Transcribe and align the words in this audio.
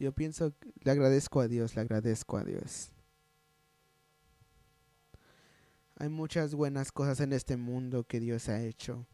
Yo 0.00 0.12
pienso, 0.12 0.54
le 0.82 0.90
agradezco 0.90 1.40
a 1.40 1.46
Dios, 1.46 1.76
le 1.76 1.82
agradezco 1.82 2.38
a 2.38 2.42
Dios. 2.42 2.90
Hay 5.96 6.08
muchas 6.08 6.54
buenas 6.54 6.90
cosas 6.90 7.20
en 7.20 7.34
este 7.34 7.58
mundo 7.58 8.04
que 8.04 8.18
Dios 8.18 8.48
ha 8.48 8.62
hecho. 8.62 9.06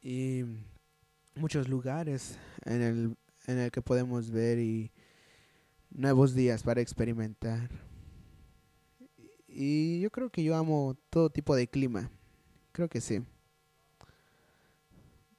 Y 0.00 0.44
muchos 1.34 1.68
lugares 1.68 2.38
en 2.64 2.80
el, 2.80 3.16
en 3.46 3.58
el 3.58 3.70
que 3.70 3.82
podemos 3.82 4.30
ver 4.30 4.60
y 4.60 4.90
nuevos 5.90 6.34
días 6.34 6.62
para 6.62 6.80
experimentar. 6.80 7.68
Y 9.46 10.00
yo 10.00 10.10
creo 10.10 10.30
que 10.30 10.42
yo 10.42 10.56
amo 10.56 10.96
todo 11.10 11.28
tipo 11.28 11.54
de 11.54 11.68
clima. 11.68 12.10
Creo 12.72 12.88
que 12.88 13.02
sí. 13.02 13.22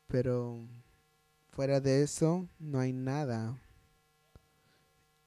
Pero 0.06 0.60
fuera 1.50 1.82
de 1.82 2.04
eso, 2.04 2.48
no 2.60 2.80
hay 2.80 2.94
nada 2.94 3.60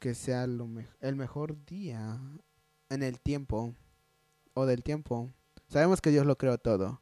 que 0.02 0.16
sea 0.16 0.48
lo 0.48 0.68
el 1.00 1.14
mejor 1.14 1.64
día 1.64 2.20
en 2.90 3.04
el 3.04 3.20
tiempo 3.20 3.72
o 4.52 4.66
del 4.66 4.82
tiempo. 4.82 5.30
Sabemos 5.68 6.00
que 6.00 6.10
Dios 6.10 6.26
lo 6.26 6.36
creó 6.36 6.58
todo. 6.58 7.00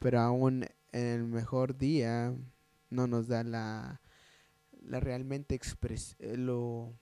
Pero 0.00 0.18
aún 0.18 0.66
en 0.90 1.06
el 1.06 1.22
mejor 1.22 1.78
día 1.78 2.34
no 2.90 3.06
nos 3.06 3.28
da 3.28 3.44
la, 3.44 4.00
la 4.82 4.98
realmente 4.98 5.54
expres 5.54 6.16
eh, 6.18 6.36
lo, 6.36 6.92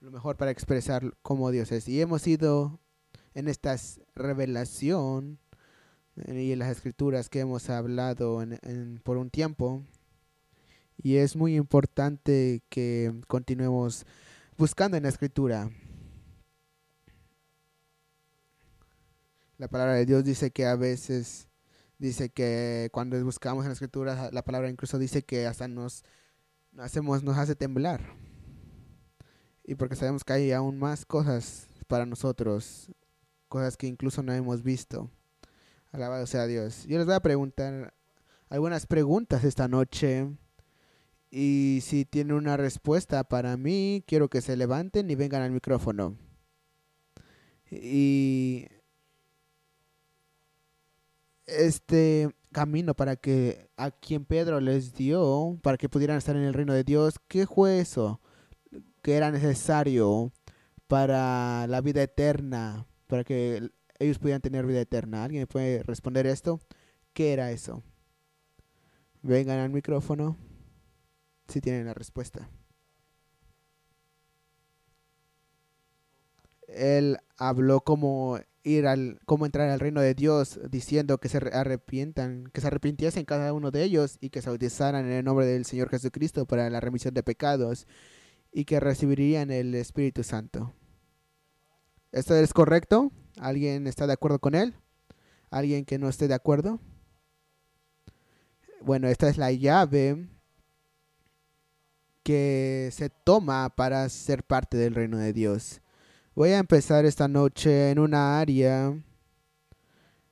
lo 0.00 0.10
mejor 0.10 0.36
para 0.36 0.50
expresar 0.50 1.14
cómo 1.22 1.52
Dios 1.52 1.70
es. 1.70 1.86
Y 1.86 2.00
hemos 2.00 2.26
ido 2.26 2.80
en 3.32 3.46
esta 3.46 3.76
revelación 4.16 5.38
eh, 6.16 6.42
y 6.42 6.52
en 6.52 6.58
las 6.58 6.72
escrituras 6.72 7.28
que 7.28 7.38
hemos 7.38 7.70
hablado 7.70 8.42
en, 8.42 9.00
por 9.04 9.18
un 9.18 9.30
tiempo. 9.30 9.84
Y 11.02 11.16
es 11.16 11.34
muy 11.34 11.56
importante 11.56 12.62
que 12.68 13.14
continuemos 13.26 14.04
buscando 14.58 14.98
en 14.98 15.04
la 15.04 15.08
escritura. 15.08 15.70
La 19.56 19.68
palabra 19.68 19.94
de 19.94 20.04
Dios 20.04 20.24
dice 20.24 20.50
que 20.50 20.66
a 20.66 20.76
veces, 20.76 21.48
dice 21.98 22.28
que 22.28 22.90
cuando 22.92 23.22
buscamos 23.24 23.64
en 23.64 23.70
la 23.70 23.72
escritura, 23.74 24.30
la 24.30 24.42
palabra 24.42 24.68
incluso 24.68 24.98
dice 24.98 25.22
que 25.22 25.46
hasta 25.46 25.68
nos, 25.68 26.04
hacemos, 26.76 27.22
nos 27.22 27.38
hace 27.38 27.54
temblar. 27.54 28.02
Y 29.64 29.76
porque 29.76 29.96
sabemos 29.96 30.22
que 30.22 30.34
hay 30.34 30.52
aún 30.52 30.78
más 30.78 31.06
cosas 31.06 31.68
para 31.86 32.04
nosotros, 32.04 32.90
cosas 33.48 33.78
que 33.78 33.86
incluso 33.86 34.22
no 34.22 34.34
hemos 34.34 34.62
visto. 34.62 35.10
Alabado 35.92 36.26
sea 36.26 36.46
Dios. 36.46 36.84
Yo 36.86 36.98
les 36.98 37.06
voy 37.06 37.14
a 37.14 37.20
preguntar 37.20 37.94
algunas 38.50 38.86
preguntas 38.86 39.44
esta 39.44 39.66
noche. 39.66 40.28
Y 41.30 41.78
si 41.82 42.04
tienen 42.04 42.34
una 42.36 42.56
respuesta 42.56 43.22
para 43.24 43.56
mí, 43.56 44.02
quiero 44.06 44.28
que 44.28 44.40
se 44.40 44.56
levanten 44.56 45.10
y 45.10 45.14
vengan 45.14 45.42
al 45.42 45.52
micrófono. 45.52 46.16
Y 47.70 48.66
este 51.46 52.34
camino 52.50 52.94
para 52.94 53.14
que 53.14 53.68
a 53.76 53.92
quien 53.92 54.24
Pedro 54.24 54.60
les 54.60 54.94
dio, 54.94 55.58
para 55.62 55.76
que 55.78 55.88
pudieran 55.88 56.18
estar 56.18 56.34
en 56.34 56.42
el 56.42 56.54
reino 56.54 56.74
de 56.74 56.82
Dios, 56.82 57.14
¿qué 57.28 57.46
fue 57.46 57.78
eso 57.78 58.20
que 59.02 59.14
era 59.14 59.30
necesario 59.30 60.32
para 60.88 61.68
la 61.68 61.80
vida 61.80 62.02
eterna, 62.02 62.86
para 63.06 63.22
que 63.22 63.70
ellos 64.00 64.18
pudieran 64.18 64.40
tener 64.40 64.66
vida 64.66 64.80
eterna? 64.80 65.22
¿Alguien 65.22 65.46
puede 65.46 65.84
responder 65.84 66.26
esto? 66.26 66.58
¿Qué 67.12 67.32
era 67.32 67.52
eso? 67.52 67.84
Vengan 69.22 69.60
al 69.60 69.70
micrófono 69.70 70.36
si 71.50 71.60
tienen 71.60 71.86
la 71.86 71.94
respuesta. 71.94 72.48
Él 76.68 77.18
habló 77.36 77.80
como 77.80 78.38
ir 78.62 78.86
al, 78.86 79.18
cómo 79.26 79.46
entrar 79.46 79.68
al 79.70 79.80
reino 79.80 80.00
de 80.00 80.14
Dios, 80.14 80.60
diciendo 80.70 81.18
que 81.18 81.28
se 81.28 81.38
arrepientan, 81.38 82.44
que 82.52 82.60
se 82.60 82.68
arrepintiesen 82.68 83.24
cada 83.24 83.52
uno 83.52 83.70
de 83.70 83.82
ellos 83.82 84.18
y 84.20 84.30
que 84.30 84.42
se 84.42 84.50
bautizaran 84.50 85.06
en 85.06 85.12
el 85.12 85.24
nombre 85.24 85.46
del 85.46 85.64
Señor 85.64 85.88
Jesucristo 85.88 86.46
para 86.46 86.70
la 86.70 86.80
remisión 86.80 87.14
de 87.14 87.22
pecados 87.22 87.86
y 88.52 88.64
que 88.64 88.80
recibirían 88.80 89.50
el 89.50 89.74
Espíritu 89.74 90.22
Santo. 90.22 90.72
¿Esto 92.12 92.34
es 92.34 92.52
correcto? 92.52 93.12
¿Alguien 93.38 93.86
está 93.86 94.06
de 94.06 94.12
acuerdo 94.12 94.40
con 94.40 94.54
él? 94.54 94.74
¿Alguien 95.50 95.84
que 95.84 95.98
no 95.98 96.08
esté 96.08 96.28
de 96.28 96.34
acuerdo? 96.34 96.80
Bueno, 98.82 99.08
esta 99.08 99.28
es 99.28 99.38
la 99.38 99.52
llave 99.52 100.28
que 102.22 102.90
se 102.92 103.10
toma 103.10 103.68
para 103.74 104.08
ser 104.08 104.44
parte 104.44 104.76
del 104.76 104.94
reino 104.94 105.18
de 105.18 105.32
Dios. 105.32 105.80
Voy 106.34 106.50
a 106.50 106.58
empezar 106.58 107.04
esta 107.04 107.28
noche 107.28 107.90
en 107.90 107.98
una 107.98 108.40
área 108.40 108.94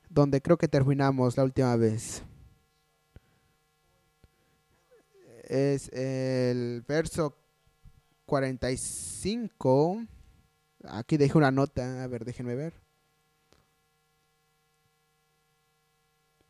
donde 0.09 0.41
creo 0.41 0.56
que 0.56 0.69
terminamos 0.69 1.37
la 1.37 1.44
última 1.44 1.76
vez. 1.76 2.22
Es 5.44 5.88
el 5.93 6.82
verso 6.87 7.37
45. 8.26 10.05
Aquí 10.84 11.16
dejé 11.16 11.38
una 11.38 11.50
nota. 11.50 12.05
A 12.05 12.06
ver, 12.06 12.25
déjenme 12.25 12.55
ver. 12.55 12.75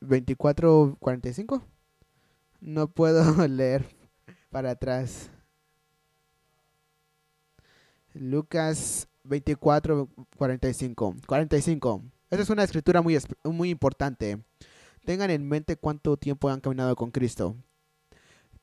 24, 0.00 0.96
45. 1.00 1.62
No 2.60 2.88
puedo 2.88 3.46
leer 3.48 3.97
para 4.50 4.70
atrás. 4.70 5.30
Lucas 8.14 9.08
24, 9.24 10.08
45. 10.36 11.16
45. 11.26 12.02
Esa 12.30 12.42
es 12.42 12.50
una 12.50 12.64
escritura 12.64 13.02
muy, 13.02 13.18
muy 13.44 13.70
importante. 13.70 14.42
Tengan 15.04 15.30
en 15.30 15.48
mente 15.48 15.76
cuánto 15.76 16.16
tiempo 16.16 16.48
han 16.48 16.60
caminado 16.60 16.96
con 16.96 17.10
Cristo. 17.10 17.56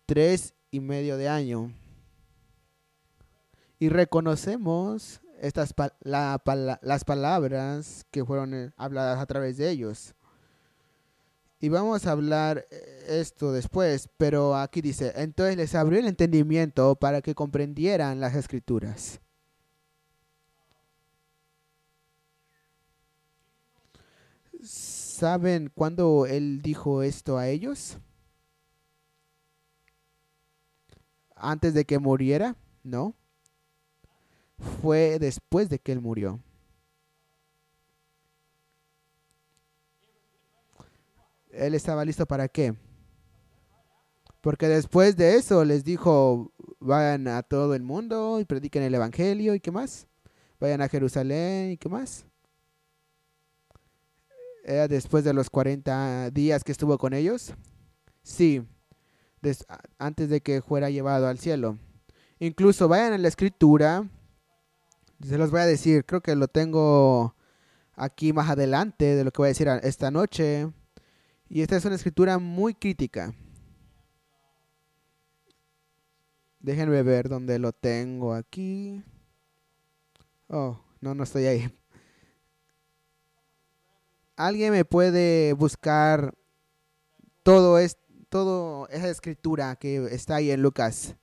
Tres 0.05 0.53
y 0.71 0.79
medio 0.79 1.17
de 1.17 1.29
año. 1.29 1.71
Y 3.79 3.89
reconocemos 3.89 5.21
estas 5.41 5.73
las 6.01 7.03
palabras 7.03 8.05
que 8.11 8.23
fueron 8.23 8.53
eh, 8.53 8.71
habladas 8.77 9.19
a 9.19 9.25
través 9.25 9.57
de 9.57 9.69
ellos. 9.69 10.15
Y 11.65 11.69
vamos 11.69 12.05
a 12.05 12.11
hablar 12.11 12.67
eh, 12.69 13.05
esto 13.07 13.51
después, 13.51 14.07
pero 14.17 14.55
aquí 14.55 14.81
dice, 14.81 15.13
entonces 15.15 15.57
les 15.57 15.73
abrió 15.73 15.97
el 15.97 16.05
entendimiento 16.05 16.95
para 16.95 17.23
que 17.23 17.33
comprendieran 17.33 18.19
las 18.19 18.35
escrituras 18.35 19.19
¿Saben 24.61 25.71
cuándo 25.73 26.27
él 26.27 26.61
dijo 26.61 27.01
esto 27.01 27.39
a 27.39 27.47
ellos? 27.47 27.97
¿Antes 31.35 31.73
de 31.73 31.83
que 31.85 31.97
muriera? 31.97 32.55
No. 32.83 33.15
Fue 34.83 35.17
después 35.17 35.67
de 35.69 35.79
que 35.79 35.93
él 35.93 36.01
murió. 36.01 36.39
Él 41.55 41.73
estaba 41.73 42.05
listo 42.05 42.25
para 42.25 42.47
qué? 42.47 42.75
Porque 44.41 44.67
después 44.67 45.15
de 45.17 45.35
eso 45.35 45.65
les 45.65 45.83
dijo, 45.83 46.51
vayan 46.79 47.27
a 47.27 47.41
todo 47.43 47.73
el 47.73 47.83
mundo 47.83 48.39
y 48.39 48.45
prediquen 48.45 48.83
el 48.83 48.93
Evangelio 48.93 49.55
y 49.55 49.59
qué 49.59 49.71
más. 49.71 50.07
Vayan 50.59 50.81
a 50.81 50.89
Jerusalén 50.89 51.71
y 51.71 51.77
qué 51.77 51.89
más 51.89 52.25
después 54.65 55.23
de 55.23 55.33
los 55.33 55.49
40 55.49 56.31
días 56.31 56.63
que 56.63 56.71
estuvo 56.71 56.97
con 56.97 57.13
ellos? 57.13 57.53
Sí, 58.23 58.65
antes 59.99 60.29
de 60.29 60.41
que 60.41 60.61
fuera 60.61 60.89
llevado 60.89 61.27
al 61.27 61.37
cielo. 61.37 61.77
Incluso 62.39 62.87
vayan 62.87 63.13
a 63.13 63.17
la 63.17 63.27
escritura, 63.27 64.09
se 65.23 65.37
los 65.37 65.51
voy 65.51 65.61
a 65.61 65.65
decir, 65.65 66.05
creo 66.05 66.21
que 66.21 66.35
lo 66.35 66.47
tengo 66.47 67.35
aquí 67.93 68.33
más 68.33 68.49
adelante 68.49 69.15
de 69.15 69.23
lo 69.23 69.31
que 69.31 69.41
voy 69.41 69.47
a 69.47 69.49
decir 69.49 69.67
esta 69.83 70.11
noche. 70.11 70.67
Y 71.47 71.61
esta 71.61 71.75
es 71.77 71.85
una 71.85 71.95
escritura 71.95 72.39
muy 72.39 72.73
crítica. 72.73 73.33
Déjenme 76.59 77.03
ver 77.03 77.29
dónde 77.29 77.59
lo 77.59 77.73
tengo 77.73 78.33
aquí. 78.33 79.03
Oh, 80.47 80.79
no, 80.99 81.13
no 81.13 81.23
estoy 81.23 81.45
ahí. 81.45 81.71
¿Alguien 84.35 84.71
me 84.71 84.83
puede 84.83 85.53
buscar 85.53 86.33
todo 87.43 87.77
es 87.77 87.97
todo 88.29 88.89
esa 88.89 89.09
escritura 89.09 89.75
que 89.75 90.05
está 90.07 90.37
ahí 90.37 90.49
en 90.49 90.61
Lucas? 90.61 91.15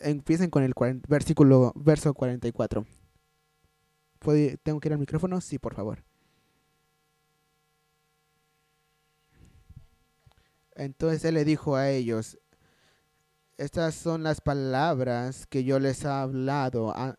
Empiecen 0.00 0.50
con 0.50 0.62
el 0.62 0.74
versículo 1.08 1.72
verso 1.74 2.14
44. 2.14 2.86
¿Tengo 4.62 4.80
que 4.80 4.88
ir 4.88 4.92
al 4.92 4.98
micrófono? 4.98 5.40
Sí, 5.40 5.58
por 5.58 5.74
favor. 5.74 6.04
Entonces 10.74 11.24
él 11.24 11.34
le 11.34 11.44
dijo 11.44 11.74
a 11.74 11.90
ellos, 11.90 12.38
estas 13.56 13.96
son 13.96 14.22
las 14.22 14.40
palabras 14.40 15.46
que 15.46 15.64
yo 15.64 15.80
les 15.80 16.04
he 16.04 16.08
hablado 16.08 16.90
a, 16.90 17.16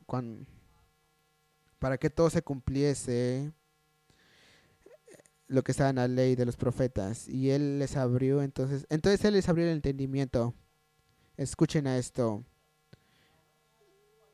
para 1.78 1.98
que 1.98 2.10
todo 2.10 2.30
se 2.30 2.42
cumpliese 2.42 3.52
lo 5.48 5.64
que 5.64 5.74
está 5.74 5.90
en 5.90 5.98
la 5.98 6.08
ley 6.08 6.36
de 6.36 6.46
los 6.46 6.56
profetas. 6.56 7.28
Y 7.28 7.50
él 7.50 7.80
les 7.80 7.98
abrió 7.98 8.42
entonces, 8.42 8.86
entonces 8.90 9.26
él 9.26 9.34
les 9.34 9.50
abrió 9.50 9.66
el 9.66 9.74
entendimiento. 9.74 10.54
Escuchen 11.36 11.88
a 11.88 11.98
esto. 11.98 12.46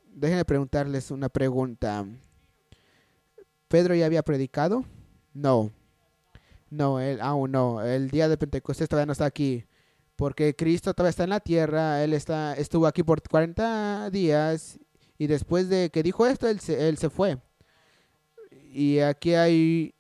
Déjenme 0.05 0.45
preguntarles 0.45 1.09
una 1.09 1.29
pregunta. 1.29 2.05
¿Pedro 3.67 3.95
ya 3.95 4.05
había 4.05 4.23
predicado? 4.23 4.85
No. 5.33 5.71
No, 6.69 6.99
él 6.99 7.19
aún 7.21 7.51
no. 7.51 7.81
El 7.83 8.09
día 8.09 8.27
de 8.27 8.37
Pentecostés 8.37 8.89
todavía 8.89 9.05
no 9.05 9.13
está 9.13 9.25
aquí. 9.25 9.65
Porque 10.15 10.55
Cristo 10.55 10.93
todavía 10.93 11.09
está 11.09 11.23
en 11.23 11.29
la 11.31 11.39
tierra. 11.39 12.03
Él 12.03 12.13
está, 12.13 12.53
estuvo 12.55 12.87
aquí 12.87 13.03
por 13.03 13.21
40 13.21 14.09
días. 14.09 14.79
Y 15.17 15.27
después 15.27 15.69
de 15.69 15.89
que 15.89 16.03
dijo 16.03 16.25
esto, 16.25 16.47
él 16.47 16.59
se, 16.59 17.09
fue. 17.09 17.37
Y 18.51 18.99
aquí 18.99 19.33
hay. 19.33 19.93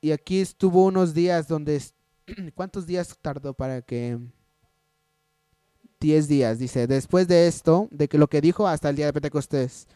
Y 0.00 0.12
aquí 0.12 0.40
estuvo 0.40 0.84
unos 0.84 1.14
días 1.14 1.48
donde. 1.48 1.82
¿Cuántos 2.54 2.86
días 2.86 3.16
tardó 3.20 3.54
para 3.54 3.82
que.? 3.82 4.18
10 6.00 6.28
días, 6.28 6.58
dice. 6.58 6.88
Después 6.88 7.28
de 7.28 7.46
esto, 7.46 7.88
de 7.92 8.08
que 8.08 8.18
lo 8.18 8.28
que 8.28 8.40
dijo 8.40 8.66
hasta 8.66 8.90
el 8.90 8.96
día 8.96 9.06
de 9.06 9.12
Pentecostés. 9.12 9.86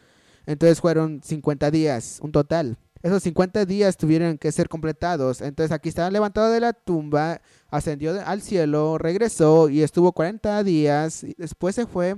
Entonces 0.46 0.80
fueron 0.80 1.20
50 1.22 1.70
días, 1.70 2.18
un 2.22 2.32
total. 2.32 2.78
Esos 3.02 3.22
50 3.22 3.66
días 3.66 3.96
tuvieron 3.96 4.38
que 4.38 4.50
ser 4.52 4.68
completados. 4.68 5.40
Entonces 5.40 5.72
aquí 5.72 5.88
estaba 5.88 6.10
levantado 6.10 6.50
de 6.50 6.60
la 6.60 6.72
tumba, 6.72 7.40
ascendió 7.68 8.20
al 8.24 8.42
cielo, 8.42 8.98
regresó 8.98 9.68
y 9.68 9.82
estuvo 9.82 10.12
40 10.12 10.62
días. 10.64 11.26
Después 11.36 11.74
se 11.74 11.86
fue. 11.86 12.16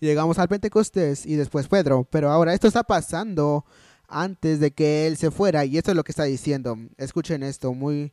Llegamos 0.00 0.38
al 0.38 0.48
Pentecostés 0.48 1.26
y 1.26 1.36
después 1.36 1.68
Pedro. 1.68 2.06
Pero 2.10 2.30
ahora 2.30 2.54
esto 2.54 2.68
está 2.68 2.82
pasando 2.82 3.64
antes 4.08 4.60
de 4.60 4.70
que 4.70 5.06
él 5.06 5.16
se 5.16 5.30
fuera. 5.30 5.64
Y 5.64 5.76
esto 5.76 5.90
es 5.90 5.96
lo 5.96 6.04
que 6.04 6.12
está 6.12 6.24
diciendo. 6.24 6.76
Escuchen 6.96 7.42
esto, 7.42 7.74
muy 7.74 8.12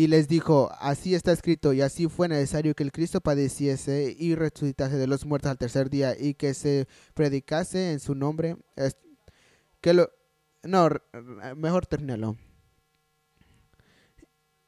y 0.00 0.06
les 0.06 0.28
dijo, 0.28 0.70
así 0.80 1.14
está 1.14 1.30
escrito, 1.30 1.74
y 1.74 1.82
así 1.82 2.08
fue 2.08 2.26
necesario 2.26 2.74
que 2.74 2.82
el 2.82 2.90
Cristo 2.90 3.20
padeciese 3.20 4.16
y 4.18 4.34
resucitase 4.34 4.96
de 4.96 5.06
los 5.06 5.26
muertos 5.26 5.50
al 5.50 5.58
tercer 5.58 5.90
día, 5.90 6.16
y 6.18 6.32
que 6.32 6.54
se 6.54 6.88
predicase 7.12 7.92
en 7.92 8.00
su 8.00 8.14
nombre. 8.14 8.56
que 9.82 9.92
lo, 9.92 10.10
no, 10.62 10.88
mejor 11.54 11.84
terminarlo. 11.84 12.38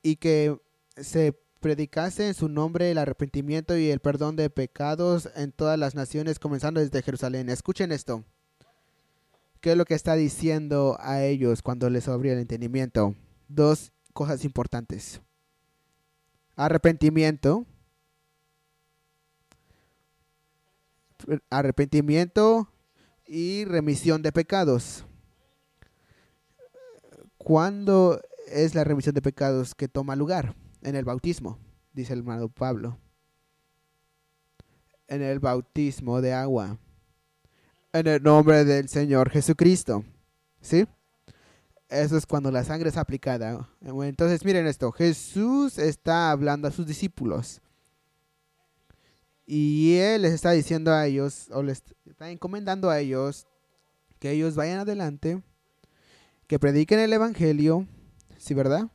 Y 0.02 0.16
que 0.16 0.60
se 0.98 1.32
predicase 1.60 2.26
en 2.26 2.34
su 2.34 2.50
nombre 2.50 2.90
el 2.90 2.98
arrepentimiento 2.98 3.78
y 3.78 3.88
el 3.88 4.00
perdón 4.00 4.36
de 4.36 4.50
pecados 4.50 5.30
en 5.34 5.50
todas 5.50 5.78
las 5.78 5.94
naciones, 5.94 6.38
comenzando 6.38 6.78
desde 6.78 7.00
Jerusalén. 7.00 7.48
Escuchen 7.48 7.90
esto. 7.90 8.22
¿Qué 9.62 9.70
es 9.70 9.78
lo 9.78 9.86
que 9.86 9.94
está 9.94 10.14
diciendo 10.14 10.98
a 11.00 11.22
ellos 11.22 11.62
cuando 11.62 11.88
les 11.88 12.06
abrió 12.06 12.34
el 12.34 12.38
entendimiento? 12.40 13.14
Dos 13.48 13.92
cosas 14.12 14.44
importantes. 14.44 15.20
Arrepentimiento. 16.56 17.66
Arrepentimiento 21.50 22.68
y 23.26 23.64
remisión 23.64 24.22
de 24.22 24.32
pecados. 24.32 25.04
¿Cuándo 27.38 28.20
es 28.48 28.74
la 28.74 28.84
remisión 28.84 29.14
de 29.14 29.22
pecados 29.22 29.74
que 29.74 29.88
toma 29.88 30.16
lugar? 30.16 30.54
En 30.82 30.96
el 30.96 31.04
bautismo, 31.04 31.58
dice 31.92 32.12
el 32.12 32.20
hermano 32.20 32.48
Pablo. 32.48 32.98
En 35.06 35.22
el 35.22 35.38
bautismo 35.38 36.20
de 36.20 36.32
agua. 36.32 36.78
En 37.92 38.06
el 38.06 38.22
nombre 38.22 38.64
del 38.64 38.88
Señor 38.88 39.30
Jesucristo. 39.30 40.04
¿Sí? 40.60 40.86
Eso 41.92 42.16
es 42.16 42.24
cuando 42.24 42.50
la 42.50 42.64
sangre 42.64 42.88
es 42.88 42.96
aplicada. 42.96 43.68
Entonces 43.82 44.46
miren 44.46 44.66
esto, 44.66 44.92
Jesús 44.92 45.76
está 45.76 46.30
hablando 46.30 46.66
a 46.66 46.70
sus 46.70 46.86
discípulos. 46.86 47.60
Y 49.44 49.96
Él 49.98 50.22
les 50.22 50.32
está 50.32 50.52
diciendo 50.52 50.90
a 50.90 51.06
ellos, 51.06 51.48
o 51.50 51.62
les 51.62 51.82
está 52.06 52.30
encomendando 52.30 52.88
a 52.88 52.98
ellos, 52.98 53.46
que 54.18 54.30
ellos 54.30 54.54
vayan 54.54 54.78
adelante, 54.78 55.42
que 56.46 56.58
prediquen 56.58 56.98
el 56.98 57.12
Evangelio, 57.12 57.86
¿sí 58.38 58.54
verdad? 58.54 58.90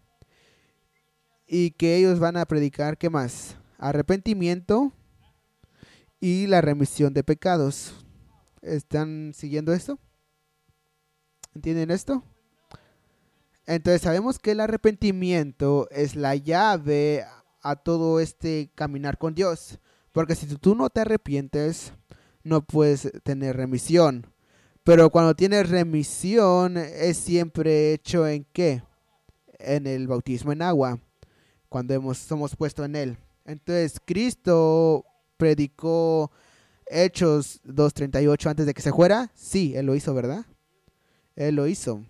Y 1.45 1.71
que 1.71 1.97
ellos 1.97 2.17
van 2.17 2.35
a 2.35 2.47
predicar, 2.47 2.97
¿qué 2.97 3.11
más? 3.11 3.57
Arrepentimiento 3.77 4.91
y 6.19 6.47
la 6.47 6.61
remisión 6.61 7.13
de 7.13 7.23
pecados. 7.23 7.93
¿Están 8.63 9.33
siguiendo 9.35 9.71
esto? 9.71 9.99
¿Entienden 11.53 11.91
esto? 11.91 12.23
Entonces 13.67 14.01
sabemos 14.01 14.39
que 14.39 14.51
el 14.51 14.61
arrepentimiento 14.61 15.89
es 15.91 16.15
la 16.15 16.35
llave 16.35 17.25
a 17.61 17.75
todo 17.75 18.21
este 18.21 18.71
caminar 18.73 19.17
con 19.17 19.35
Dios. 19.35 19.79
Porque 20.13 20.35
si 20.35 20.47
tú 20.55 20.73
no 20.73 20.89
te 20.89 21.01
arrepientes, 21.01 21.91
no 22.43 22.65
puedes 22.65 23.11
tener 23.23 23.57
remisión. 23.57 24.25
Pero 24.85 25.09
cuando 25.09 25.35
tienes 25.35 25.69
remisión 25.69 26.77
es 26.77 27.17
siempre 27.17 27.91
hecho 27.93 28.25
en 28.25 28.45
qué? 28.53 28.83
En 29.59 29.85
el 29.85 30.07
bautismo 30.07 30.53
en 30.53 30.61
agua. 30.61 31.01
Cuando 31.67 31.93
hemos, 31.93 32.19
somos 32.19 32.55
puestos 32.55 32.85
en 32.85 32.95
él. 32.95 33.17
Entonces 33.43 33.99
Cristo 34.03 35.03
predicó 35.35 36.31
Hechos 36.85 37.61
2.38 37.65 38.49
antes 38.49 38.65
de 38.65 38.73
que 38.73 38.81
se 38.81 38.93
fuera. 38.93 39.29
Sí, 39.35 39.73
él 39.75 39.87
lo 39.87 39.93
hizo, 39.93 40.13
¿verdad? 40.13 40.45
Él 41.35 41.55
lo 41.55 41.67
hizo 41.67 42.05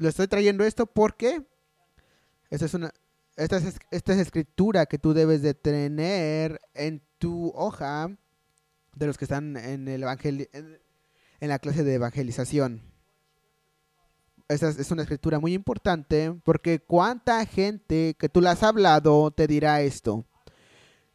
lo 0.00 0.08
estoy 0.08 0.26
trayendo 0.28 0.64
esto 0.64 0.86
porque 0.86 1.46
esta 2.48 2.64
es 2.64 2.74
una 2.74 2.90
esta 3.36 3.58
es, 3.58 3.78
esta 3.90 4.12
es 4.14 4.18
escritura 4.18 4.86
que 4.86 4.98
tú 4.98 5.12
debes 5.12 5.42
de 5.42 5.54
tener 5.54 6.60
en 6.74 7.02
tu 7.18 7.52
hoja 7.54 8.10
de 8.94 9.06
los 9.06 9.18
que 9.18 9.26
están 9.26 9.56
en 9.58 9.88
el 9.88 10.02
evangel 10.02 10.48
en, 10.52 11.48
la 11.48 11.58
clase 11.58 11.84
de 11.84 11.94
evangelización. 11.94 12.82
Esta 14.48 14.70
es, 14.70 14.90
una 14.90 15.02
escritura 15.02 15.38
muy 15.38 15.54
importante 15.54 16.34
porque 16.44 16.80
cuánta 16.80 17.44
gente 17.46 18.16
que 18.18 18.28
tú 18.28 18.40
le 18.40 18.48
has 18.48 18.62
hablado 18.62 19.30
te 19.30 19.46
dirá 19.46 19.82
esto. 19.82 20.24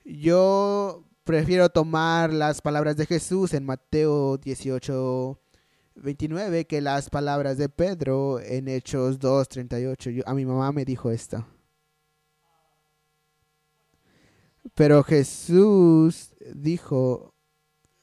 Yo 0.04 1.06
prefiero 1.24 1.70
tomar 1.70 2.32
las 2.32 2.62
palabras 2.62 2.98
de 2.98 3.08
Jesús 3.08 3.54
en 3.54 3.65
Mateo 3.65 4.38
18 4.38 5.39
29 5.96 6.66
que 6.68 6.82
las 6.82 7.10
palabras 7.10 7.58
de 7.58 7.70
Pedro 7.70 8.40
en 8.40 8.68
Hechos 8.68 9.20
2.38. 9.20 10.24
A 10.25 10.34
mi 10.34 10.46
mamá 10.46 10.72
me 10.72 10.86
dijo 10.86 11.12
esto. 11.12 11.46
Pero 14.74 15.04
Jesús 15.04 16.34
dijo 16.54 17.34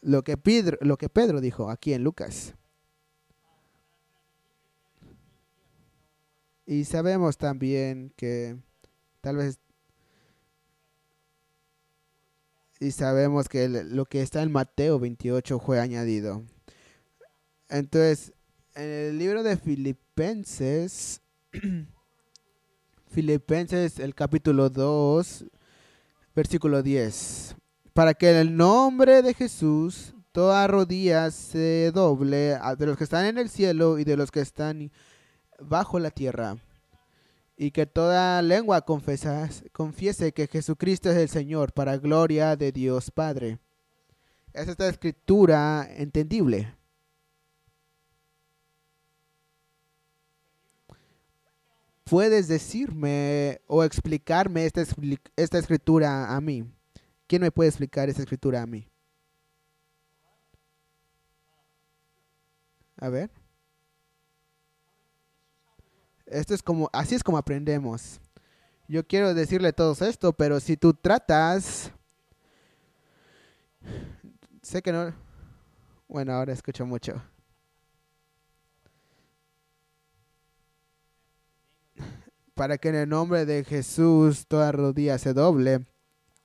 lo 0.00 0.22
que, 0.24 0.36
Pedro, 0.36 0.78
lo 0.80 0.96
que 0.96 1.08
Pedro 1.08 1.40
dijo 1.40 1.70
aquí 1.70 1.92
en 1.92 2.04
Lucas. 2.04 2.54
Y 6.64 6.84
sabemos 6.84 7.36
también 7.36 8.12
que 8.16 8.56
tal 9.20 9.36
vez... 9.36 9.58
Y 12.80 12.90
sabemos 12.90 13.48
que 13.48 13.68
lo 13.68 14.06
que 14.06 14.22
está 14.22 14.42
en 14.42 14.50
Mateo 14.50 14.98
28 14.98 15.60
fue 15.60 15.78
añadido. 15.78 16.42
Entonces, 17.72 18.34
en 18.74 18.84
el 18.84 19.18
libro 19.18 19.42
de 19.42 19.56
Filipenses, 19.56 21.22
Filipenses 23.10 23.98
el 23.98 24.14
capítulo 24.14 24.68
2, 24.68 25.46
versículo 26.36 26.82
10, 26.82 27.56
para 27.94 28.12
que 28.12 28.30
en 28.30 28.36
el 28.36 28.56
nombre 28.58 29.22
de 29.22 29.32
Jesús 29.32 30.12
toda 30.32 30.66
rodilla 30.66 31.30
se 31.30 31.90
doble 31.94 32.58
de 32.76 32.86
los 32.86 32.98
que 32.98 33.04
están 33.04 33.24
en 33.24 33.38
el 33.38 33.48
cielo 33.48 33.98
y 33.98 34.04
de 34.04 34.18
los 34.18 34.30
que 34.30 34.40
están 34.40 34.92
bajo 35.58 35.98
la 35.98 36.10
tierra, 36.10 36.58
y 37.56 37.70
que 37.70 37.86
toda 37.86 38.42
lengua 38.42 38.82
confiese 38.82 40.32
que 40.32 40.46
Jesucristo 40.46 41.10
es 41.10 41.16
el 41.16 41.30
Señor 41.30 41.72
para 41.72 41.96
gloria 41.96 42.54
de 42.54 42.70
Dios 42.70 43.10
Padre. 43.10 43.60
Es 44.52 44.68
esta 44.68 44.86
escritura 44.90 45.88
entendible. 45.96 46.81
¿Puedes 52.04 52.48
decirme 52.48 53.60
o 53.66 53.84
explicarme 53.84 54.66
esta, 54.66 55.58
escritura 55.58 56.34
a 56.34 56.40
mí? 56.40 56.64
¿Quién 57.26 57.42
me 57.42 57.50
puede 57.50 57.68
explicar 57.70 58.08
esta 58.08 58.22
escritura 58.22 58.62
a 58.62 58.66
mí? 58.66 58.86
A 62.98 63.08
ver. 63.08 63.30
Esto 66.26 66.54
es 66.54 66.62
como, 66.62 66.88
así 66.92 67.14
es 67.14 67.22
como 67.22 67.38
aprendemos. 67.38 68.20
Yo 68.88 69.06
quiero 69.06 69.32
decirle 69.32 69.72
todo 69.72 69.92
esto, 70.06 70.32
pero 70.32 70.60
si 70.60 70.76
tú 70.76 70.92
tratas... 70.94 71.92
Sé 74.62 74.82
que 74.82 74.92
no... 74.92 75.14
Bueno, 76.08 76.32
ahora 76.32 76.52
escucho 76.52 76.84
mucho. 76.84 77.22
Para 82.54 82.78
que 82.78 82.90
en 82.90 82.94
el 82.96 83.08
nombre 83.08 83.46
de 83.46 83.64
Jesús 83.64 84.46
toda 84.46 84.72
rodilla 84.72 85.18
se 85.18 85.32
doble 85.32 85.86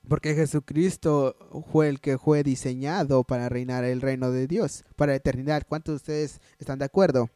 porque 0.08 0.36
Jesucristo 0.36 1.36
fue 1.72 1.90
el 1.90 2.00
que 2.00 2.18
fue 2.18 2.44
diseñado 2.44 3.24
para 3.24 3.50
reinar 3.50 3.84
el 3.84 4.02
reino 4.02 4.32
de 4.32 4.48
Dios 4.48 4.86
para 4.96 5.16
eternidad. 5.16 5.64
¿Cuántos 5.68 5.94
de 5.94 5.96
ustedes 5.98 6.42
están 6.60 6.80
de 6.80 6.86
acuerdo? 6.86 7.30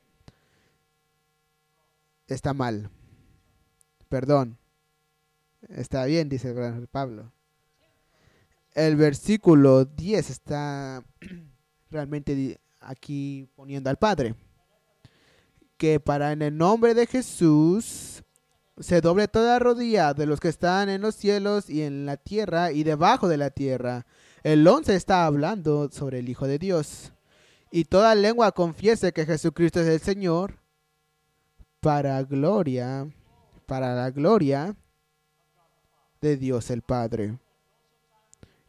Está 2.27 2.53
mal. 2.53 2.89
Perdón. 4.09 4.57
Está 5.69 6.05
bien, 6.05 6.29
dice 6.29 6.53
Pablo. 6.91 7.31
El 8.73 8.95
versículo 8.95 9.85
10 9.85 10.29
está 10.29 11.03
realmente 11.91 12.59
aquí 12.79 13.49
poniendo 13.55 13.89
al 13.89 13.97
Padre. 13.97 14.35
Que 15.77 15.99
para 15.99 16.31
en 16.31 16.41
el 16.41 16.57
nombre 16.57 16.93
de 16.93 17.05
Jesús 17.05 18.20
se 18.81 19.01
doble 19.01 19.27
toda 19.27 19.59
rodilla 19.59 20.13
de 20.13 20.25
los 20.25 20.39
que 20.39 20.49
están 20.49 20.89
en 20.89 21.01
los 21.01 21.15
cielos 21.15 21.69
y 21.69 21.83
en 21.83 22.05
la 22.05 22.17
tierra 22.17 22.71
y 22.71 22.83
debajo 22.83 23.27
de 23.27 23.37
la 23.37 23.49
tierra. 23.49 24.05
El 24.43 24.67
11 24.67 24.95
está 24.95 25.25
hablando 25.25 25.89
sobre 25.91 26.19
el 26.19 26.29
Hijo 26.29 26.47
de 26.47 26.57
Dios. 26.59 27.13
Y 27.71 27.85
toda 27.85 28.15
lengua 28.15 28.51
confiese 28.51 29.13
que 29.13 29.25
Jesucristo 29.25 29.79
es 29.79 29.87
el 29.87 30.01
Señor 30.01 30.59
para 31.79 32.21
gloria, 32.23 33.07
para 33.65 33.95
la 33.95 34.11
gloria 34.11 34.75
de 36.19 36.37
Dios 36.37 36.69
el 36.69 36.81
Padre. 36.81 37.37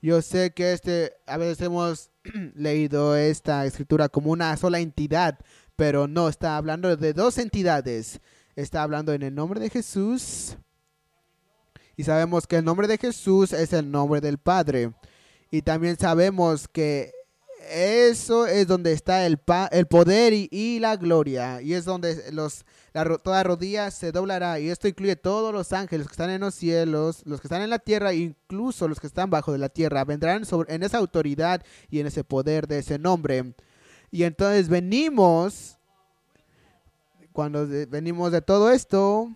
Yo 0.00 0.20
sé 0.20 0.52
que 0.52 0.72
este, 0.72 1.14
a 1.26 1.36
veces 1.36 1.60
hemos 1.62 2.10
leído 2.54 3.16
esta 3.16 3.66
escritura 3.66 4.08
como 4.08 4.30
una 4.30 4.56
sola 4.56 4.80
entidad, 4.80 5.38
pero 5.76 6.06
no, 6.06 6.28
está 6.28 6.56
hablando 6.56 6.96
de 6.96 7.12
dos 7.12 7.38
entidades 7.38 8.20
está 8.56 8.82
hablando 8.82 9.12
en 9.12 9.22
el 9.22 9.34
nombre 9.34 9.60
de 9.60 9.70
Jesús. 9.70 10.56
Y 11.96 12.04
sabemos 12.04 12.46
que 12.46 12.56
el 12.56 12.64
nombre 12.64 12.88
de 12.88 12.98
Jesús 12.98 13.52
es 13.52 13.72
el 13.72 13.90
nombre 13.90 14.20
del 14.20 14.38
Padre. 14.38 14.92
Y 15.50 15.62
también 15.62 15.98
sabemos 15.98 16.66
que 16.68 17.12
eso 17.70 18.46
es 18.46 18.66
donde 18.66 18.92
está 18.92 19.26
el, 19.26 19.38
el 19.70 19.86
poder 19.86 20.32
y, 20.32 20.78
la 20.80 20.96
gloria. 20.96 21.60
Y 21.62 21.74
es 21.74 21.84
donde 21.84 22.32
los, 22.32 22.64
toda 23.22 23.42
rodilla 23.42 23.90
se 23.90 24.12
doblará. 24.12 24.58
Y 24.58 24.68
esto 24.68 24.88
incluye 24.88 25.16
todos 25.16 25.52
los 25.52 25.72
ángeles 25.72 26.06
que 26.06 26.12
están 26.12 26.30
en 26.30 26.40
los 26.40 26.54
cielos, 26.54 27.22
los 27.24 27.40
que 27.40 27.46
están 27.46 27.62
en 27.62 27.70
la 27.70 27.78
tierra, 27.78 28.14
incluso 28.14 28.88
los 28.88 29.00
que 29.00 29.06
están 29.06 29.30
bajo 29.30 29.52
de 29.52 29.58
la 29.58 29.68
tierra. 29.68 30.04
Vendrán 30.04 30.44
sobre, 30.44 30.74
en 30.74 30.82
esa 30.82 30.98
autoridad 30.98 31.62
y 31.90 32.00
en 32.00 32.06
ese 32.06 32.24
poder 32.24 32.66
de 32.66 32.78
ese 32.78 32.98
nombre. 32.98 33.54
Y 34.10 34.24
entonces 34.24 34.68
venimos 34.68 35.78
cuando 37.32 37.66
venimos 37.88 38.32
de 38.32 38.42
todo 38.42 38.70
esto, 38.70 39.30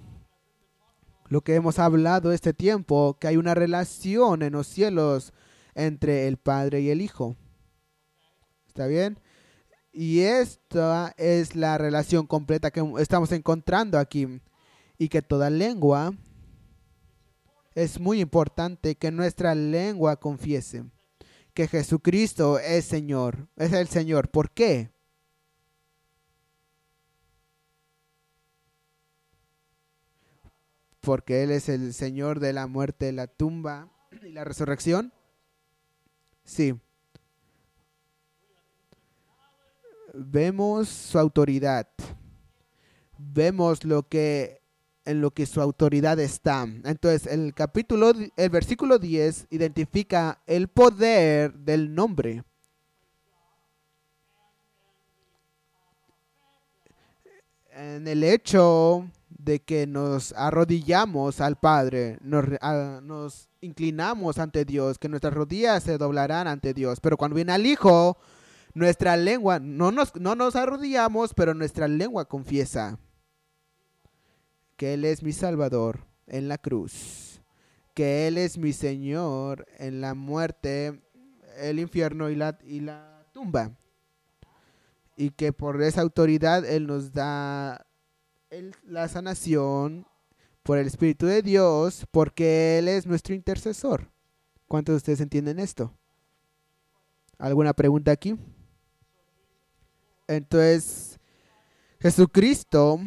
lo 1.29 1.41
que 1.43 1.55
hemos 1.55 1.79
hablado 1.79 2.33
este 2.33 2.53
tiempo, 2.53 3.17
que 3.19 3.29
hay 3.29 3.37
una 3.37 3.55
relación 3.55 4.43
en 4.43 4.53
los 4.53 4.67
cielos 4.67 5.33
entre 5.75 6.29
el 6.29 6.37
Padre 6.37 6.81
y 6.81 6.91
el 6.91 7.01
Hijo. 7.01 7.37
¿Está 8.67 8.87
bien? 8.87 9.19
Y 9.93 10.21
esta 10.21 11.15
es 11.17 11.57
la 11.57 11.79
relación 11.79 12.27
completa 12.27 12.71
que 12.71 12.85
estamos 12.99 13.33
encontrando 13.33 13.99
aquí. 13.99 14.41
Y 14.99 15.09
que 15.09 15.21
toda 15.21 15.51
lengua 15.51 16.15
es 17.75 18.01
muy 18.01 18.21
importante 18.21 18.95
que 18.95 19.11
nuestra 19.11 19.55
lengua 19.55 20.17
confiese 20.17 20.85
que 21.57 21.69
Jesucristo 21.69 22.59
es 22.59 22.85
Señor, 22.85 23.49
es 23.57 23.73
el 23.73 23.89
Señor. 23.89 24.29
¿Por 24.31 24.51
qué? 24.51 24.91
Porque 31.07 31.45
Él 31.45 31.53
es 31.53 31.69
el 31.69 31.95
Señor 31.95 32.41
de 32.41 32.53
la 32.53 32.67
muerte, 32.67 33.13
la 33.13 33.29
tumba 33.29 33.89
y 34.25 34.31
la 34.31 34.43
resurrección? 34.43 35.13
Sí. 36.43 36.75
Vemos 40.13 40.89
su 40.89 41.17
autoridad. 41.17 41.87
Vemos 43.19 43.85
lo 43.85 44.03
que 44.03 44.61
en 45.05 45.21
lo 45.21 45.31
que 45.31 45.47
su 45.47 45.61
autoridad 45.61 46.19
está. 46.19 46.65
Entonces, 46.65 47.33
el 47.33 47.55
capítulo 47.55 48.11
el 48.37 48.51
versículo 48.51 48.99
10 48.99 49.47
identifica 49.51 50.43
el 50.45 50.67
poder 50.67 51.55
del 51.55 51.95
nombre. 51.95 52.43
En 57.71 58.09
el 58.09 58.25
hecho 58.25 59.09
de 59.47 59.61
que 59.61 59.87
nos 59.87 60.33
arrodillamos 60.33 61.41
al 61.41 61.57
Padre, 61.57 62.19
nos, 62.21 63.49
inclinamos 63.61 64.39
ante 64.39 64.65
Dios, 64.65 64.99
que 64.99 65.09
nuestras 65.09 65.33
rodillas 65.33 65.85
se 65.85 65.99
doblarán 65.99 66.49
ante 66.49 66.75
Dios. 66.75 66.99
Pero 67.01 67.17
cuando 67.17 67.37
viene 67.37 67.53
al 67.53 67.65
Hijo, 67.65 68.19
nuestra 68.75 69.17
lengua, 69.17 69.61
no 69.61 69.93
nos, 69.93 70.15
no 70.17 70.35
nos 70.35 70.57
arrodillamos, 70.57 71.33
pero 71.33 71.55
nuestra 71.55 71.87
lengua 71.87 72.25
confiesa 72.25 72.99
que 74.77 74.95
Él 74.95 75.05
es 75.05 75.23
mi 75.23 75.33
Salvador 75.33 76.05
en 76.27 76.49
la 76.49 76.59
cruz, 76.59 77.41
que 77.95 78.27
Él 78.27 78.39
es 78.39 78.59
mi 78.59 78.73
Señor 78.73 79.65
en 79.79 80.01
la 80.01 80.15
muerte, 80.15 81.01
el 81.59 81.79
infierno 81.79 82.31
y 82.31 82.35
la, 82.35 82.59
y 82.65 82.81
la 82.81 83.25
tumba. 83.33 83.79
Y 85.17 85.31
que 85.31 85.53
por 85.53 85.81
esa 85.81 86.03
autoridad 86.03 86.65
Él 86.67 86.89
nos 86.89 87.13
da 87.13 87.87
la 88.85 89.09
sanación 89.09 90.07
por 90.63 90.79
el 90.79 90.87
Espíritu 90.87 91.27
de 91.27 91.43
Dios, 91.43 92.07
porque 92.11 92.79
Él 92.79 92.89
es 92.89 93.07
nuestro 93.07 93.35
intercesor. 93.35 94.11
¿Cuántos 94.67 94.95
de 94.95 94.97
ustedes 94.97 95.21
entienden 95.21 95.59
esto? 95.59 95.93
¿Alguna 97.39 97.73
pregunta 97.73 98.11
aquí? 98.13 98.37
Entonces, 100.27 101.19
Jesucristo, 102.01 103.01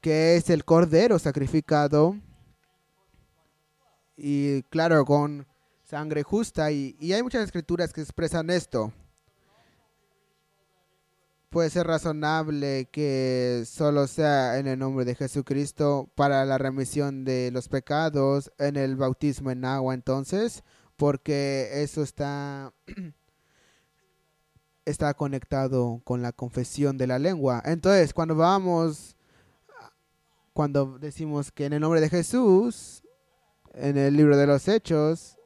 que 0.00 0.36
es 0.36 0.50
el 0.50 0.64
Cordero 0.64 1.18
sacrificado, 1.18 2.16
y 4.16 4.62
claro, 4.64 5.04
con 5.04 5.46
sangre 5.84 6.22
justa, 6.22 6.72
y, 6.72 6.96
y 6.98 7.12
hay 7.12 7.22
muchas 7.22 7.44
escrituras 7.44 7.92
que 7.92 8.00
expresan 8.00 8.50
esto 8.50 8.92
puede 11.52 11.68
ser 11.68 11.86
razonable 11.86 12.88
que 12.90 13.64
solo 13.66 14.06
sea 14.06 14.58
en 14.58 14.66
el 14.66 14.78
nombre 14.78 15.04
de 15.04 15.14
Jesucristo 15.14 16.10
para 16.14 16.46
la 16.46 16.56
remisión 16.56 17.24
de 17.26 17.50
los 17.52 17.68
pecados 17.68 18.50
en 18.58 18.76
el 18.76 18.96
bautismo 18.96 19.50
en 19.50 19.66
agua 19.66 19.92
entonces, 19.92 20.64
porque 20.96 21.82
eso 21.82 22.02
está 22.02 22.72
está 24.86 25.12
conectado 25.12 26.00
con 26.04 26.22
la 26.22 26.32
confesión 26.32 26.96
de 26.96 27.06
la 27.06 27.18
lengua. 27.18 27.62
Entonces, 27.66 28.14
cuando 28.14 28.34
vamos 28.34 29.16
cuando 30.54 30.98
decimos 30.98 31.52
que 31.52 31.66
en 31.66 31.74
el 31.74 31.80
nombre 31.82 32.00
de 32.00 32.08
Jesús 32.08 33.02
en 33.74 33.98
el 33.98 34.16
libro 34.16 34.38
de 34.38 34.46
los 34.46 34.68
Hechos, 34.68 35.36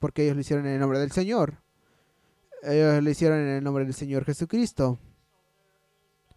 porque 0.00 0.24
ellos 0.24 0.34
lo 0.34 0.40
hicieron 0.40 0.66
en 0.66 0.74
el 0.74 0.80
nombre 0.80 0.98
del 0.98 1.12
Señor. 1.12 1.62
Ellos 2.62 3.02
lo 3.02 3.10
hicieron 3.10 3.38
en 3.38 3.48
el 3.48 3.64
nombre 3.64 3.84
del 3.84 3.94
Señor 3.94 4.24
Jesucristo. 4.24 4.98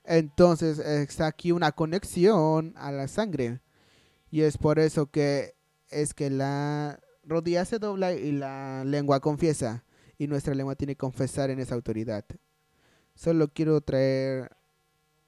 Entonces 0.07 0.79
está 0.79 1.27
aquí 1.27 1.51
una 1.51 1.73
conexión 1.73 2.73
a 2.77 2.93
la 2.93 3.09
sangre. 3.09 3.59
Y 4.31 4.41
es 4.41 4.57
por 4.57 4.79
eso 4.79 5.11
que 5.11 5.55
es 5.89 6.13
que 6.13 6.29
la 6.29 6.99
rodilla 7.25 7.65
se 7.65 7.77
dobla 7.77 8.13
y 8.13 8.31
la 8.31 8.85
lengua 8.85 9.19
confiesa. 9.19 9.83
Y 10.17 10.27
nuestra 10.27 10.55
lengua 10.55 10.75
tiene 10.75 10.93
que 10.93 10.99
confesar 10.99 11.49
en 11.49 11.59
esa 11.59 11.75
autoridad. 11.75 12.23
Solo 13.15 13.49
quiero 13.49 13.81
traer 13.81 14.55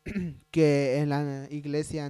que 0.52 0.98
en 0.98 1.10
la 1.10 1.48
iglesia 1.52 2.10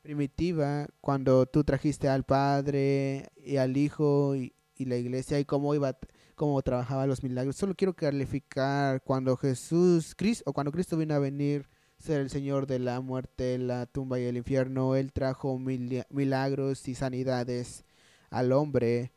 primitiva, 0.00 0.86
cuando 1.02 1.44
tú 1.44 1.62
trajiste 1.62 2.08
al 2.08 2.24
Padre 2.24 3.28
y 3.36 3.58
al 3.58 3.76
Hijo 3.76 4.34
y, 4.34 4.54
y 4.76 4.86
la 4.86 4.96
iglesia 4.96 5.38
y 5.38 5.44
cómo 5.44 5.74
iba 5.74 5.98
cómo 6.34 6.60
trabajaba 6.62 7.06
los 7.06 7.22
milagros. 7.22 7.56
Solo 7.56 7.74
quiero 7.74 7.94
clarificar 7.94 9.02
cuando 9.02 9.36
Jesús, 9.36 10.14
Cristo, 10.16 10.44
o 10.46 10.52
cuando 10.52 10.72
Cristo 10.72 10.96
vino 10.96 11.14
a 11.14 11.18
venir 11.18 11.68
ser 11.98 12.20
el 12.20 12.30
Señor 12.30 12.66
de 12.66 12.78
la 12.78 13.00
muerte, 13.00 13.58
la 13.58 13.86
tumba 13.86 14.18
y 14.20 14.24
el 14.24 14.36
infierno, 14.36 14.94
Él 14.96 15.12
trajo 15.12 15.58
milagros 15.58 16.86
y 16.88 16.94
sanidades 16.94 17.84
al 18.30 18.52
hombre, 18.52 19.12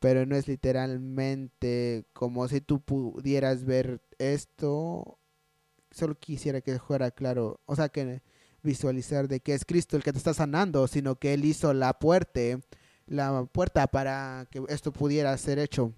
pero 0.00 0.26
no 0.26 0.34
es 0.34 0.48
literalmente 0.48 2.06
como 2.12 2.48
si 2.48 2.60
tú 2.60 2.80
pudieras 2.80 3.64
ver 3.64 4.02
esto. 4.18 5.18
Solo 5.90 6.18
quisiera 6.18 6.60
que 6.62 6.78
fuera 6.78 7.10
claro, 7.10 7.60
o 7.66 7.76
sea 7.76 7.88
que 7.90 8.22
visualizar 8.62 9.28
de 9.28 9.40
que 9.40 9.54
es 9.54 9.64
Cristo 9.64 9.96
el 9.96 10.02
que 10.02 10.12
te 10.12 10.18
está 10.18 10.34
sanando, 10.34 10.88
sino 10.88 11.16
que 11.16 11.34
Él 11.34 11.44
hizo 11.44 11.72
la 11.74 11.98
puerta, 11.98 12.40
la 13.06 13.44
puerta 13.52 13.86
para 13.88 14.46
que 14.50 14.62
esto 14.68 14.92
pudiera 14.92 15.36
ser 15.36 15.58
hecho. 15.58 15.92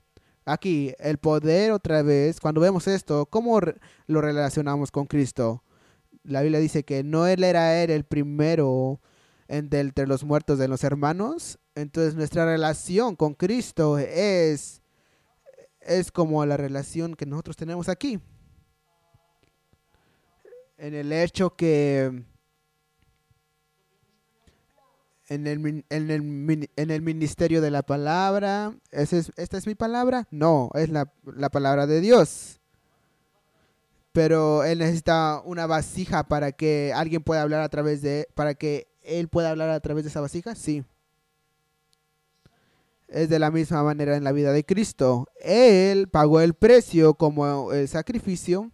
Aquí, 0.47 0.95
el 0.99 1.19
poder 1.19 1.73
otra 1.73 2.03
vez, 2.03 2.39
cuando 2.39 2.61
vemos 2.61 2.87
esto, 2.87 3.27
¿cómo 3.27 3.61
lo 4.07 4.21
relacionamos 4.21 4.91
con 4.91 5.07
Cristo? 5.07 5.65
La 6.23 6.43
Biblia 6.43 6.61
dice 6.61 6.85
que 6.85 7.03
no 7.03 7.27
Él 7.27 7.45
era 7.45 7.83
Él 7.83 7.91
el 7.91 8.05
primero 8.05 9.01
entre 9.49 10.07
los 10.07 10.25
muertos 10.25 10.59
de 10.59 10.69
los 10.69 10.85
hermanos. 10.85 11.59
Entonces 11.75 12.15
nuestra 12.15 12.45
relación 12.45 13.17
con 13.17 13.35
Cristo 13.35 13.99
es, 13.99 14.83
es 15.81 16.13
como 16.13 16.45
la 16.45 16.57
relación 16.57 17.15
que 17.15 17.27
nosotros 17.27 17.57
tenemos 17.57 17.89
aquí. 17.89 18.21
En 20.77 20.95
el 20.95 21.13
hecho 21.13 21.57
que 21.57 22.25
en 25.29 25.47
el, 25.47 25.85
en 25.89 26.11
el, 26.11 26.71
en 26.77 26.91
el 26.91 27.03
ministerio 27.03 27.61
de 27.61 27.71
la 27.71 27.83
palabra. 27.83 28.75
es, 28.91 29.13
¿Esta 29.13 29.59
es 29.59 29.67
mi 29.67 29.75
palabra? 29.75 30.27
No, 30.31 30.71
es 30.75 30.91
la, 30.91 31.13
la, 31.25 31.51
palabra 31.51 31.87
de 31.87 32.01
Dios. 32.01 32.61
Pero 34.13 34.65
él 34.65 34.79
necesita 34.79 35.43
una 35.45 35.67
vasija 35.67 36.25
para 36.25 36.53
que 36.53 36.93
alguien 36.95 37.23
pueda 37.23 37.43
hablar 37.43 37.63
a 37.63 37.69
través 37.69 38.03
de, 38.03 38.29
para 38.35 38.55
que 38.55 38.87
él 39.03 39.29
pueda 39.29 39.51
hablar 39.51 39.71
a 39.71 39.81
través 39.81 40.05
de 40.05 40.11
esa 40.11 40.21
vasija. 40.21 40.55
Sí. 40.55 40.85
Es 43.09 43.29
de 43.29 43.39
la 43.39 43.51
misma 43.51 43.83
manera 43.83 44.17
en 44.17 44.25
la 44.25 44.33
vida 44.33 44.53
de 44.53 44.65
Cristo. 44.65 45.29
Él 45.41 46.09
pagó 46.09 46.41
el 46.41 46.55
precio 46.55 47.15
como 47.15 47.73
el 47.73 47.89
sacrificio 47.89 48.71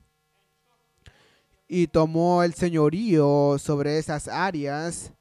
y 1.69 1.87
tomó 1.87 2.43
el 2.43 2.55
señorío 2.55 3.57
sobre 3.59 3.99
esas 3.99 4.29
áreas 4.29 5.13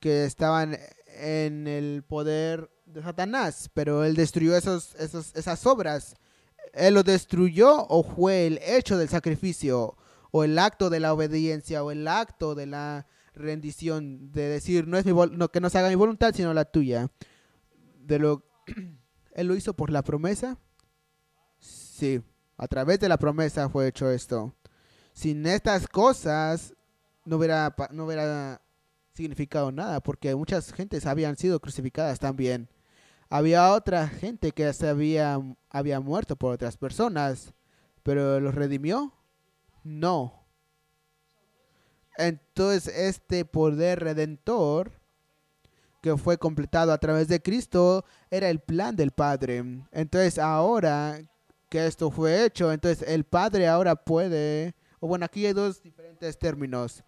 que 0.00 0.24
estaban 0.24 0.78
en 1.06 1.66
el 1.66 2.04
poder 2.06 2.70
de 2.84 3.02
Satanás, 3.02 3.70
pero 3.74 4.04
él 4.04 4.14
destruyó 4.14 4.56
esas 4.56 5.66
obras. 5.66 6.16
Él 6.72 6.94
lo 6.94 7.02
destruyó 7.02 7.86
o 7.88 8.02
fue 8.02 8.46
el 8.46 8.60
hecho 8.62 8.98
del 8.98 9.08
sacrificio 9.08 9.96
o 10.30 10.44
el 10.44 10.58
acto 10.58 10.90
de 10.90 11.00
la 11.00 11.12
obediencia 11.12 11.82
o 11.82 11.90
el 11.90 12.06
acto 12.06 12.54
de 12.54 12.66
la 12.66 13.06
rendición 13.34 14.32
de 14.32 14.48
decir 14.48 14.86
no 14.86 14.96
es 14.96 15.04
mi 15.04 15.12
que 15.52 15.60
no 15.60 15.70
se 15.70 15.78
haga 15.78 15.88
mi 15.88 15.94
voluntad 15.94 16.34
sino 16.34 16.52
la 16.52 16.64
tuya. 16.64 17.10
De 17.98 18.18
lo 18.18 18.44
él 19.34 19.46
lo 19.46 19.54
hizo 19.54 19.74
por 19.74 19.90
la 19.90 20.02
promesa. 20.02 20.58
Sí, 21.58 22.22
a 22.56 22.68
través 22.68 23.00
de 23.00 23.08
la 23.08 23.18
promesa 23.18 23.68
fue 23.68 23.88
hecho 23.88 24.10
esto. 24.10 24.54
Sin 25.12 25.46
estas 25.46 25.88
cosas 25.88 26.74
no 27.24 27.36
hubiera 27.36 27.74
no 27.90 28.04
hubiera 28.04 28.60
significado 29.16 29.72
nada, 29.72 30.00
porque 30.00 30.34
muchas 30.34 30.72
gentes 30.72 31.06
habían 31.06 31.36
sido 31.36 31.60
crucificadas 31.60 32.18
también. 32.18 32.68
Había 33.28 33.72
otra 33.72 34.06
gente 34.06 34.52
que 34.52 34.72
se 34.72 34.88
había, 34.88 35.40
había 35.70 36.00
muerto 36.00 36.36
por 36.36 36.52
otras 36.54 36.76
personas, 36.76 37.52
pero 38.02 38.38
¿los 38.38 38.54
redimió? 38.54 39.12
No. 39.82 40.46
Entonces 42.16 42.94
este 42.96 43.44
poder 43.44 44.00
redentor 44.00 44.92
que 46.00 46.16
fue 46.16 46.38
completado 46.38 46.92
a 46.92 46.98
través 46.98 47.26
de 47.28 47.42
Cristo 47.42 48.04
era 48.30 48.48
el 48.48 48.60
plan 48.60 48.94
del 48.94 49.10
Padre. 49.10 49.64
Entonces 49.90 50.38
ahora 50.38 51.20
que 51.68 51.84
esto 51.84 52.10
fue 52.10 52.44
hecho, 52.44 52.72
entonces 52.72 53.06
el 53.08 53.24
Padre 53.24 53.66
ahora 53.66 53.96
puede, 53.96 54.74
o 55.00 55.08
bueno, 55.08 55.24
aquí 55.24 55.44
hay 55.44 55.52
dos 55.52 55.82
diferentes 55.82 56.38
términos. 56.38 57.02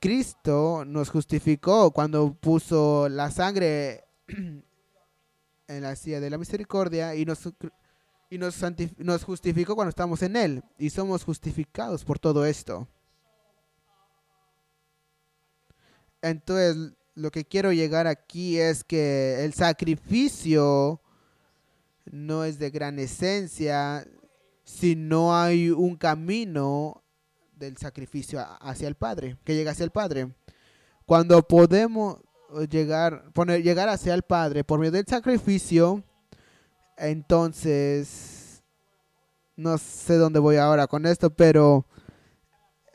Cristo 0.00 0.84
nos 0.84 1.10
justificó 1.10 1.90
cuando 1.90 2.34
puso 2.34 3.08
la 3.08 3.30
sangre 3.30 4.04
en 5.68 5.82
la 5.82 5.96
silla 5.96 6.20
de 6.20 6.30
la 6.30 6.38
misericordia 6.38 7.14
y 7.14 7.24
nos, 7.24 7.48
y 8.30 8.38
nos, 8.38 9.24
justificó 9.24 9.74
cuando 9.74 9.90
estamos 9.90 10.22
en 10.22 10.36
Él 10.36 10.64
y 10.78 10.90
somos 10.90 11.24
justificados 11.24 12.04
por 12.04 12.18
todo 12.18 12.44
esto. 12.44 12.88
Entonces, 16.22 16.92
lo 17.14 17.30
que 17.30 17.44
quiero 17.44 17.72
llegar 17.72 18.06
aquí 18.06 18.58
es 18.58 18.84
que 18.84 19.44
el 19.44 19.54
sacrificio 19.54 21.00
no 22.04 22.44
es 22.44 22.58
de 22.58 22.70
gran 22.70 22.98
esencia 22.98 24.06
si 24.64 24.96
no 24.96 25.36
hay 25.36 25.70
un 25.70 25.96
camino 25.96 27.02
del 27.56 27.76
sacrificio 27.76 28.44
hacia 28.60 28.86
el 28.86 28.94
Padre, 28.94 29.36
que 29.44 29.54
llega 29.54 29.72
hacia 29.72 29.84
el 29.84 29.90
Padre. 29.90 30.32
Cuando 31.04 31.42
podemos 31.42 32.18
llegar, 32.70 33.32
poner, 33.32 33.62
llegar 33.62 33.88
hacia 33.88 34.14
el 34.14 34.22
Padre 34.22 34.62
por 34.62 34.78
medio 34.78 34.92
del 34.92 35.06
sacrificio, 35.06 36.04
entonces, 36.96 38.62
no 39.56 39.78
sé 39.78 40.16
dónde 40.16 40.38
voy 40.38 40.56
ahora 40.56 40.86
con 40.86 41.06
esto, 41.06 41.30
pero 41.30 41.86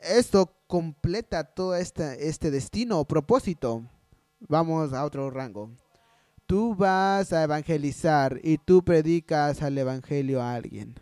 esto 0.00 0.52
completa 0.66 1.44
todo 1.44 1.76
este, 1.76 2.28
este 2.28 2.50
destino 2.50 2.98
o 2.98 3.04
propósito. 3.04 3.84
Vamos 4.40 4.92
a 4.92 5.04
otro 5.04 5.30
rango. 5.30 5.70
Tú 6.46 6.74
vas 6.74 7.32
a 7.32 7.44
evangelizar 7.44 8.40
y 8.42 8.58
tú 8.58 8.82
predicas 8.82 9.62
al 9.62 9.78
evangelio 9.78 10.42
a 10.42 10.54
alguien. 10.54 10.94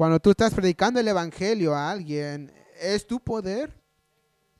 Cuando 0.00 0.18
tú 0.18 0.30
estás 0.30 0.54
predicando 0.54 0.98
el 0.98 1.08
Evangelio 1.08 1.74
a 1.74 1.90
alguien, 1.90 2.50
es 2.80 3.06
tu 3.06 3.20
poder 3.20 3.78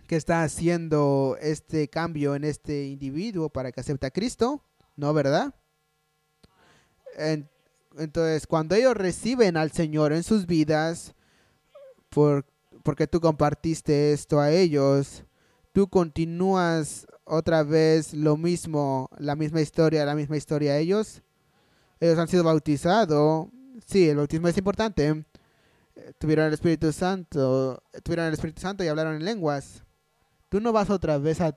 que 0.07 0.17
está 0.17 0.43
haciendo 0.43 1.39
este 1.41 1.89
cambio 1.89 2.35
en 2.35 2.45
este 2.45 2.89
individuo 2.89 3.49
para 3.49 3.73
que 3.73 3.81
acepte 3.81 4.07
a 4.07 4.11
Cristo, 4.11 4.63
¿no 4.97 5.15
verdad? 5.15 5.55
entonces, 7.97 8.47
cuando 8.47 8.75
ellos 8.75 8.95
reciben 8.95 9.57
al 9.57 9.73
Señor 9.73 10.13
en 10.13 10.25
sus 10.25 10.47
vidas, 10.47 11.15
por, 12.11 12.45
porque 12.83 13.07
tú 13.07 13.19
compartiste 13.19 14.13
esto 14.13 14.41
a 14.41 14.51
ellos, 14.51 15.25
tú 15.73 15.89
continúas 15.89 17.07
otra 17.25 17.63
vez 17.63 18.13
lo 18.13 18.37
mismo, 18.37 19.09
la 19.17 19.37
misma 19.37 19.63
historia, 19.63 20.05
la 20.05 20.15
misma 20.15 20.37
historia 20.37 20.73
a 20.73 20.77
ellos. 20.77 21.23
Ellos 21.99 22.19
han 22.19 22.29
sido 22.29 22.45
bautizados. 22.45 23.49
Sí, 23.87 24.07
el 24.07 24.19
bautismo 24.19 24.47
es 24.47 24.59
importante 24.59 25.25
tuvieron 26.19 26.47
el 26.47 26.55
Espíritu 26.55 26.93
Santo, 26.93 27.83
tuvieron 28.03 28.27
el 28.27 28.35
Espíritu 28.35 28.61
Santo 28.61 28.85
y 28.85 28.89
hablaron 28.89 29.17
en 29.17 29.25
lenguas. 29.25 29.85
Tú 30.49 30.61
no 30.61 30.73
vas 30.73 30.91
otra 30.91 31.19
vez 31.19 31.41
a 31.41 31.57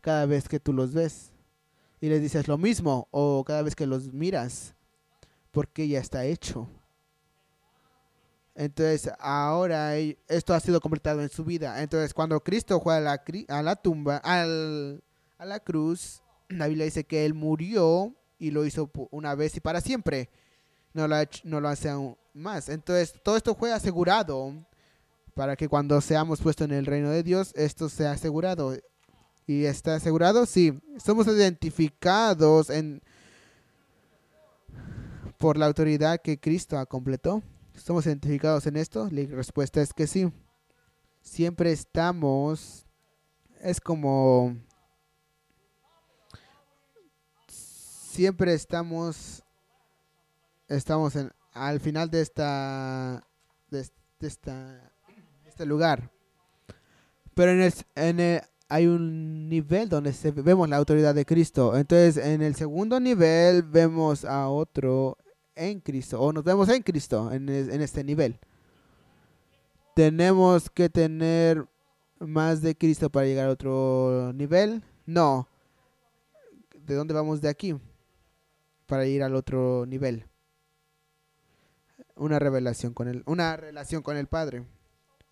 cada 0.00 0.26
vez 0.26 0.48
que 0.48 0.60
tú 0.60 0.72
los 0.72 0.92
ves 0.92 1.32
y 2.00 2.08
les 2.08 2.22
dices 2.22 2.48
lo 2.48 2.58
mismo 2.58 3.08
o 3.10 3.44
cada 3.44 3.62
vez 3.62 3.76
que 3.76 3.86
los 3.86 4.12
miras 4.12 4.74
porque 5.50 5.88
ya 5.88 6.00
está 6.00 6.24
hecho. 6.24 6.68
Entonces 8.54 9.10
ahora 9.18 9.96
esto 9.96 10.54
ha 10.54 10.60
sido 10.60 10.80
completado 10.80 11.22
en 11.22 11.28
su 11.28 11.44
vida. 11.44 11.82
Entonces 11.82 12.14
cuando 12.14 12.40
Cristo 12.40 12.80
fue 12.80 12.96
a 12.96 13.00
la, 13.00 13.22
a 13.48 13.62
la 13.62 13.76
tumba, 13.76 14.16
al, 14.18 15.02
a 15.38 15.44
la 15.44 15.60
cruz, 15.60 16.22
la 16.48 16.66
Biblia 16.66 16.84
dice 16.84 17.04
que 17.04 17.24
Él 17.24 17.34
murió 17.34 18.14
y 18.38 18.50
lo 18.50 18.64
hizo 18.64 18.90
una 19.10 19.34
vez 19.34 19.56
y 19.56 19.60
para 19.60 19.80
siempre. 19.80 20.30
No 20.92 21.06
lo, 21.06 21.16
no 21.44 21.60
lo 21.60 21.68
hace 21.68 21.88
aún, 21.88 22.16
más. 22.34 22.68
Entonces, 22.68 23.14
todo 23.22 23.36
esto 23.36 23.54
fue 23.54 23.72
asegurado 23.72 24.52
para 25.34 25.56
que 25.56 25.68
cuando 25.68 26.00
seamos 26.00 26.40
puestos 26.40 26.66
en 26.66 26.72
el 26.72 26.86
reino 26.86 27.10
de 27.10 27.22
Dios, 27.22 27.52
esto 27.54 27.88
sea 27.88 28.12
asegurado. 28.12 28.76
¿Y 29.46 29.64
está 29.64 29.94
asegurado? 29.94 30.46
Sí. 30.46 30.80
Somos 31.02 31.26
identificados 31.26 32.70
en, 32.70 33.02
por 35.38 35.56
la 35.56 35.66
autoridad 35.66 36.20
que 36.20 36.38
Cristo 36.38 36.84
completó. 36.86 37.42
¿Somos 37.74 38.06
identificados 38.06 38.66
en 38.66 38.76
esto? 38.76 39.08
La 39.10 39.24
respuesta 39.34 39.80
es 39.80 39.94
que 39.94 40.06
sí. 40.06 40.30
Siempre 41.22 41.72
estamos, 41.72 42.86
es 43.60 43.80
como, 43.80 44.56
siempre 47.48 48.54
estamos, 48.54 49.42
estamos 50.70 51.16
en, 51.16 51.30
al 51.52 51.80
final 51.80 52.10
de 52.10 52.22
esta 52.22 53.26
de, 53.70 53.86
esta 54.20 54.92
este 55.46 55.66
lugar. 55.66 56.10
Pero 57.34 57.52
en 57.52 57.60
el, 57.60 57.74
en 57.96 58.40
hay 58.68 58.86
un 58.86 59.48
nivel 59.48 59.88
donde 59.88 60.12
se, 60.12 60.30
vemos 60.30 60.68
la 60.68 60.76
autoridad 60.76 61.14
de 61.14 61.26
Cristo. 61.26 61.76
Entonces, 61.76 62.16
en 62.16 62.40
el 62.40 62.54
segundo 62.54 63.00
nivel 63.00 63.62
vemos 63.62 64.24
a 64.24 64.48
otro 64.48 65.18
en 65.56 65.80
Cristo, 65.80 66.20
o 66.20 66.32
nos 66.32 66.44
vemos 66.44 66.68
en 66.68 66.82
Cristo 66.82 67.32
en, 67.32 67.48
en 67.48 67.82
este 67.82 68.04
nivel. 68.04 68.38
¿Tenemos 69.94 70.70
que 70.70 70.88
tener 70.88 71.66
más 72.20 72.62
de 72.62 72.76
Cristo 72.76 73.10
para 73.10 73.26
llegar 73.26 73.48
a 73.48 73.52
otro 73.52 74.32
nivel? 74.34 74.82
No. 75.04 75.48
¿De 76.86 76.94
dónde 76.94 77.12
vamos 77.12 77.40
de 77.40 77.48
aquí? 77.48 77.76
Para 78.86 79.06
ir 79.06 79.22
al 79.22 79.34
otro 79.34 79.84
nivel 79.86 80.29
una 82.20 82.38
revelación 82.38 82.94
con 82.94 83.08
el, 83.08 83.22
una 83.26 83.56
relación 83.56 84.02
con 84.02 84.16
el 84.16 84.26
Padre. 84.26 84.64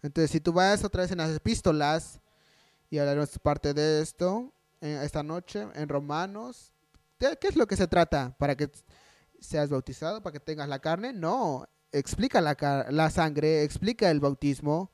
Entonces, 0.02 0.30
si 0.30 0.40
tú 0.40 0.52
vas 0.52 0.84
otra 0.84 1.02
vez 1.02 1.10
en 1.12 1.18
las 1.18 1.34
epístolas, 1.36 2.20
y 2.90 2.98
hablaremos 2.98 3.38
parte 3.38 3.74
de 3.74 4.00
esto 4.00 4.52
esta 4.80 5.22
noche 5.22 5.66
en 5.74 5.88
Romanos, 5.88 6.72
¿qué, 7.18 7.36
¿qué 7.40 7.48
es 7.48 7.56
lo 7.56 7.66
que 7.66 7.76
se 7.76 7.86
trata? 7.88 8.34
¿Para 8.38 8.56
que 8.56 8.70
seas 9.40 9.70
bautizado? 9.70 10.22
¿Para 10.22 10.32
que 10.32 10.40
tengas 10.40 10.68
la 10.68 10.78
carne? 10.78 11.12
No, 11.12 11.66
explica 11.92 12.40
la, 12.40 12.56
la 12.90 13.10
sangre, 13.10 13.62
explica 13.64 14.10
el 14.10 14.20
bautismo 14.20 14.90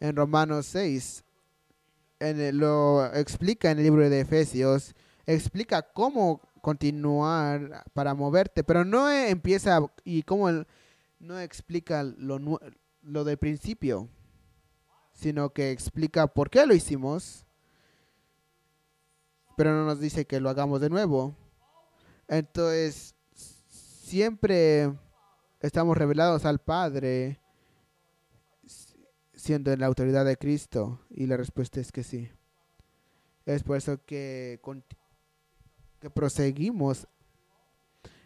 en 0.00 0.16
Romanos 0.16 0.66
6. 0.66 1.24
En 2.20 2.40
el- 2.40 2.56
lo 2.56 3.04
explica 3.14 3.70
en 3.70 3.78
el 3.78 3.84
libro 3.84 4.08
de 4.08 4.20
Efesios, 4.20 4.94
explica 5.26 5.82
cómo 5.82 6.40
continuar 6.62 7.84
para 7.92 8.14
moverte, 8.14 8.64
pero 8.64 8.84
no 8.84 9.10
empieza 9.10 9.80
y 10.04 10.22
cómo 10.22 10.48
el- 10.48 10.66
no 11.26 11.40
explica 11.40 12.02
lo, 12.02 12.60
lo 13.02 13.24
del 13.24 13.36
principio, 13.36 14.08
sino 15.12 15.50
que 15.50 15.70
explica 15.70 16.26
por 16.26 16.50
qué 16.50 16.66
lo 16.66 16.74
hicimos, 16.74 17.44
pero 19.56 19.72
no 19.72 19.84
nos 19.84 19.98
dice 19.98 20.26
que 20.26 20.40
lo 20.40 20.50
hagamos 20.50 20.80
de 20.80 20.90
nuevo. 20.90 21.34
Entonces, 22.28 23.14
siempre 23.34 24.92
estamos 25.60 25.96
revelados 25.96 26.44
al 26.44 26.60
Padre 26.60 27.40
siendo 29.34 29.72
en 29.72 29.80
la 29.80 29.86
autoridad 29.86 30.24
de 30.24 30.36
Cristo 30.36 31.00
y 31.10 31.26
la 31.26 31.36
respuesta 31.36 31.80
es 31.80 31.92
que 31.92 32.02
sí. 32.02 32.28
Es 33.44 33.62
por 33.62 33.76
eso 33.76 34.04
que, 34.04 34.60
que 36.00 36.10
proseguimos 36.10 37.06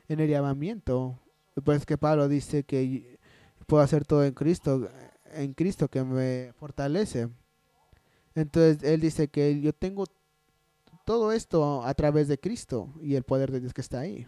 en 0.08 0.20
el 0.20 0.28
llamamiento. 0.28 1.18
Pues 1.64 1.86
que 1.86 1.98
Pablo 1.98 2.28
dice 2.28 2.64
que 2.64 3.18
puedo 3.66 3.82
hacer 3.82 4.04
todo 4.04 4.24
en 4.24 4.34
Cristo, 4.34 4.88
en 5.32 5.54
Cristo 5.54 5.88
que 5.88 6.02
me 6.02 6.52
fortalece. 6.54 7.28
Entonces 8.34 8.82
él 8.82 9.00
dice 9.00 9.28
que 9.28 9.60
yo 9.60 9.72
tengo 9.72 10.04
todo 11.04 11.32
esto 11.32 11.84
a 11.84 11.94
través 11.94 12.28
de 12.28 12.38
Cristo 12.38 12.92
y 13.00 13.16
el 13.16 13.24
poder 13.24 13.50
de 13.50 13.60
Dios 13.60 13.74
que 13.74 13.80
está 13.80 14.00
ahí. 14.00 14.26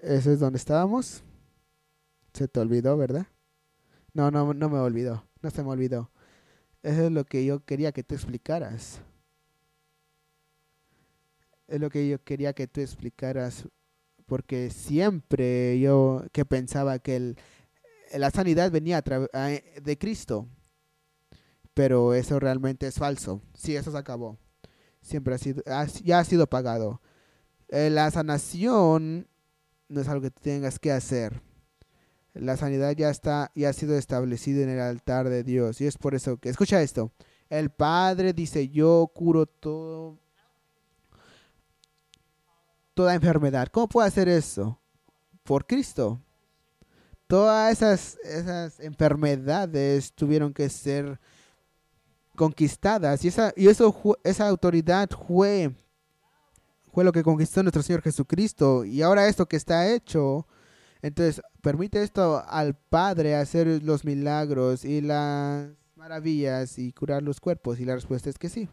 Eso 0.00 0.30
es 0.30 0.40
donde 0.40 0.56
estábamos. 0.56 1.22
Se 2.32 2.48
te 2.48 2.60
olvidó, 2.60 2.96
¿verdad? 2.96 3.26
No, 4.14 4.30
no, 4.30 4.54
no 4.54 4.68
me 4.68 4.78
olvidó. 4.78 5.24
No 5.42 5.50
se 5.50 5.62
me 5.62 5.70
olvidó. 5.70 6.10
Eso 6.82 7.06
es 7.06 7.12
lo 7.12 7.24
que 7.24 7.44
yo 7.44 7.64
quería 7.64 7.92
que 7.92 8.02
tú 8.02 8.14
explicaras. 8.14 9.02
Es 11.68 11.80
lo 11.80 11.90
que 11.90 12.08
yo 12.08 12.22
quería 12.22 12.52
que 12.52 12.66
tú 12.66 12.80
explicaras. 12.80 13.66
Porque 14.30 14.70
siempre 14.70 15.80
yo 15.80 16.22
que 16.30 16.44
pensaba 16.44 17.00
que 17.00 17.16
el, 17.16 17.36
la 18.16 18.30
sanidad 18.30 18.70
venía 18.70 18.98
a 18.98 19.28
a- 19.32 19.48
de 19.82 19.98
Cristo. 19.98 20.46
Pero 21.74 22.14
eso 22.14 22.38
realmente 22.38 22.86
es 22.86 22.94
falso. 22.94 23.42
Sí, 23.54 23.74
eso 23.74 23.90
se 23.90 23.98
acabó. 23.98 24.38
Siempre 25.02 25.34
ha 25.34 25.38
sido, 25.38 25.64
ya 26.04 26.20
ha 26.20 26.24
sido 26.24 26.46
pagado. 26.46 27.02
Eh, 27.70 27.90
la 27.90 28.08
sanación 28.12 29.26
no 29.88 30.00
es 30.00 30.06
algo 30.06 30.22
que 30.22 30.30
tengas 30.30 30.78
que 30.78 30.92
hacer. 30.92 31.42
La 32.32 32.56
sanidad 32.56 32.92
ya 32.96 33.10
está, 33.10 33.50
ya 33.56 33.70
ha 33.70 33.72
sido 33.72 33.98
establecida 33.98 34.62
en 34.62 34.68
el 34.68 34.80
altar 34.80 35.28
de 35.28 35.42
Dios. 35.42 35.80
Y 35.80 35.86
es 35.86 35.98
por 35.98 36.14
eso 36.14 36.36
que, 36.36 36.50
escucha 36.50 36.80
esto. 36.82 37.10
El 37.48 37.70
Padre 37.70 38.32
dice, 38.32 38.68
yo 38.68 39.10
curo 39.12 39.46
todo, 39.46 40.20
toda 43.00 43.14
enfermedad. 43.14 43.68
¿Cómo 43.72 43.88
puedo 43.88 44.06
hacer 44.06 44.28
eso? 44.28 44.78
Por 45.42 45.66
Cristo. 45.66 46.20
Todas 47.26 47.72
esas, 47.72 48.18
esas 48.22 48.78
enfermedades 48.78 50.12
tuvieron 50.12 50.52
que 50.52 50.68
ser 50.68 51.18
conquistadas. 52.36 53.24
Y 53.24 53.28
esa, 53.28 53.54
y 53.56 53.68
eso, 53.68 54.18
esa 54.22 54.48
autoridad 54.48 55.08
fue, 55.26 55.74
fue 56.92 57.02
lo 57.02 57.10
que 57.10 57.22
conquistó 57.22 57.62
nuestro 57.62 57.82
Señor 57.82 58.02
Jesucristo. 58.02 58.84
Y 58.84 59.00
ahora 59.00 59.28
esto 59.28 59.46
que 59.46 59.56
está 59.56 59.90
hecho, 59.90 60.46
entonces 61.00 61.40
permite 61.62 62.02
esto 62.02 62.44
al 62.46 62.74
Padre 62.74 63.34
hacer 63.34 63.82
los 63.82 64.04
milagros 64.04 64.84
y 64.84 65.00
las 65.00 65.70
maravillas 65.96 66.78
y 66.78 66.92
curar 66.92 67.22
los 67.22 67.40
cuerpos. 67.40 67.80
Y 67.80 67.86
la 67.86 67.94
respuesta 67.94 68.28
es 68.28 68.36
que 68.36 68.50
sí. 68.50 68.68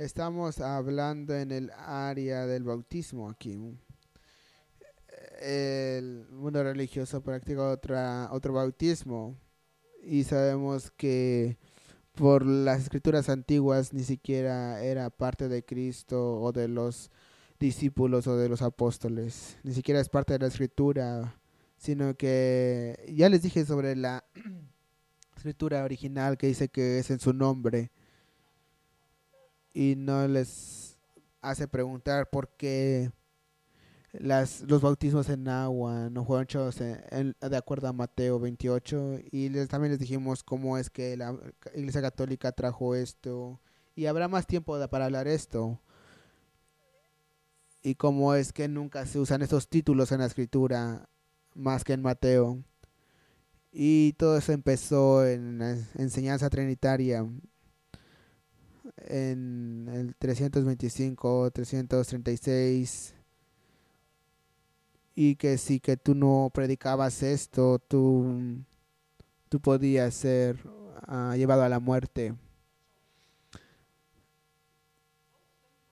Estamos 0.00 0.60
hablando 0.60 1.36
en 1.36 1.52
el 1.52 1.70
área 1.76 2.46
del 2.46 2.64
bautismo 2.64 3.28
aquí. 3.28 3.76
El 5.42 6.26
mundo 6.30 6.62
religioso 6.62 7.20
practica 7.20 7.68
otra, 7.68 8.30
otro 8.32 8.54
bautismo 8.54 9.36
y 10.02 10.24
sabemos 10.24 10.90
que 10.90 11.58
por 12.14 12.46
las 12.46 12.80
escrituras 12.80 13.28
antiguas 13.28 13.92
ni 13.92 14.02
siquiera 14.02 14.82
era 14.82 15.10
parte 15.10 15.48
de 15.48 15.66
Cristo 15.66 16.40
o 16.40 16.50
de 16.50 16.68
los 16.68 17.10
discípulos 17.58 18.26
o 18.26 18.38
de 18.38 18.48
los 18.48 18.62
apóstoles, 18.62 19.58
ni 19.64 19.74
siquiera 19.74 20.00
es 20.00 20.08
parte 20.08 20.32
de 20.32 20.38
la 20.38 20.46
escritura, 20.46 21.38
sino 21.76 22.14
que 22.14 23.04
ya 23.14 23.28
les 23.28 23.42
dije 23.42 23.66
sobre 23.66 23.96
la 23.96 24.24
escritura 25.36 25.84
original 25.84 26.38
que 26.38 26.46
dice 26.46 26.70
que 26.70 27.00
es 27.00 27.10
en 27.10 27.20
su 27.20 27.34
nombre 27.34 27.90
y 29.72 29.94
no 29.96 30.26
les 30.28 30.98
hace 31.42 31.68
preguntar 31.68 32.28
por 32.30 32.48
qué 32.56 33.10
las, 34.12 34.62
los 34.62 34.82
bautismos 34.82 35.28
en 35.28 35.46
agua 35.48 36.10
no 36.10 36.24
fueron 36.24 36.42
hechos 36.44 36.80
en- 36.80 37.36
de 37.40 37.56
acuerdo 37.56 37.88
a 37.88 37.92
Mateo 37.92 38.40
28 38.40 39.18
y 39.30 39.48
les, 39.50 39.68
también 39.68 39.92
les 39.92 40.00
dijimos 40.00 40.42
cómo 40.42 40.76
es 40.78 40.90
que 40.90 41.16
la 41.16 41.36
Iglesia 41.74 42.00
Católica 42.02 42.52
trajo 42.52 42.94
esto 42.94 43.60
y 43.94 44.06
habrá 44.06 44.28
más 44.28 44.46
tiempo 44.46 44.76
para 44.88 45.04
hablar 45.06 45.28
esto. 45.28 45.78
Y 47.82 47.94
cómo 47.94 48.34
es 48.34 48.52
que 48.52 48.68
nunca 48.68 49.06
se 49.06 49.18
usan 49.18 49.42
estos 49.42 49.68
títulos 49.68 50.12
en 50.12 50.20
la 50.20 50.26
escritura 50.26 51.08
más 51.54 51.82
que 51.84 51.94
en 51.94 52.02
Mateo. 52.02 52.62
Y 53.72 54.14
todo 54.14 54.36
eso 54.36 54.52
empezó 54.52 55.24
en 55.26 55.58
la 55.58 55.70
enseñanza 55.96 56.50
trinitaria 56.50 57.26
en 58.96 59.88
el 59.92 60.14
325, 60.16 61.50
336 61.50 63.14
y 65.14 65.36
que 65.36 65.58
si 65.58 65.80
que 65.80 65.96
tú 65.96 66.14
no 66.14 66.50
predicabas 66.52 67.22
esto, 67.22 67.78
tú, 67.78 68.62
tú 69.48 69.60
podías 69.60 70.14
ser 70.14 70.58
ah, 71.06 71.34
llevado 71.36 71.62
a 71.62 71.68
la 71.68 71.80
muerte. 71.80 72.34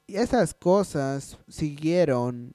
Y 0.06 0.16
esas 0.16 0.54
cosas 0.54 1.36
siguieron 1.48 2.54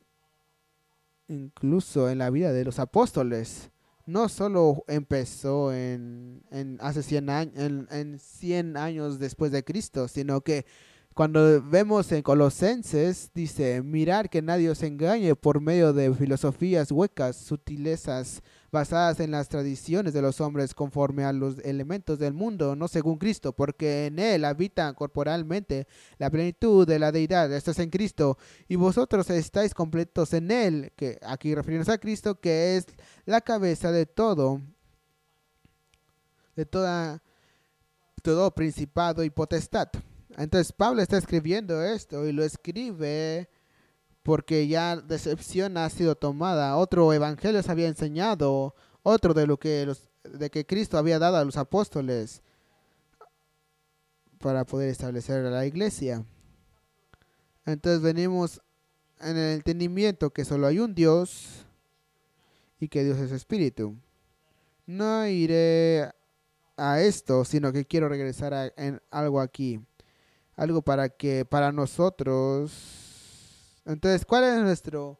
incluso 1.27 2.09
en 2.09 2.17
la 2.17 2.29
vida 2.29 2.51
de 2.51 2.65
los 2.65 2.79
apóstoles. 2.79 3.69
No 4.05 4.27
solo 4.27 4.83
empezó 4.87 5.73
en, 5.73 6.43
en 6.51 6.77
hace 6.81 7.03
100 7.03 7.29
años, 7.29 7.53
en, 7.57 7.87
en 7.89 8.19
100 8.19 8.75
años 8.77 9.17
después 9.17 9.51
de 9.51 9.63
Cristo, 9.63 10.07
sino 10.07 10.41
que 10.41 10.65
cuando 11.13 11.61
vemos 11.61 12.11
en 12.11 12.23
Colosenses, 12.23 13.29
dice, 13.35 13.83
mirar 13.83 14.29
que 14.31 14.41
nadie 14.41 14.69
os 14.69 14.81
engañe 14.81 15.35
por 15.35 15.61
medio 15.61 15.93
de 15.93 16.11
filosofías 16.13 16.91
huecas, 16.91 17.35
sutilezas, 17.35 18.41
basadas 18.71 19.19
en 19.19 19.29
las 19.29 19.47
tradiciones 19.47 20.13
de 20.13 20.23
los 20.23 20.41
hombres 20.41 20.73
conforme 20.73 21.23
a 21.23 21.31
los 21.31 21.59
elementos 21.59 22.17
del 22.17 22.33
mundo, 22.33 22.75
no 22.75 22.87
según 22.87 23.19
Cristo, 23.19 23.53
porque 23.53 24.07
en 24.07 24.17
Él 24.17 24.43
habita 24.43 24.91
corporalmente 24.93 25.87
la 26.17 26.31
plenitud 26.31 26.87
de 26.87 26.97
la 26.97 27.11
deidad, 27.11 27.53
esto 27.53 27.69
es 27.69 27.77
en 27.77 27.91
Cristo, 27.91 28.39
y 28.67 28.75
vosotros 28.75 29.29
estáis 29.29 29.75
completos 29.75 30.33
en 30.33 30.49
Él, 30.49 30.91
que 30.95 31.19
aquí 31.21 31.53
refiriéndose 31.53 31.91
a 31.91 31.99
Cristo, 31.99 32.39
que 32.39 32.77
es 32.77 32.87
la 33.25 33.41
cabeza 33.41 33.91
de 33.91 34.07
todo, 34.07 34.61
de 36.55 36.65
todo 36.65 37.21
principado 38.55 39.23
y 39.23 39.29
potestad. 39.29 39.89
Entonces 40.37 40.71
Pablo 40.71 41.01
está 41.01 41.17
escribiendo 41.17 41.83
esto 41.83 42.25
y 42.27 42.31
lo 42.31 42.43
escribe 42.43 43.49
porque 44.23 44.67
ya 44.67 44.95
decepción 44.95 45.77
ha 45.77 45.89
sido 45.89 46.15
tomada. 46.15 46.77
Otro 46.77 47.11
evangelio 47.13 47.61
se 47.61 47.71
había 47.71 47.87
enseñado, 47.87 48.73
otro 49.03 49.33
de 49.33 49.45
lo 49.45 49.57
que 49.57 49.85
los, 49.85 50.09
de 50.23 50.49
que 50.49 50.65
Cristo 50.65 50.97
había 50.97 51.19
dado 51.19 51.37
a 51.37 51.45
los 51.45 51.57
apóstoles 51.57 52.41
para 54.39 54.65
poder 54.65 54.89
establecer 54.89 55.45
a 55.45 55.51
la 55.51 55.65
iglesia. 55.65 56.25
Entonces 57.65 58.01
venimos 58.01 58.61
en 59.19 59.37
el 59.37 59.55
entendimiento 59.55 60.31
que 60.31 60.45
solo 60.45 60.67
hay 60.67 60.79
un 60.79 60.95
Dios 60.95 61.65
y 62.79 62.87
que 62.87 63.03
Dios 63.03 63.19
es 63.19 63.31
espíritu. 63.31 63.95
No 64.85 65.25
iré 65.27 66.11
a 66.75 67.01
esto, 67.01 67.45
sino 67.45 67.71
que 67.71 67.85
quiero 67.85 68.09
regresar 68.09 68.53
a 68.53 68.67
en 68.75 69.01
algo 69.11 69.39
aquí. 69.39 69.79
Algo 70.55 70.81
para 70.81 71.09
que 71.09 71.45
para 71.45 71.71
nosotros. 71.71 72.71
Entonces, 73.85 74.25
¿cuál 74.25 74.43
es 74.43 74.61
nuestro 74.61 75.19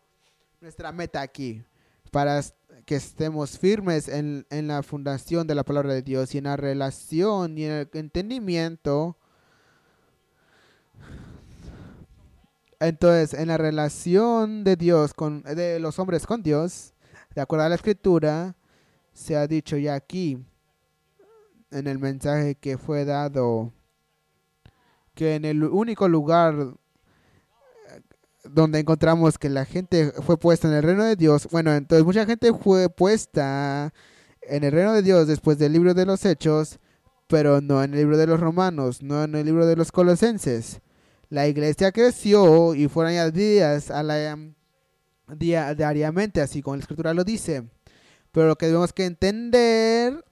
nuestra 0.61 0.91
meta 0.91 1.21
aquí? 1.21 1.63
Para 2.11 2.41
que 2.85 2.95
estemos 2.95 3.57
firmes 3.57 4.07
en, 4.07 4.45
en 4.49 4.67
la 4.67 4.83
fundación 4.83 5.47
de 5.47 5.55
la 5.55 5.63
palabra 5.63 5.93
de 5.93 6.01
Dios 6.01 6.33
y 6.35 6.37
en 6.37 6.45
la 6.45 6.57
relación 6.57 7.57
y 7.57 7.65
en 7.65 7.71
el 7.71 7.89
entendimiento. 7.93 9.17
Entonces, 12.79 13.33
en 13.39 13.47
la 13.47 13.57
relación 13.57 14.63
de 14.63 14.75
Dios 14.75 15.13
con 15.13 15.43
de 15.43 15.79
los 15.79 15.99
hombres 15.99 16.27
con 16.27 16.43
Dios, 16.43 16.93
de 17.33 17.41
acuerdo 17.41 17.65
a 17.65 17.69
la 17.69 17.75
escritura, 17.75 18.55
se 19.13 19.37
ha 19.37 19.47
dicho 19.47 19.77
ya 19.77 19.95
aquí 19.95 20.43
en 21.71 21.87
el 21.87 21.97
mensaje 21.97 22.55
que 22.55 22.77
fue 22.77 23.05
dado 23.05 23.71
que 25.15 25.35
en 25.35 25.45
el 25.45 25.63
único 25.63 26.07
lugar 26.07 26.55
eh, 27.89 28.01
donde 28.43 28.79
encontramos 28.79 29.37
que 29.37 29.49
la 29.49 29.65
gente 29.65 30.11
fue 30.25 30.37
puesta 30.37 30.67
en 30.67 30.73
el 30.73 30.83
reino 30.83 31.03
de 31.03 31.15
Dios, 31.15 31.47
bueno, 31.51 31.73
entonces 31.73 32.05
mucha 32.05 32.25
gente 32.25 32.53
fue 32.53 32.89
puesta 32.89 33.93
en 34.41 34.63
el 34.63 34.71
reino 34.71 34.93
de 34.93 35.01
Dios 35.01 35.27
después 35.27 35.57
del 35.57 35.73
libro 35.73 35.93
de 35.93 36.05
los 36.05 36.25
Hechos, 36.25 36.79
pero 37.27 37.61
no 37.61 37.83
en 37.83 37.93
el 37.93 37.99
libro 37.99 38.17
de 38.17 38.27
los 38.27 38.39
Romanos, 38.39 39.01
no 39.01 39.23
en 39.23 39.35
el 39.35 39.45
libro 39.45 39.65
de 39.65 39.75
los 39.75 39.91
Colosenses. 39.91 40.81
La 41.29 41.47
iglesia 41.47 41.91
creció 41.91 42.75
y 42.75 42.87
fueron 42.87 43.13
añadidas 43.13 43.89
a 43.89 44.03
la 44.03 44.37
día, 45.27 45.73
diariamente, 45.73 46.41
así 46.41 46.61
como 46.61 46.75
la 46.75 46.81
escritura 46.81 47.13
lo 47.13 47.23
dice. 47.23 47.63
Pero 48.31 48.47
lo 48.47 48.55
que 48.55 48.67
debemos 48.67 48.93
que 48.93 49.05
entender, 49.05 50.23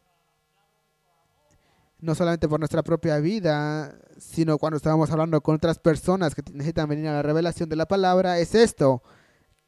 no 2.01 2.15
solamente 2.15 2.49
por 2.49 2.59
nuestra 2.59 2.83
propia 2.83 3.19
vida, 3.19 3.95
sino 4.17 4.57
cuando 4.57 4.77
estábamos 4.77 5.09
hablando 5.11 5.39
con 5.41 5.55
otras 5.55 5.79
personas 5.79 6.35
que 6.35 6.41
necesitan 6.51 6.89
venir 6.89 7.07
a 7.07 7.13
la 7.13 7.21
revelación 7.21 7.69
de 7.69 7.75
la 7.75 7.87
palabra, 7.87 8.39
es 8.39 8.55
esto, 8.55 9.03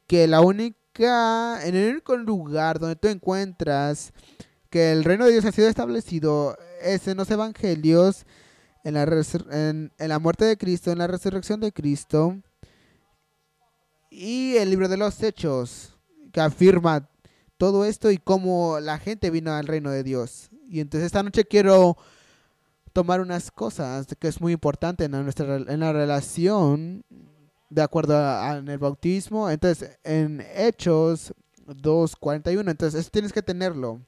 que 0.06 0.26
la 0.26 0.40
única, 0.40 1.64
en 1.64 1.76
el 1.76 1.92
único 1.92 2.16
lugar 2.16 2.78
donde 2.78 2.96
tú 2.96 3.08
encuentras 3.08 4.12
que 4.68 4.92
el 4.92 5.04
reino 5.04 5.24
de 5.24 5.32
Dios 5.32 5.44
ha 5.44 5.52
sido 5.52 5.68
establecido 5.68 6.58
es 6.82 7.06
en 7.06 7.16
los 7.16 7.30
evangelios, 7.30 8.26
en 8.82 8.94
la, 8.94 9.04
en, 9.04 9.92
en 9.96 10.08
la 10.08 10.18
muerte 10.18 10.44
de 10.44 10.58
Cristo, 10.58 10.90
en 10.90 10.98
la 10.98 11.06
resurrección 11.06 11.60
de 11.60 11.72
Cristo, 11.72 12.36
y 14.10 14.56
el 14.56 14.70
libro 14.70 14.88
de 14.88 14.96
los 14.96 15.22
Hechos, 15.22 15.96
que 16.32 16.40
afirma 16.40 17.08
todo 17.56 17.84
esto 17.84 18.10
y 18.10 18.18
cómo 18.18 18.80
la 18.80 18.98
gente 18.98 19.30
vino 19.30 19.52
al 19.52 19.66
reino 19.66 19.90
de 19.90 20.02
Dios. 20.02 20.50
Y 20.68 20.80
entonces 20.80 21.06
esta 21.06 21.22
noche 21.22 21.44
quiero 21.44 21.96
tomar 22.94 23.20
unas 23.20 23.50
cosas 23.50 24.06
que 24.18 24.28
es 24.28 24.40
muy 24.40 24.54
importante 24.54 25.04
en 25.04 25.10
nuestra 25.10 25.56
en 25.56 25.80
la 25.80 25.92
relación 25.92 27.04
de 27.68 27.82
acuerdo 27.82 28.16
al 28.16 28.66
el 28.68 28.78
bautismo. 28.78 29.50
Entonces, 29.50 29.98
en 30.04 30.42
Hechos 30.54 31.34
2.41, 31.66 32.70
entonces 32.70 33.00
eso 33.00 33.10
tienes 33.10 33.32
que 33.32 33.42
tenerlo. 33.42 34.00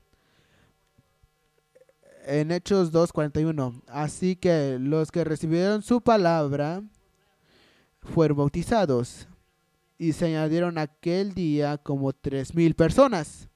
En 2.25 2.53
Hechos 2.53 2.93
2.41. 2.93 3.83
Así 3.89 4.37
que 4.37 4.79
los 4.81 5.11
que 5.11 5.25
recibieron 5.25 5.83
su 5.83 6.01
palabra 6.01 6.83
fueron 8.01 8.39
bautizados 8.39 9.27
y 9.99 10.13
se 10.13 10.27
añadieron 10.27 10.79
aquel 10.79 11.35
día 11.35 11.79
como 11.79 12.13
tres 12.13 12.55
mil 12.55 12.75
personas. 12.75 13.49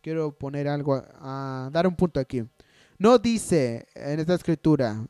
Quiero 0.00 0.32
poner 0.32 0.66
algo, 0.66 1.02
a, 1.20 1.68
dar 1.72 1.86
un 1.86 1.94
punto 1.94 2.20
aquí. 2.20 2.44
No 2.98 3.18
dice 3.18 3.86
en 3.94 4.18
esta 4.18 4.34
escritura, 4.34 5.06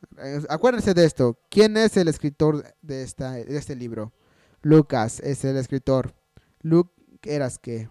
acuérdense 0.47 0.93
de 0.93 1.05
esto, 1.05 1.39
¿quién 1.49 1.75
es 1.75 1.97
el 1.97 2.07
escritor 2.07 2.63
de, 2.81 3.01
esta, 3.01 3.31
de 3.33 3.57
este 3.57 3.75
libro? 3.75 4.13
Lucas 4.61 5.19
es 5.21 5.43
el 5.43 5.57
escritor. 5.57 6.13
Luke, 6.61 6.93
¿eras 7.23 7.57
qué? 7.57 7.89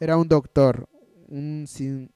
Era 0.00 0.16
un 0.16 0.28
doctor, 0.28 0.88
un 1.28 1.66
sin... 1.68 2.10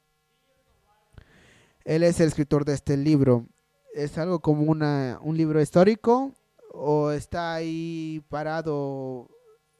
Él 1.84 2.02
es 2.02 2.20
el 2.20 2.28
escritor 2.28 2.64
de 2.64 2.74
este 2.74 2.96
libro. 2.96 3.46
¿Es 3.94 4.16
algo 4.16 4.40
como 4.40 4.62
una, 4.62 5.18
un 5.22 5.36
libro 5.36 5.60
histórico 5.60 6.34
o 6.72 7.10
está 7.10 7.54
ahí 7.54 8.24
parado 8.28 9.28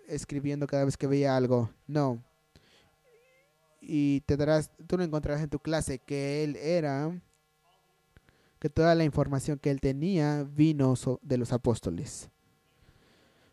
escribiendo 0.09 0.67
cada 0.67 0.85
vez 0.85 0.97
que 0.97 1.07
veía 1.07 1.37
algo. 1.37 1.71
No. 1.87 2.23
Y 3.81 4.21
te 4.23 4.37
darás, 4.37 4.71
tú 4.87 4.99
lo 4.99 5.05
encontrarás 5.05 5.43
en 5.43 5.49
tu 5.49 5.59
clase 5.59 5.99
que 5.99 6.45
él 6.45 6.57
era, 6.57 7.11
que 8.61 8.69
toda 8.69 8.95
la 8.95 9.05
información 9.05 9.59
que 9.59 9.71
él 9.71 9.81
tenía 9.81 10.45
vino 10.45 10.95
de 11.23 11.39
los 11.39 11.53
apóstoles. 11.53 12.29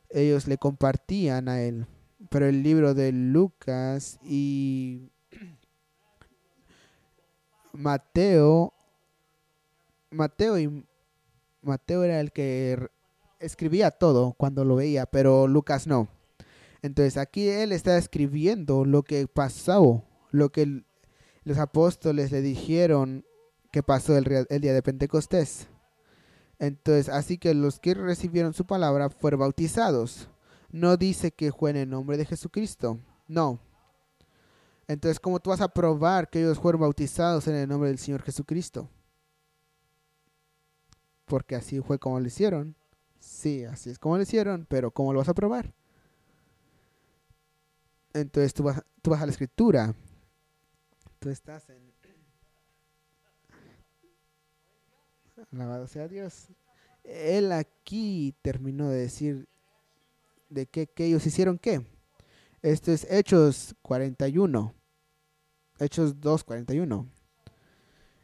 Ellos 0.10 0.48
le 0.48 0.58
compartían 0.58 1.48
a 1.48 1.62
él. 1.62 1.88
Pero 2.30 2.48
el 2.48 2.62
libro 2.62 2.94
de 2.94 3.14
Lucas 3.14 4.20
y 4.22 5.10
Mateo, 7.74 8.74
Mateo 10.12 10.60
y 10.60 10.86
Mateo 11.62 12.04
era 12.04 12.20
el 12.20 12.34
que 12.34 12.90
escribía 13.40 13.92
todo 13.92 14.34
cuando 14.34 14.66
lo 14.66 14.76
veía, 14.76 15.06
pero 15.06 15.48
Lucas 15.48 15.88
no. 15.88 16.10
Entonces 16.82 17.18
aquí 17.18 17.48
él 17.48 17.72
está 17.72 17.98
escribiendo 17.98 18.84
lo 18.84 19.04
que 19.04 19.26
pasó, 19.28 20.04
lo 20.32 20.50
que 20.50 20.84
los 21.44 21.58
apóstoles 21.60 22.32
le 22.32 22.42
dijeron 22.42 23.24
que 23.72 23.84
pasó 23.84 24.18
el, 24.18 24.24
día 24.62 24.74
de 24.74 24.82
Pentecostés. 24.82 25.68
Entonces, 26.60 27.10
así 27.10 27.38
que 27.38 27.54
los 27.54 27.80
que 27.80 27.94
recibieron 27.94 28.54
su 28.54 28.66
palabra 28.66 29.10
fueron 29.10 29.42
bautizados. 29.42 30.30
No 30.70 30.98
dice 30.98 31.32
que 31.32 31.52
fue 31.52 31.70
en 31.70 31.78
el 31.78 31.90
nombre 31.90 32.18
de 32.18 32.26
Jesucristo. 32.26 33.00
No. 33.28 33.60
Entonces, 34.88 35.20
¿cómo 35.20 35.40
tú 35.40 35.50
vas 35.50 35.62
a 35.62 35.68
probar 35.68 36.30
que 36.30 36.40
ellos 36.40 36.60
fueron 36.60 36.82
bautizados 36.82 37.48
en 37.48 37.56
el 37.56 37.68
nombre 37.68 37.90
del 37.90 38.00
Señor 38.00 38.22
Jesucristo? 38.22 38.90
Porque 41.26 41.56
así 41.56 41.82
fue 41.82 42.00
como 42.00 42.20
lo 42.20 42.28
hicieron. 42.28 42.76
Sí, 43.20 43.66
así 43.66 43.90
es 43.90 44.00
como 44.00 44.16
lo 44.16 44.24
hicieron, 44.24 44.66
pero 44.70 44.92
¿cómo 44.92 45.12
lo 45.12 45.20
vas 45.20 45.30
a 45.30 45.34
probar? 45.34 45.74
Entonces 48.14 48.54
tú 48.54 48.64
vas, 48.64 48.82
tú 49.02 49.12
vas 49.12 49.22
a 49.22 49.26
la 49.26 49.32
escritura. 49.32 49.94
Tú 51.20 51.30
estás 51.30 51.70
en... 51.70 51.87
Alabado 55.52 55.88
sea 55.88 56.08
Dios. 56.08 56.48
Él 57.04 57.52
aquí 57.52 58.34
terminó 58.42 58.90
de 58.90 58.98
decir 58.98 59.48
de 60.50 60.66
qué 60.66 60.88
que 60.88 61.06
ellos 61.06 61.26
hicieron 61.26 61.58
qué. 61.60 61.86
Esto 62.62 62.92
es 62.92 63.06
Hechos 63.10 63.76
41. 63.82 64.74
Hechos 65.80 66.20
2.41. 66.20 67.08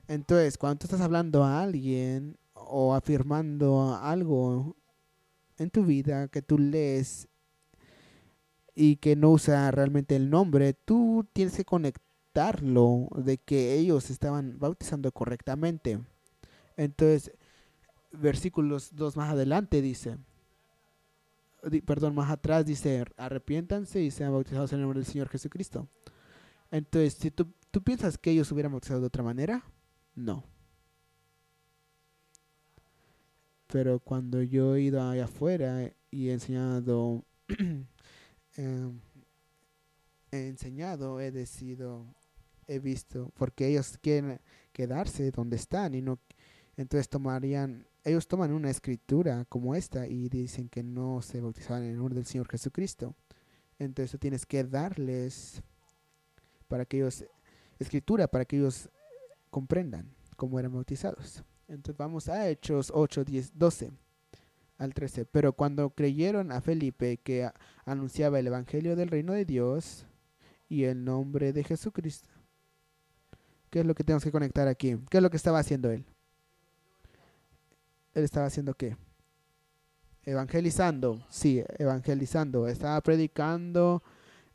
Entonces, 0.07 0.57
cuando 0.57 0.79
tú 0.79 0.87
estás 0.87 1.01
hablando 1.01 1.43
a 1.43 1.61
alguien 1.61 2.37
o 2.53 2.95
afirmando 2.95 3.95
algo 3.95 4.75
en 5.57 5.69
tu 5.69 5.85
vida 5.85 6.27
que 6.29 6.41
tú 6.41 6.57
lees 6.57 7.27
y 8.73 8.95
que 8.95 9.15
no 9.15 9.31
usa 9.31 9.69
realmente 9.69 10.15
el 10.15 10.31
nombre, 10.31 10.73
tú 10.73 11.27
tienes 11.31 11.55
que 11.55 11.63
conectarlo 11.63 13.07
de 13.15 13.37
que 13.37 13.75
ellos 13.75 14.09
estaban 14.09 14.57
bautizando 14.57 15.11
correctamente. 15.11 15.99
Entonces, 16.77 17.31
versículos 18.11 18.95
dos 18.95 19.15
más 19.15 19.31
adelante 19.31 19.81
dice, 19.81 20.17
perdón, 21.85 22.15
más 22.15 22.29
atrás 22.31 22.65
dice, 22.65 23.05
arrepiéntanse 23.17 24.01
y 24.01 24.11
sean 24.11 24.31
bautizados 24.31 24.71
en 24.73 24.79
el 24.79 24.81
nombre 24.83 24.99
del 24.99 25.11
Señor 25.11 25.29
Jesucristo. 25.29 25.87
Entonces, 26.71 27.13
si 27.13 27.31
tú, 27.31 27.47
tú 27.71 27.83
piensas 27.83 28.17
que 28.17 28.31
ellos 28.31 28.51
hubieran 28.51 28.71
bautizado 28.71 29.01
de 29.01 29.07
otra 29.07 29.23
manera, 29.23 29.63
no. 30.15 30.43
Pero 33.67 33.99
cuando 33.99 34.41
yo 34.41 34.75
he 34.75 34.81
ido 34.81 35.01
allá 35.01 35.25
afuera 35.25 35.91
y 36.11 36.29
he 36.29 36.33
enseñado 36.33 37.23
Em, 38.55 38.99
he 40.31 40.47
enseñado, 40.47 41.19
he 41.19 41.31
decidido, 41.31 42.05
he 42.67 42.79
visto, 42.79 43.31
porque 43.35 43.67
ellos 43.67 43.97
quieren 43.99 44.39
quedarse 44.71 45.31
donde 45.31 45.55
están 45.55 45.95
y 45.95 46.01
no, 46.01 46.19
entonces 46.75 47.07
tomarían, 47.07 47.85
ellos 48.03 48.27
toman 48.27 48.51
una 48.51 48.69
escritura 48.69 49.45
como 49.45 49.75
esta 49.75 50.07
y 50.07 50.29
dicen 50.29 50.69
que 50.69 50.83
no 50.83 51.21
se 51.21 51.39
bautizaban 51.39 51.83
en 51.83 51.91
el 51.91 51.97
nombre 51.97 52.15
del 52.15 52.25
Señor 52.25 52.49
Jesucristo. 52.49 53.15
Entonces 53.79 54.11
tú 54.11 54.17
tienes 54.17 54.45
que 54.45 54.63
darles 54.63 55.61
para 56.67 56.85
que 56.85 56.97
ellos, 56.97 57.25
escritura 57.79 58.27
para 58.27 58.45
que 58.45 58.57
ellos 58.57 58.89
comprendan 59.49 60.13
cómo 60.35 60.59
eran 60.59 60.73
bautizados. 60.73 61.43
Entonces 61.67 61.97
vamos 61.97 62.27
a 62.27 62.49
Hechos 62.49 62.91
8, 62.93 63.23
10, 63.23 63.57
12 63.57 63.91
al 64.77 64.93
13. 64.93 65.25
Pero 65.25 65.53
cuando 65.53 65.91
creyeron 65.91 66.51
a 66.51 66.61
Felipe 66.61 67.17
que 67.17 67.49
anunciaba 67.85 68.39
el 68.39 68.47
Evangelio 68.47 68.95
del 68.95 69.09
reino 69.09 69.33
de 69.33 69.45
Dios 69.45 70.07
y 70.67 70.85
el 70.85 71.03
nombre 71.03 71.53
de 71.53 71.63
Jesucristo. 71.63 72.29
¿Qué 73.69 73.79
es 73.79 73.85
lo 73.85 73.95
que 73.95 74.03
tenemos 74.03 74.23
que 74.23 74.31
conectar 74.31 74.67
aquí? 74.67 74.97
¿Qué 75.09 75.17
es 75.17 75.23
lo 75.23 75.29
que 75.29 75.37
estaba 75.37 75.59
haciendo 75.59 75.91
él? 75.91 76.05
Él 78.13 78.23
estaba 78.23 78.47
haciendo 78.47 78.73
qué? 78.73 78.95
Evangelizando, 80.23 81.25
sí, 81.29 81.63
evangelizando. 81.77 82.67
Estaba 82.67 83.01
predicando 83.01 84.03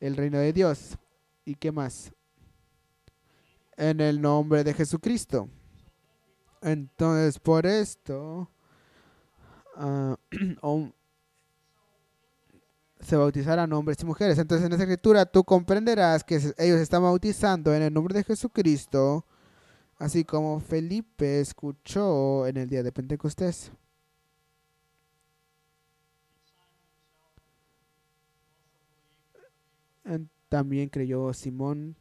el 0.01 0.16
reino 0.16 0.38
de 0.38 0.53
Dios. 0.53 0.97
¿Y 1.44 1.55
qué 1.55 1.73
más? 1.73 2.12
En 3.77 4.01
el 4.01 4.21
nombre 4.21 4.64
de 4.64 4.75
Jesucristo. 4.75 5.49
Entonces, 6.62 7.38
por 7.38 7.66
esto, 7.66 8.51
uh, 10.62 10.88
se 13.01 13.16
bautizarán 13.16 13.73
hombres 13.73 13.99
y 14.01 14.07
mujeres. 14.07 14.38
Entonces, 14.38 14.66
en 14.66 14.73
esa 14.73 14.83
escritura 14.83 15.27
tú 15.27 15.44
comprenderás 15.44 16.25
que 16.25 16.37
ellos 16.59 16.81
están 16.81 17.03
bautizando 17.03 17.75
en 17.75 17.83
el 17.83 17.92
nombre 17.92 18.14
de 18.14 18.25
Jesucristo, 18.25 19.25
así 19.99 20.25
como 20.25 20.61
Felipe 20.61 21.41
escuchó 21.41 22.47
en 22.47 22.57
el 22.57 22.69
día 22.69 22.83
de 22.83 22.93
Pentecostés. 22.93 23.73
También 30.49 30.89
creyó 30.89 31.35
Simón 31.35 31.95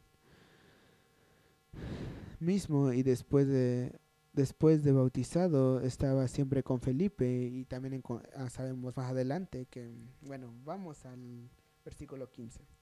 mismo 2.40 2.92
y 2.92 3.02
después 3.02 3.46
de 3.46 4.00
después 4.32 4.84
de 4.84 4.92
bautizado 4.92 5.80
estaba 5.80 6.28
siempre 6.28 6.62
con 6.62 6.80
Felipe 6.80 7.28
y 7.28 7.64
también 7.64 8.02
ah, 8.36 8.48
sabemos 8.48 8.96
más 8.96 9.10
adelante 9.10 9.66
que, 9.66 9.90
bueno, 10.22 10.54
vamos 10.64 11.04
al 11.04 11.50
versículo 11.84 12.30
15. 12.30 12.77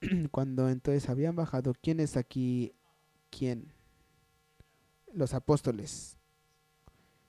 Cuando 0.30 0.68
entonces 0.68 1.08
habían 1.08 1.36
bajado, 1.36 1.74
¿quién 1.80 2.00
es 2.00 2.16
aquí? 2.16 2.72
¿Quién? 3.30 3.72
Los 5.12 5.34
apóstoles, 5.34 6.18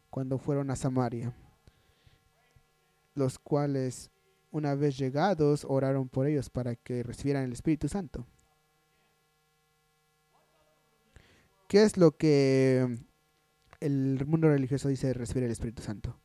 cuando 0.10 0.38
fueron 0.38 0.70
a 0.70 0.76
Samaria, 0.76 1.34
los 3.16 3.40
cuales, 3.40 4.12
una 4.52 4.76
vez 4.76 4.98
llegados, 4.98 5.66
oraron 5.68 6.10
por 6.10 6.28
ellos 6.28 6.50
para 6.50 6.76
que 6.76 7.04
recibieran 7.04 7.44
el 7.44 7.54
Espíritu 7.54 7.88
Santo. 7.88 8.26
¿Qué 11.68 11.84
es 11.84 11.98
lo 11.98 12.18
que 12.18 12.98
el 13.80 14.26
mundo 14.26 14.50
religioso 14.50 14.90
dice 14.90 15.08
de 15.08 15.14
recibir 15.14 15.44
el 15.44 15.52
Espíritu 15.52 15.82
Santo? 15.82 16.20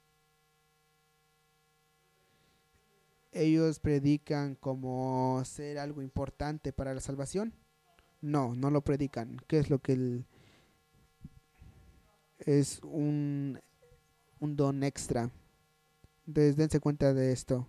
Ellos 3.35 3.81
predican 3.81 4.55
como 4.55 5.43
ser 5.45 5.79
algo 5.79 6.01
importante 6.03 6.73
para 6.73 6.95
la 6.95 7.01
salvación. 7.01 7.53
No, 8.21 8.55
no 8.55 8.71
lo 8.71 8.83
predican. 8.83 9.37
¿Qué 9.49 9.59
es 9.59 9.69
lo 9.69 9.81
que 9.81 10.23
es 12.39 12.81
un, 12.85 13.61
un 14.39 14.57
don 14.57 14.85
extra? 14.85 15.31
Entonces 16.27 16.57
dense 16.57 16.81
cuenta 16.81 17.13
de 17.13 17.33
esto. 17.33 17.69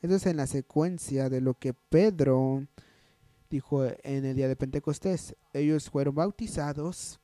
Entonces 0.00 0.30
en 0.30 0.36
la 0.36 0.46
secuencia 0.46 1.28
de 1.28 1.40
lo 1.40 1.54
que 1.54 1.74
Pedro 1.74 2.66
dijo 3.50 3.84
en 3.84 4.24
el 4.24 4.36
día 4.36 4.48
de 4.48 4.56
Pentecostés. 4.56 5.36
Ellos 5.52 5.90
fueron 5.90 6.14
bautizados. 6.14 7.20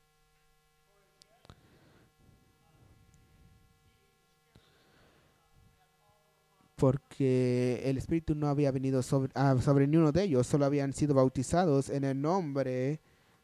Porque 6.81 7.83
el 7.85 7.99
Espíritu 7.99 8.35
no 8.35 8.49
había 8.49 8.71
venido 8.71 9.03
sobre, 9.03 9.31
ah, 9.35 9.55
sobre 9.61 9.87
ni 9.87 9.99
uno 9.99 10.12
de 10.12 10.23
ellos, 10.23 10.47
solo 10.47 10.64
habían 10.64 10.95
sido 10.95 11.14
bautizados 11.14 11.90
en 11.90 12.05
el 12.05 12.21
nombre 12.21 13.01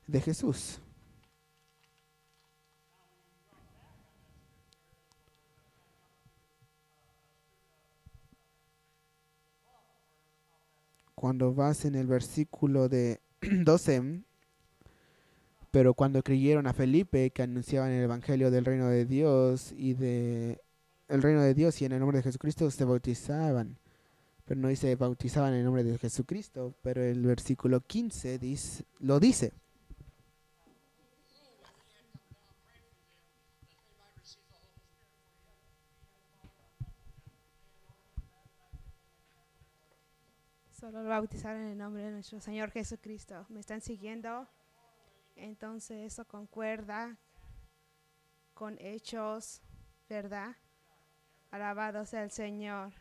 de 0.07 0.21
Jesús. 0.23 0.81
cuando 11.15 11.55
vas 11.55 11.87
en 11.87 11.95
el 11.95 12.07
versículo 12.07 12.91
de 12.91 13.21
12, 13.41 14.23
pero 15.71 15.95
cuando 15.95 16.23
creyeron 16.23 16.67
a 16.67 16.75
Felipe 16.75 17.31
que 17.31 17.43
anunciaban 17.43 17.91
el 17.91 18.05
evangelio 18.05 18.51
del 18.51 18.67
reino 18.67 18.87
de 18.89 19.07
Dios 19.07 19.73
y 19.77 19.95
de 19.95 20.61
el 21.09 21.23
reino 21.23 21.43
de 21.43 21.55
Dios 21.55 21.81
y 21.81 21.85
en 21.85 21.93
el 21.93 22.01
nombre 22.01 22.19
de 22.19 22.25
Jesucristo 22.25 22.71
se 22.71 22.85
bautizaban. 22.85 23.79
Pero 24.45 24.61
no 24.61 24.69
dice 24.69 24.95
bautizaban 24.95 25.53
en 25.53 25.61
el 25.61 25.65
nombre 25.65 25.85
de 25.85 25.99
Jesucristo, 25.99 26.75
pero 26.83 27.03
el 27.03 27.25
versículo 27.25 27.81
15 27.81 28.39
dice, 28.39 28.85
lo 29.01 29.19
dice. 29.19 29.53
Solo 40.79 41.03
lo 41.03 41.09
bautizaron 41.09 41.63
en 41.63 41.69
el 41.71 41.79
nombre 41.79 42.05
de 42.05 42.13
nuestro 42.13 42.39
Señor 42.39 42.71
Jesucristo. 42.71 43.47
¿Me 43.49 43.59
están 43.59 43.81
siguiendo? 43.81 44.47
Entonces 45.35 46.13
eso 46.13 46.25
concuerda 46.25 47.17
con 48.55 48.79
hechos, 48.79 49.61
¿verdad? 50.09 50.55
Alabado 51.51 52.05
sea 52.05 52.25
el 52.25 52.31
Señor. 52.31 52.93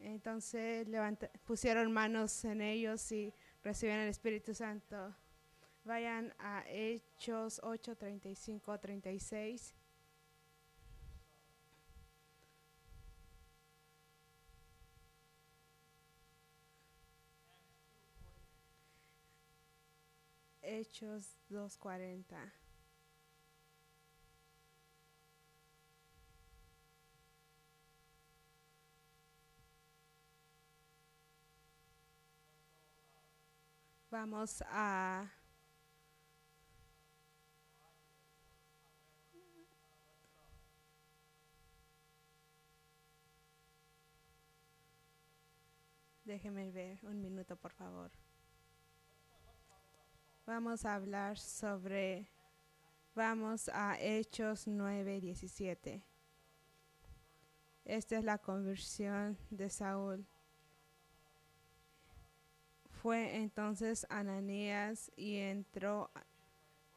Entonces 0.00 0.86
pusieron 1.44 1.92
manos 1.92 2.44
en 2.44 2.60
ellos 2.60 3.10
y 3.10 3.34
recibieron 3.64 4.02
el 4.04 4.08
Espíritu 4.08 4.54
Santo. 4.54 5.14
Vayan 5.84 6.32
a 6.38 6.64
Hechos 6.68 7.60
8, 7.62 7.96
35, 7.96 8.78
36. 8.78 9.74
Hechos 20.62 21.38
2.40. 21.48 22.65
Vamos 34.18 34.62
a 34.70 35.30
Déjeme 46.24 46.70
ver 46.70 46.98
un 47.04 47.20
minuto, 47.20 47.56
por 47.56 47.72
favor. 47.72 48.10
Vamos 50.46 50.86
a 50.86 50.94
hablar 50.94 51.36
sobre, 51.36 52.26
vamos 53.14 53.68
a 53.68 54.00
Hechos 54.00 54.66
9:17. 54.66 56.02
Esta 57.84 58.16
es 58.16 58.24
la 58.24 58.38
conversión 58.38 59.36
de 59.50 59.68
Saúl. 59.68 60.26
Fue 63.06 63.36
entonces 63.36 64.04
Ananías 64.10 65.12
y 65.14 65.36
entró 65.36 66.10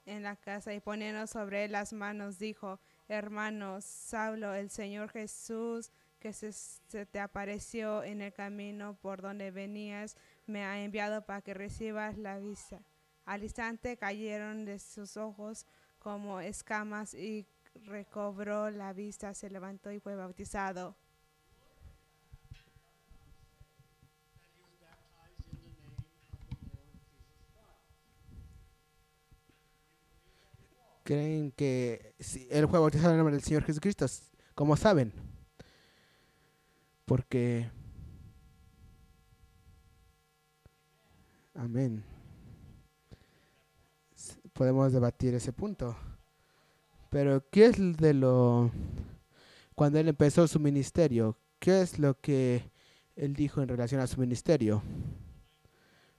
en 0.08 0.24
la 0.24 0.36
casa 0.36 0.74
y 0.74 0.80
poniendo 0.80 1.28
sobre 1.28 1.66
él 1.66 1.74
las 1.74 1.94
manos 1.94 2.40
dijo, 2.40 2.80
hermanos, 3.08 3.86
Saulo, 3.86 4.56
el 4.56 4.72
Señor 4.72 5.12
Jesús 5.12 5.92
que 6.20 6.34
se, 6.34 7.06
te 7.06 7.20
apareció 7.20 8.04
en 8.04 8.24
el 8.24 8.34
camino 8.34 8.98
por 9.00 9.22
donde 9.22 9.52
venías, 9.52 10.18
me 10.48 10.66
ha 10.66 10.84
enviado 10.84 11.28
para 11.28 11.44
que 11.44 11.54
recibas 11.54 12.18
la 12.18 12.40
visa 12.40 12.82
al 13.26 13.44
instante 13.44 13.96
cayeron 13.96 14.66
de 14.66 14.80
sus 14.80 15.16
ojos 15.16 15.68
como 16.00 16.40
escamas 16.40 17.14
y 17.14 17.46
recobró 17.86 18.72
la 18.72 18.94
vista, 18.94 19.36
se 19.36 19.52
levantó 19.52 19.92
y 19.92 20.00
fue 20.00 20.16
bautizado. 20.16 20.96
Creen 31.10 31.52
que 31.52 32.14
él 32.52 32.68
fue 32.68 32.78
bautizado 32.78 33.10
en 33.10 33.14
el 33.14 33.18
nombre 33.18 33.36
del 33.36 33.44
Señor 33.44 33.64
Jesucristo, 33.64 34.06
como 34.54 34.78
saben, 34.78 35.12
porque 37.06 37.68
amén 41.56 42.04
podemos 44.54 44.94
debatir 44.94 45.34
ese 45.34 45.52
punto. 45.52 45.96
Pero, 47.10 47.50
¿qué 47.50 47.66
es 47.66 47.98
de 47.98 48.14
lo... 48.14 48.70
Cuando 49.74 49.98
él 50.00 50.10
empezó 50.10 50.48
su 50.48 50.60
ministerio, 50.60 51.38
¿qué 51.58 51.82
es 51.82 51.98
lo 51.98 52.20
que 52.20 52.70
él 53.16 53.34
dijo 53.34 53.62
en 53.62 53.70
relación 53.70 54.00
a 54.00 54.06
su 54.06 54.20
ministerio? 54.20 54.84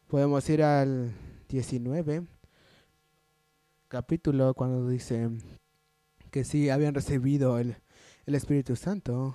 Podemos 0.08 0.48
ir 0.48 0.64
al 0.64 1.12
19. 1.48 2.26
Capítulo 3.90 4.54
cuando 4.54 4.88
dice 4.88 5.28
que 6.30 6.44
sí 6.44 6.70
habían 6.70 6.94
recibido 6.94 7.58
el, 7.58 7.76
el 8.24 8.36
Espíritu 8.36 8.76
Santo. 8.76 9.34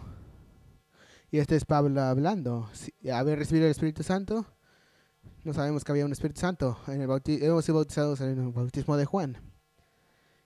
Y 1.30 1.40
este 1.40 1.58
es 1.58 1.66
Pablo 1.66 2.02
hablando. 2.02 2.70
Si 2.72 2.94
habían 3.10 3.38
recibido 3.38 3.66
el 3.66 3.72
Espíritu 3.72 4.02
Santo. 4.02 4.46
No 5.44 5.54
sabemos 5.54 5.84
que 5.84 5.92
había 5.92 6.06
un 6.06 6.14
Espíritu 6.14 6.40
Santo. 6.40 6.78
En 6.88 7.02
el 7.02 7.10
hemos 7.42 7.66
sido 7.66 7.76
bautizados 7.76 8.22
en 8.22 8.40
el 8.40 8.52
bautismo 8.54 8.96
de 8.96 9.04
Juan. 9.04 9.38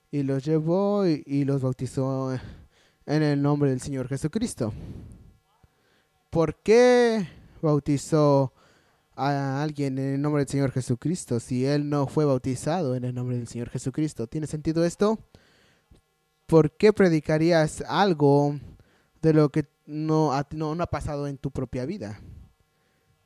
Y 0.10 0.24
los 0.24 0.44
llevó 0.44 1.06
y, 1.06 1.22
y 1.28 1.46
los 1.46 1.62
bautizó 1.62 2.34
en 3.06 3.24
el 3.24 3.40
nombre 3.40 3.70
del 3.70 3.80
Señor 3.80 4.08
Jesucristo. 4.08 4.74
¿Por 6.32 6.64
qué 6.64 7.28
bautizó 7.62 8.54
a 9.20 9.62
alguien 9.62 10.00
en 10.00 10.14
el 10.16 10.22
nombre 10.22 10.42
del 10.42 10.50
Señor 10.50 10.72
Jesucristo 10.72 11.40
si 11.40 11.66
él 11.66 11.90
no 11.90 12.08
fue 12.08 12.26
bautizado 12.26 12.96
en 12.96 13.04
el 13.04 13.14
nombre 13.14 13.38
del 13.38 13.48
Señor 13.48 13.70
Jesucristo? 13.70 14.28
¿Tiene 14.28 14.48
sentido 14.48 14.86
esto? 14.86 15.20
¿Por 16.46 16.76
qué 16.78 16.94
predicarías 16.94 17.84
algo 17.88 18.58
de 19.22 19.34
lo 19.34 19.50
que 19.50 19.68
no 19.86 20.34
ha, 20.34 20.48
no, 20.52 20.74
no 20.74 20.84
ha 20.84 20.88
pasado 20.88 21.28
en 21.28 21.38
tu 21.38 21.52
propia 21.52 21.86
vida? 21.86 22.20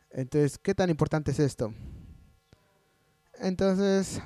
Entonces, 0.10 0.58
¿qué 0.58 0.74
tan 0.74 0.90
importante 0.90 1.32
es 1.32 1.40
esto? 1.40 1.74
Entonces, 3.40 4.22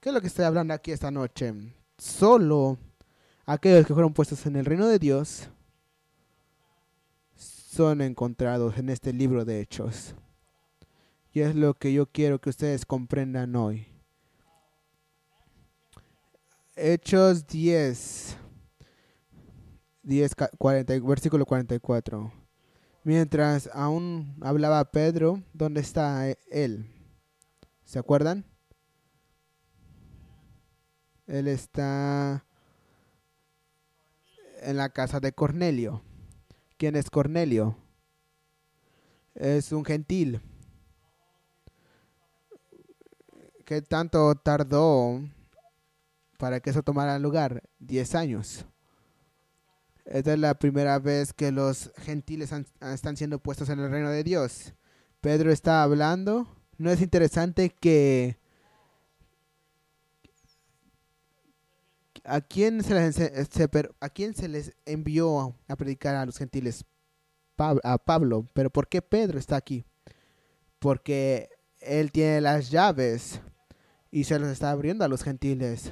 ¿qué 0.00 0.08
es 0.08 0.14
lo 0.14 0.20
que 0.20 0.26
estoy 0.26 0.44
hablando 0.44 0.74
aquí 0.74 0.92
esta 0.92 1.10
noche? 1.10 1.54
Solo 1.98 2.78
aquellos 3.46 3.86
que 3.86 3.94
fueron 3.94 4.12
puestos 4.12 4.44
en 4.46 4.56
el 4.56 4.64
reino 4.64 4.86
de 4.86 4.98
Dios 4.98 5.48
son 7.36 8.00
encontrados 8.00 8.76
en 8.78 8.88
este 8.88 9.12
libro 9.12 9.44
de 9.44 9.60
hechos. 9.60 10.14
Y 11.34 11.40
es 11.40 11.56
lo 11.56 11.74
que 11.74 11.92
yo 11.92 12.06
quiero 12.06 12.40
que 12.40 12.48
ustedes 12.48 12.86
comprendan 12.86 13.56
hoy. 13.56 13.88
Hechos 16.76 17.44
10, 17.48 18.36
10 20.04 20.34
40, 20.56 21.00
versículo 21.00 21.44
44. 21.44 22.32
Mientras 23.02 23.68
aún 23.74 24.36
hablaba 24.42 24.92
Pedro, 24.92 25.42
¿dónde 25.52 25.80
está 25.80 26.30
él? 26.52 26.86
¿Se 27.82 27.98
acuerdan? 27.98 28.44
Él 31.26 31.48
está 31.48 32.46
en 34.62 34.76
la 34.76 34.88
casa 34.90 35.18
de 35.18 35.32
Cornelio. 35.32 36.00
¿Quién 36.76 36.94
es 36.94 37.10
Cornelio? 37.10 37.76
Es 39.34 39.72
un 39.72 39.84
gentil. 39.84 40.40
¿Qué 43.64 43.80
tanto 43.80 44.34
tardó 44.34 45.22
para 46.38 46.60
que 46.60 46.68
eso 46.68 46.82
tomara 46.82 47.18
lugar? 47.18 47.62
Diez 47.78 48.14
años. 48.14 48.66
Esta 50.04 50.34
es 50.34 50.38
la 50.38 50.54
primera 50.54 50.98
vez 50.98 51.32
que 51.32 51.50
los 51.50 51.90
gentiles 51.96 52.52
están 52.82 53.16
siendo 53.16 53.38
puestos 53.38 53.70
en 53.70 53.80
el 53.80 53.90
reino 53.90 54.10
de 54.10 54.22
Dios. 54.22 54.74
Pedro 55.22 55.50
está 55.50 55.82
hablando. 55.82 56.46
¿No 56.76 56.90
es 56.90 57.00
interesante 57.00 57.70
que 57.70 58.36
¿a 62.22 62.42
quién 62.42 62.82
se 62.82 62.92
les, 62.92 63.18
a 63.98 64.08
quién 64.10 64.34
se 64.34 64.48
les 64.48 64.76
envió 64.84 65.56
a 65.68 65.76
predicar 65.76 66.16
a 66.16 66.26
los 66.26 66.36
gentiles? 66.36 66.84
a 67.56 67.96
Pablo. 67.96 68.46
Pero 68.52 68.68
¿por 68.68 68.88
qué 68.88 69.00
Pedro 69.00 69.38
está 69.38 69.56
aquí? 69.56 69.86
Porque 70.80 71.48
él 71.80 72.12
tiene 72.12 72.42
las 72.42 72.68
llaves 72.70 73.40
y 74.14 74.22
se 74.22 74.38
los 74.38 74.48
está 74.48 74.70
abriendo 74.70 75.04
a 75.04 75.08
los 75.08 75.24
gentiles. 75.24 75.90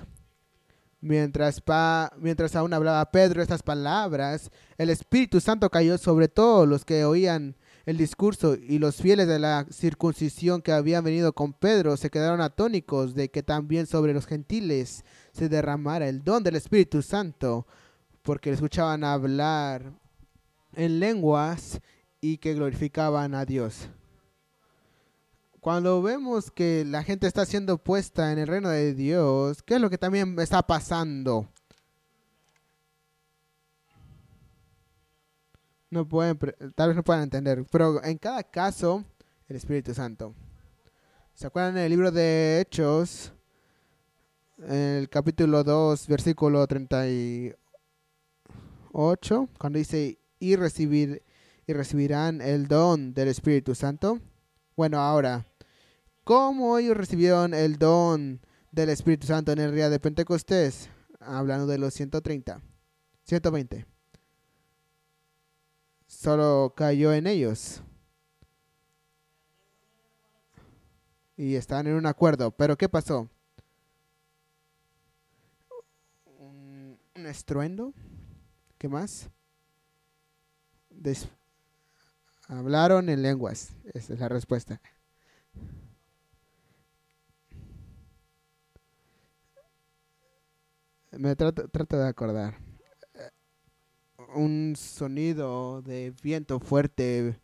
Mientras, 1.00 1.60
pa, 1.60 2.12
mientras 2.16 2.54
aún 2.54 2.72
hablaba 2.72 3.10
Pedro 3.10 3.42
estas 3.42 3.64
palabras, 3.64 4.48
el 4.78 4.90
Espíritu 4.90 5.40
Santo 5.40 5.68
cayó 5.70 5.98
sobre 5.98 6.28
todos 6.28 6.68
los 6.68 6.84
que 6.84 7.04
oían 7.04 7.56
el 7.84 7.96
discurso 7.96 8.54
y 8.54 8.78
los 8.78 8.94
fieles 8.94 9.26
de 9.26 9.40
la 9.40 9.66
circuncisión 9.72 10.62
que 10.62 10.70
habían 10.70 11.02
venido 11.02 11.32
con 11.32 11.52
Pedro 11.52 11.96
se 11.96 12.10
quedaron 12.10 12.40
atónicos 12.40 13.16
de 13.16 13.28
que 13.28 13.42
también 13.42 13.88
sobre 13.88 14.14
los 14.14 14.26
gentiles 14.26 15.04
se 15.32 15.48
derramara 15.48 16.08
el 16.08 16.22
don 16.22 16.44
del 16.44 16.54
Espíritu 16.54 17.02
Santo, 17.02 17.66
porque 18.22 18.50
escuchaban 18.50 19.02
hablar 19.02 19.94
en 20.76 21.00
lenguas 21.00 21.80
y 22.20 22.38
que 22.38 22.54
glorificaban 22.54 23.34
a 23.34 23.44
Dios. 23.44 23.88
Cuando 25.62 26.02
vemos 26.02 26.50
que 26.50 26.84
la 26.84 27.04
gente 27.04 27.28
está 27.28 27.46
siendo 27.46 27.78
puesta 27.78 28.32
en 28.32 28.40
el 28.40 28.48
reino 28.48 28.68
de 28.68 28.94
Dios, 28.94 29.62
¿qué 29.62 29.76
es 29.76 29.80
lo 29.80 29.90
que 29.90 29.96
también 29.96 30.36
está 30.40 30.60
pasando? 30.60 31.48
No 35.88 36.08
pueden, 36.08 36.36
tal 36.74 36.88
vez 36.88 36.96
no 36.96 37.04
puedan 37.04 37.22
entender, 37.22 37.64
pero 37.70 38.02
en 38.02 38.18
cada 38.18 38.42
caso, 38.42 39.04
el 39.46 39.54
Espíritu 39.54 39.94
Santo. 39.94 40.34
¿Se 41.32 41.46
acuerdan 41.46 41.76
del 41.76 41.90
libro 41.90 42.10
de 42.10 42.58
Hechos? 42.60 43.32
En 44.58 44.72
el 44.72 45.08
capítulo 45.08 45.62
2, 45.62 46.08
versículo 46.08 46.66
38, 46.66 47.56
cuando 49.58 49.78
dice, 49.78 50.18
y, 50.40 50.56
recibir, 50.56 51.22
y 51.68 51.72
recibirán 51.72 52.40
el 52.40 52.66
don 52.66 53.14
del 53.14 53.28
Espíritu 53.28 53.76
Santo. 53.76 54.18
Bueno, 54.74 54.98
ahora, 54.98 55.46
¿cómo 56.24 56.78
ellos 56.78 56.96
recibieron 56.96 57.54
el 57.54 57.78
don 57.78 58.40
del 58.70 58.88
Espíritu 58.88 59.26
Santo 59.26 59.52
en 59.52 59.58
el 59.58 59.74
día 59.74 59.90
de 59.90 60.00
Pentecostés? 60.00 60.88
Hablando 61.20 61.66
de 61.66 61.78
los 61.78 61.94
130, 61.94 62.60
120. 63.24 63.86
Solo 66.06 66.74
cayó 66.76 67.12
en 67.12 67.26
ellos. 67.26 67.82
Y 71.36 71.54
están 71.54 71.86
en 71.86 71.94
un 71.94 72.06
acuerdo. 72.06 72.50
Pero 72.50 72.76
¿qué 72.76 72.88
pasó? 72.88 73.28
un 77.14 77.26
estruendo. 77.26 77.92
¿Qué 78.78 78.88
más? 78.88 79.28
hablaron 82.48 83.08
en 83.08 83.22
lenguas. 83.22 83.74
Esa 83.94 84.14
es 84.14 84.20
la 84.20 84.28
respuesta. 84.28 84.80
Me 91.12 91.36
trato, 91.36 91.68
trato 91.68 91.98
de 91.98 92.08
acordar. 92.08 92.58
Un 94.34 94.74
sonido 94.76 95.82
de 95.82 96.14
viento 96.22 96.58
fuerte 96.58 97.38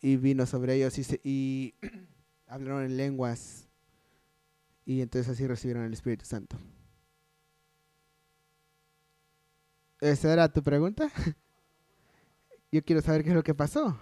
y 0.00 0.16
vino 0.16 0.44
sobre 0.44 0.74
ellos 0.74 0.98
y, 0.98 1.20
y 1.22 1.74
hablaron 2.46 2.84
en 2.84 2.96
lenguas 2.96 3.68
y 4.84 5.02
entonces 5.02 5.30
así 5.30 5.46
recibieron 5.46 5.84
el 5.84 5.92
Espíritu 5.92 6.24
Santo. 6.24 6.56
¿Esa 10.00 10.32
era 10.32 10.52
tu 10.52 10.62
pregunta? 10.62 11.10
Yo 12.72 12.82
quiero 12.84 13.02
saber 13.02 13.22
qué 13.22 13.30
es 13.30 13.34
lo 13.34 13.42
que 13.42 13.54
pasó. 13.54 13.98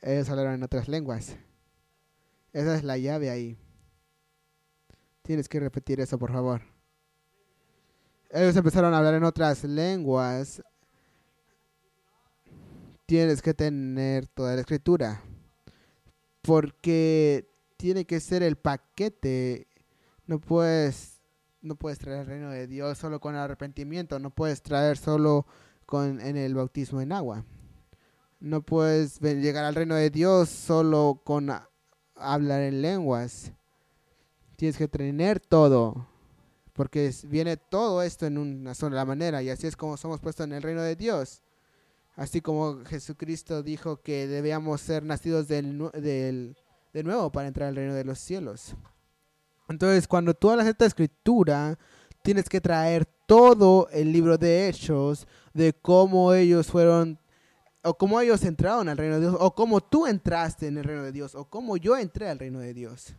Ellos 0.00 0.28
hablaron 0.28 0.54
en 0.54 0.62
otras 0.62 0.88
lenguas. 0.88 1.36
Esa 2.52 2.76
es 2.76 2.84
la 2.84 2.98
llave 2.98 3.30
ahí. 3.30 3.58
Tienes 5.24 5.48
que 5.48 5.58
repetir 5.58 6.00
eso, 6.00 6.18
por 6.18 6.30
favor. 6.30 6.60
Ellos 8.28 8.54
empezaron 8.56 8.92
a 8.92 8.98
hablar 8.98 9.14
en 9.14 9.24
otras 9.24 9.64
lenguas. 9.64 10.62
Tienes 13.06 13.40
que 13.40 13.54
tener 13.54 14.26
toda 14.26 14.54
la 14.54 14.60
escritura. 14.60 15.22
Porque 16.42 17.48
tiene 17.78 18.04
que 18.04 18.20
ser 18.20 18.42
el 18.42 18.56
paquete. 18.56 19.66
No 20.26 20.38
puedes 20.40 21.22
no 21.62 21.76
puedes 21.76 21.98
traer 21.98 22.20
el 22.20 22.26
reino 22.26 22.50
de 22.50 22.66
Dios 22.66 22.98
solo 22.98 23.18
con 23.18 23.34
arrepentimiento, 23.34 24.18
no 24.18 24.28
puedes 24.28 24.60
traer 24.60 24.98
solo 24.98 25.46
con 25.86 26.20
en 26.20 26.36
el 26.36 26.54
bautismo 26.54 27.00
en 27.00 27.12
agua. 27.12 27.46
No 28.40 28.60
puedes 28.60 29.18
llegar 29.20 29.64
al 29.64 29.74
reino 29.74 29.94
de 29.94 30.10
Dios 30.10 30.50
solo 30.50 31.22
con 31.24 31.50
hablar 32.14 32.60
en 32.60 32.82
lenguas. 32.82 33.54
Tienes 34.56 34.76
que 34.76 34.88
tener 34.88 35.40
todo, 35.40 36.06
porque 36.72 37.12
viene 37.24 37.56
todo 37.56 38.02
esto 38.02 38.26
en 38.26 38.38
una 38.38 38.74
sola 38.74 39.04
manera 39.04 39.42
y 39.42 39.50
así 39.50 39.66
es 39.66 39.76
como 39.76 39.96
somos 39.96 40.20
puestos 40.20 40.44
en 40.44 40.52
el 40.52 40.62
reino 40.62 40.82
de 40.82 40.96
Dios. 40.96 41.42
Así 42.16 42.40
como 42.40 42.84
Jesucristo 42.84 43.62
dijo 43.62 44.00
que 44.00 44.28
debíamos 44.28 44.80
ser 44.80 45.02
nacidos 45.02 45.48
del, 45.48 45.90
del, 45.94 46.56
de 46.92 47.02
nuevo 47.02 47.32
para 47.32 47.48
entrar 47.48 47.68
al 47.68 47.76
reino 47.76 47.94
de 47.94 48.04
los 48.04 48.20
cielos. 48.20 48.76
Entonces, 49.68 50.06
cuando 50.06 50.34
tú 50.34 50.50
hablas 50.50 50.68
esta 50.68 50.86
escritura, 50.86 51.76
tienes 52.22 52.48
que 52.48 52.60
traer 52.60 53.06
todo 53.26 53.88
el 53.90 54.12
libro 54.12 54.38
de 54.38 54.68
hechos 54.68 55.26
de 55.52 55.72
cómo 55.72 56.32
ellos 56.34 56.68
fueron 56.68 57.18
o 57.84 57.98
cómo 57.98 58.18
ellos 58.20 58.42
entraron 58.44 58.88
al 58.88 58.96
reino 58.96 59.16
de 59.16 59.20
Dios, 59.20 59.36
o 59.38 59.54
cómo 59.54 59.82
tú 59.82 60.06
entraste 60.06 60.68
en 60.68 60.78
el 60.78 60.84
reino 60.84 61.02
de 61.02 61.12
Dios, 61.12 61.34
o 61.34 61.44
cómo 61.44 61.76
yo 61.76 61.98
entré 61.98 62.30
al 62.30 62.38
reino 62.38 62.58
de 62.58 62.72
Dios. 62.72 63.14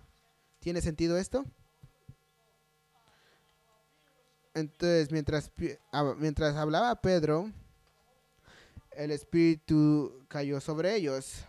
¿Tiene 0.65 0.81
sentido 0.81 1.15
esto? 1.19 1.45
Entonces, 4.55 5.11
mientras, 5.11 5.51
mientras 6.17 6.55
hablaba 6.55 6.99
Pedro, 7.01 7.51
el 8.89 9.11
Espíritu 9.11 10.25
cayó 10.27 10.59
sobre 10.59 10.95
ellos. 10.95 11.45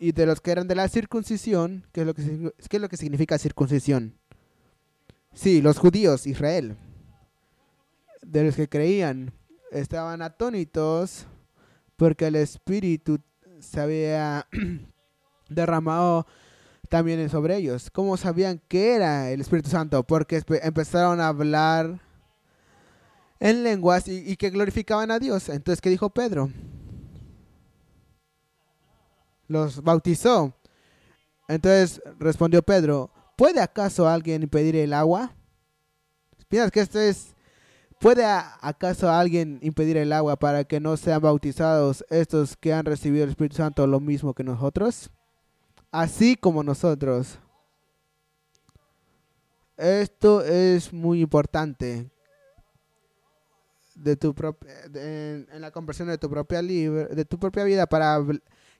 Y 0.00 0.10
de 0.10 0.26
los 0.26 0.40
que 0.40 0.50
eran 0.50 0.66
de 0.66 0.74
la 0.74 0.88
circuncisión, 0.88 1.86
¿qué 1.92 2.00
es 2.00 2.06
lo 2.08 2.14
que, 2.14 2.52
qué 2.68 2.76
es 2.78 2.82
lo 2.82 2.88
que 2.88 2.96
significa 2.96 3.38
circuncisión? 3.38 4.18
Sí, 5.32 5.62
los 5.62 5.78
judíos, 5.78 6.26
Israel. 6.26 6.76
De 8.22 8.42
los 8.42 8.56
que 8.56 8.68
creían, 8.68 9.32
estaban 9.70 10.20
atónitos 10.20 11.26
porque 11.94 12.26
el 12.26 12.34
Espíritu 12.34 13.20
se 13.60 13.80
había 13.80 14.48
derramado 15.48 16.26
también 16.92 17.26
sobre 17.30 17.56
ellos. 17.56 17.90
¿Cómo 17.90 18.18
sabían 18.18 18.60
que 18.68 18.94
era 18.94 19.30
el 19.30 19.40
Espíritu 19.40 19.70
Santo? 19.70 20.02
Porque 20.02 20.42
empezaron 20.62 21.22
a 21.22 21.28
hablar 21.28 22.02
en 23.40 23.64
lenguas 23.64 24.06
y, 24.08 24.36
que 24.36 24.50
glorificaban 24.50 25.10
a 25.10 25.18
Dios. 25.18 25.48
Entonces, 25.48 25.80
¿qué 25.80 25.88
dijo 25.88 26.10
Pedro? 26.10 26.50
Los 29.48 29.82
bautizó. 29.82 30.52
Entonces 31.48 32.02
respondió 32.18 32.62
Pedro, 32.62 33.10
¿puede 33.38 33.62
acaso 33.62 34.06
alguien 34.06 34.42
impedir 34.42 34.76
el 34.76 34.92
agua? 34.92 35.32
¿Piensas 36.50 36.70
que 36.70 36.80
esto 36.80 37.00
es... 37.00 37.34
¿Puede 38.00 38.26
acaso 38.26 39.10
alguien 39.10 39.60
impedir 39.62 39.96
el 39.96 40.12
agua 40.12 40.36
para 40.36 40.64
que 40.64 40.78
no 40.78 40.98
sean 40.98 41.22
bautizados 41.22 42.04
estos 42.10 42.54
que 42.54 42.74
han 42.74 42.84
recibido 42.84 43.24
el 43.24 43.30
Espíritu 43.30 43.56
Santo 43.56 43.86
lo 43.86 43.98
mismo 43.98 44.34
que 44.34 44.44
nosotros? 44.44 45.10
Así 45.92 46.34
como 46.34 46.64
nosotros. 46.64 47.38
Esto 49.76 50.42
es 50.42 50.92
muy 50.92 51.20
importante 51.20 52.10
de 53.94 54.16
tu 54.16 54.34
en, 54.94 55.46
la 55.60 55.70
conversión 55.70 56.08
de 56.08 56.18
tu 56.18 56.28
propia 56.28 56.62
de 56.62 57.24
tu 57.28 57.38
propia 57.38 57.64
vida 57.64 57.86
para 57.86 58.18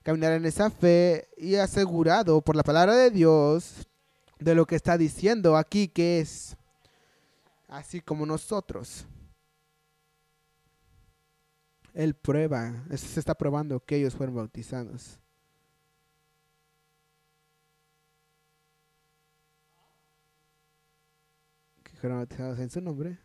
caminar 0.01 0.33
en 0.33 0.45
esa 0.45 0.69
fe 0.69 1.29
y 1.37 1.55
asegurado 1.55 2.41
por 2.41 2.55
la 2.55 2.63
palabra 2.63 2.95
de 2.95 3.09
Dios 3.09 3.87
de 4.39 4.55
lo 4.55 4.65
que 4.65 4.75
está 4.75 4.97
diciendo 4.97 5.55
aquí 5.55 5.87
que 5.87 6.19
es 6.19 6.57
así 7.67 8.01
como 8.01 8.25
nosotros. 8.25 9.05
Él 11.93 12.15
prueba, 12.15 12.83
se 12.95 13.19
está 13.19 13.35
probando 13.35 13.79
que 13.79 13.97
ellos 13.97 14.15
fueron 14.15 14.35
bautizados. 14.35 15.19
Que 21.83 21.92
fueron 22.03 22.19
bautizados 22.19 22.59
en 22.59 22.69
su 22.69 22.81
nombre. 22.81 23.17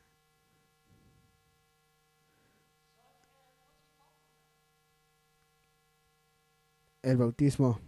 el 7.03 7.17
bautismo. 7.17 7.81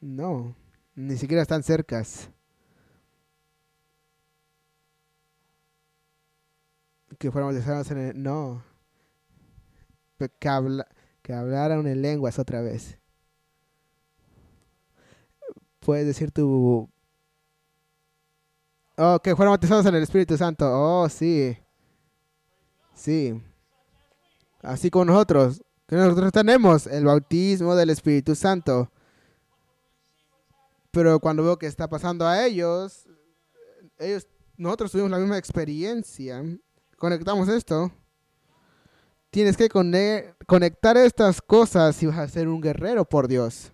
No, 0.00 0.56
ni 0.94 1.16
siquiera 1.16 1.42
están 1.42 1.62
cercas. 1.62 2.30
Que 7.18 7.30
fuéramos 7.30 7.54
bautizados 7.54 7.90
en 7.90 7.98
el... 7.98 8.22
No. 8.22 8.64
Que, 10.38 10.48
habla, 10.48 10.86
que 11.22 11.34
hablaran 11.34 11.86
en 11.86 12.00
lenguas 12.00 12.38
otra 12.38 12.62
vez. 12.62 12.99
Puedes 15.80 16.06
decir 16.06 16.30
tu 16.30 16.88
Oh, 19.02 19.18
que 19.18 19.34
fueron 19.34 19.52
bautizados 19.52 19.86
en 19.86 19.94
el 19.94 20.02
Espíritu 20.02 20.36
Santo. 20.36 20.66
Oh, 20.70 21.08
sí. 21.08 21.56
Sí. 22.94 23.42
Así 24.60 24.90
como 24.90 25.06
nosotros. 25.06 25.62
Que 25.86 25.96
nosotros 25.96 26.30
tenemos 26.32 26.86
el 26.86 27.06
bautismo 27.06 27.74
del 27.74 27.88
Espíritu 27.88 28.34
Santo. 28.34 28.92
Pero 30.90 31.18
cuando 31.18 31.42
veo 31.42 31.58
que 31.58 31.66
está 31.66 31.88
pasando 31.88 32.26
a 32.26 32.44
ellos, 32.44 33.08
ellos, 33.98 34.26
nosotros 34.58 34.92
tuvimos 34.92 35.10
la 35.10 35.18
misma 35.18 35.38
experiencia. 35.38 36.42
Conectamos 36.98 37.48
esto. 37.48 37.90
Tienes 39.30 39.56
que 39.56 39.70
conectar 40.46 40.98
estas 40.98 41.40
cosas 41.40 41.96
si 41.96 42.04
vas 42.04 42.18
a 42.18 42.28
ser 42.28 42.48
un 42.48 42.60
guerrero 42.60 43.06
por 43.06 43.28
Dios. 43.28 43.72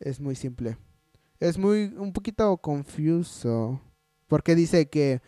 Es 0.00 0.18
muy 0.18 0.34
simple. 0.34 0.76
Es 1.40 1.58
muy 1.58 1.94
un 1.96 2.12
poquito 2.12 2.56
confuso. 2.58 3.80
Porque 4.26 4.54
dice 4.54 4.88
que 4.88 5.20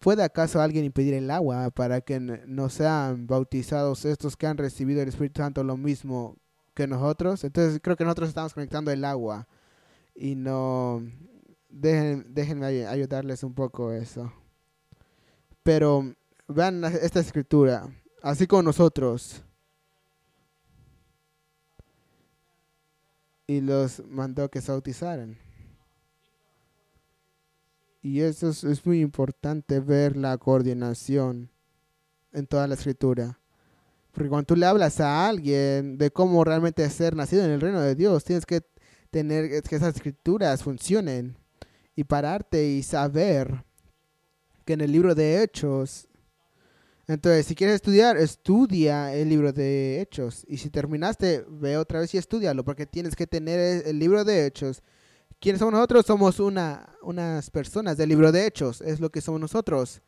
¿puede 0.00 0.22
acaso 0.24 0.60
alguien 0.60 0.84
impedir 0.84 1.14
el 1.14 1.30
agua 1.30 1.70
para 1.70 2.00
que 2.00 2.18
no 2.18 2.68
sean 2.68 3.26
bautizados 3.26 4.04
estos 4.04 4.36
que 4.36 4.46
han 4.46 4.56
recibido 4.56 5.02
el 5.02 5.08
Espíritu 5.08 5.42
Santo 5.42 5.62
lo 5.62 5.76
mismo 5.76 6.36
que 6.74 6.86
nosotros? 6.86 7.44
Entonces 7.44 7.80
creo 7.82 7.96
que 7.96 8.04
nosotros 8.04 8.30
estamos 8.30 8.54
conectando 8.54 8.90
el 8.90 9.04
agua 9.04 9.46
y 10.14 10.34
no 10.34 11.02
dejen, 11.68 12.26
déjenme 12.28 12.66
ayudarles 12.86 13.44
un 13.44 13.54
poco 13.54 13.92
eso. 13.92 14.32
Pero 15.62 16.14
vean 16.48 16.82
esta 16.84 17.20
escritura, 17.20 17.88
así 18.22 18.46
como 18.46 18.62
nosotros. 18.62 19.44
Y 23.50 23.60
los 23.60 24.00
mandó 24.06 24.48
que 24.48 24.60
se 24.60 24.70
bautizaran. 24.70 25.36
Y 28.00 28.20
eso 28.20 28.50
es, 28.50 28.86
muy 28.86 29.00
importante 29.00 29.80
ver 29.80 30.16
la 30.16 30.38
coordinación 30.38 31.50
en 32.32 32.46
toda 32.46 32.68
la 32.68 32.74
escritura. 32.74 33.40
Porque 34.12 34.28
cuando 34.28 34.46
tú 34.46 34.54
le 34.54 34.66
hablas 34.66 35.00
a 35.00 35.26
alguien 35.26 35.98
de 35.98 36.12
cómo 36.12 36.44
realmente 36.44 36.88
ser 36.90 37.16
nacido 37.16 37.44
en 37.44 37.50
el 37.50 37.60
reino 37.60 37.80
de 37.80 37.96
Dios, 37.96 38.22
tienes 38.22 38.46
que 38.46 38.60
tener 39.10 39.60
que 39.64 39.74
esas 39.74 39.96
escrituras 39.96 40.62
funcionen 40.62 41.36
y 41.96 42.04
pararte 42.04 42.68
y 42.68 42.84
saber 42.84 43.64
que 44.64 44.74
en 44.74 44.80
el 44.80 44.92
libro 44.92 45.16
de 45.16 45.42
Hechos, 45.42 46.06
entonces 47.12 47.46
si 47.46 47.54
quieres 47.54 47.76
estudiar, 47.76 48.16
estudia 48.16 49.14
el 49.14 49.28
libro 49.28 49.52
de 49.52 50.00
Hechos. 50.00 50.44
Y 50.48 50.58
si 50.58 50.70
terminaste, 50.70 51.44
ve 51.48 51.76
otra 51.76 52.00
vez 52.00 52.14
y 52.14 52.18
estudialo, 52.18 52.64
porque 52.64 52.86
tienes 52.86 53.16
que 53.16 53.26
tener 53.26 53.86
el 53.86 53.98
libro 53.98 54.24
de 54.24 54.46
Hechos 54.46 54.82
¿Quiénes 55.40 55.58
somos 55.60 55.72
nosotros? 55.72 56.04
Somos 56.04 56.38
una, 56.38 56.86
unas 57.00 57.48
personas 57.48 57.96
del 57.96 58.10
libro 58.10 58.30
de 58.30 58.46
Hechos, 58.46 58.82
es 58.82 59.00
lo 59.00 59.08
que 59.08 59.22
somos 59.22 59.40
nosotros. 59.40 60.02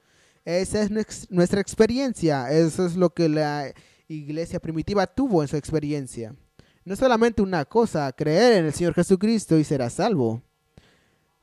Esa 0.45 0.83
es 0.83 0.91
nuestra 1.31 1.59
experiencia, 1.59 2.53
eso 2.53 2.85
es 2.85 2.97
lo 2.97 3.09
que 3.15 3.31
la 3.31 3.73
iglesia 4.09 4.61
primitiva 4.61 5.07
tuvo 5.07 5.41
en 5.41 5.49
su 5.49 5.57
experiencia. 5.57 6.37
No 6.85 6.97
solamente 6.97 7.41
una 7.41 7.65
cosa, 7.65 8.13
creer 8.13 8.59
en 8.59 8.67
el 8.67 8.75
Señor 8.75 8.93
Jesucristo 8.93 9.57
y 9.57 9.65
será 9.65 9.89
salvo. 9.89 10.43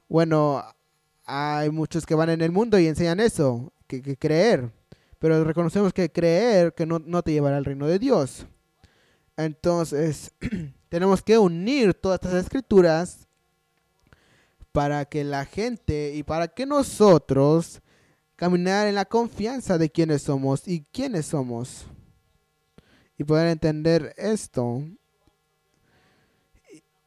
Bueno, 0.07 0.63
hay 1.25 1.71
muchos 1.71 2.05
que 2.05 2.13
van 2.13 2.29
en 2.29 2.41
el 2.41 2.51
mundo 2.51 2.77
y 2.77 2.85
enseñan 2.85 3.19
eso, 3.19 3.73
que, 3.87 4.15
creer. 4.17 4.71
Pero 5.19 5.43
reconocemos 5.43 5.93
que 5.93 6.11
creer 6.11 6.73
que 6.73 6.85
no, 6.85 6.99
no 6.99 7.21
te 7.21 7.31
llevará 7.31 7.57
al 7.57 7.65
reino 7.65 7.87
de 7.87 7.99
Dios. 7.99 8.45
Entonces, 9.37 10.33
tenemos 10.89 11.21
que 11.21 11.37
unir 11.37 11.93
todas 11.93 12.19
estas 12.21 12.43
escrituras 12.43 13.27
para 14.71 15.05
que 15.05 15.23
la 15.23 15.45
gente 15.45 16.13
y 16.15 16.23
para 16.23 16.47
que 16.47 16.65
nosotros 16.65 17.81
caminar 18.35 18.87
en 18.87 18.95
la 18.95 19.05
confianza 19.05 19.77
de 19.77 19.89
quiénes 19.89 20.21
somos 20.21 20.67
y 20.67 20.85
quiénes 20.91 21.25
somos. 21.25 21.85
Y 23.17 23.25
poder 23.25 23.47
entender 23.47 24.13
esto. 24.17 24.81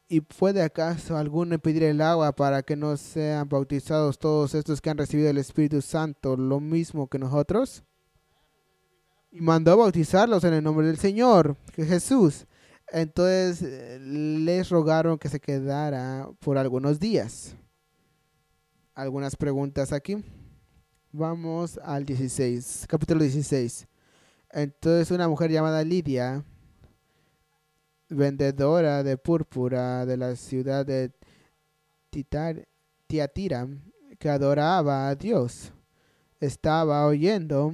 ¿Y 0.07 0.21
puede 0.21 0.61
acaso 0.61 1.17
alguno 1.17 1.57
pedir 1.57 1.83
el 1.83 2.01
agua 2.01 2.35
para 2.35 2.61
que 2.61 2.75
no 2.75 2.95
sean 2.97 3.49
bautizados 3.49 4.19
todos 4.19 4.53
estos 4.53 4.79
que 4.79 4.91
han 4.91 4.97
recibido 4.99 5.29
el 5.31 5.39
Espíritu 5.39 5.81
Santo 5.81 6.37
lo 6.37 6.59
mismo 6.59 7.07
que 7.07 7.17
nosotros? 7.17 7.83
Y 9.35 9.41
mandó 9.41 9.71
a 9.71 9.75
bautizarlos 9.75 10.43
en 10.43 10.53
el 10.53 10.63
nombre 10.63 10.85
del 10.85 10.99
Señor, 10.99 11.57
que 11.73 11.83
Jesús. 11.85 12.45
Entonces 12.91 13.63
eh, 13.63 13.97
les 13.99 14.69
rogaron 14.69 15.17
que 15.17 15.27
se 15.27 15.39
quedara 15.39 16.29
por 16.39 16.55
algunos 16.55 16.99
días. 16.99 17.55
Algunas 18.93 19.35
preguntas 19.35 19.91
aquí. 19.91 20.23
Vamos 21.11 21.79
al 21.83 22.05
16, 22.05 22.85
capítulo 22.87 23.21
16. 23.21 23.87
Entonces 24.51 25.09
una 25.09 25.27
mujer 25.27 25.49
llamada 25.49 25.83
Lidia, 25.83 26.45
vendedora 28.09 29.01
de 29.01 29.17
púrpura 29.17 30.05
de 30.05 30.15
la 30.15 30.35
ciudad 30.35 30.85
de 30.85 31.11
Tiatira, 33.07 33.67
que 34.19 34.29
adoraba 34.29 35.09
a 35.09 35.15
Dios, 35.15 35.73
estaba 36.39 37.07
oyendo 37.07 37.73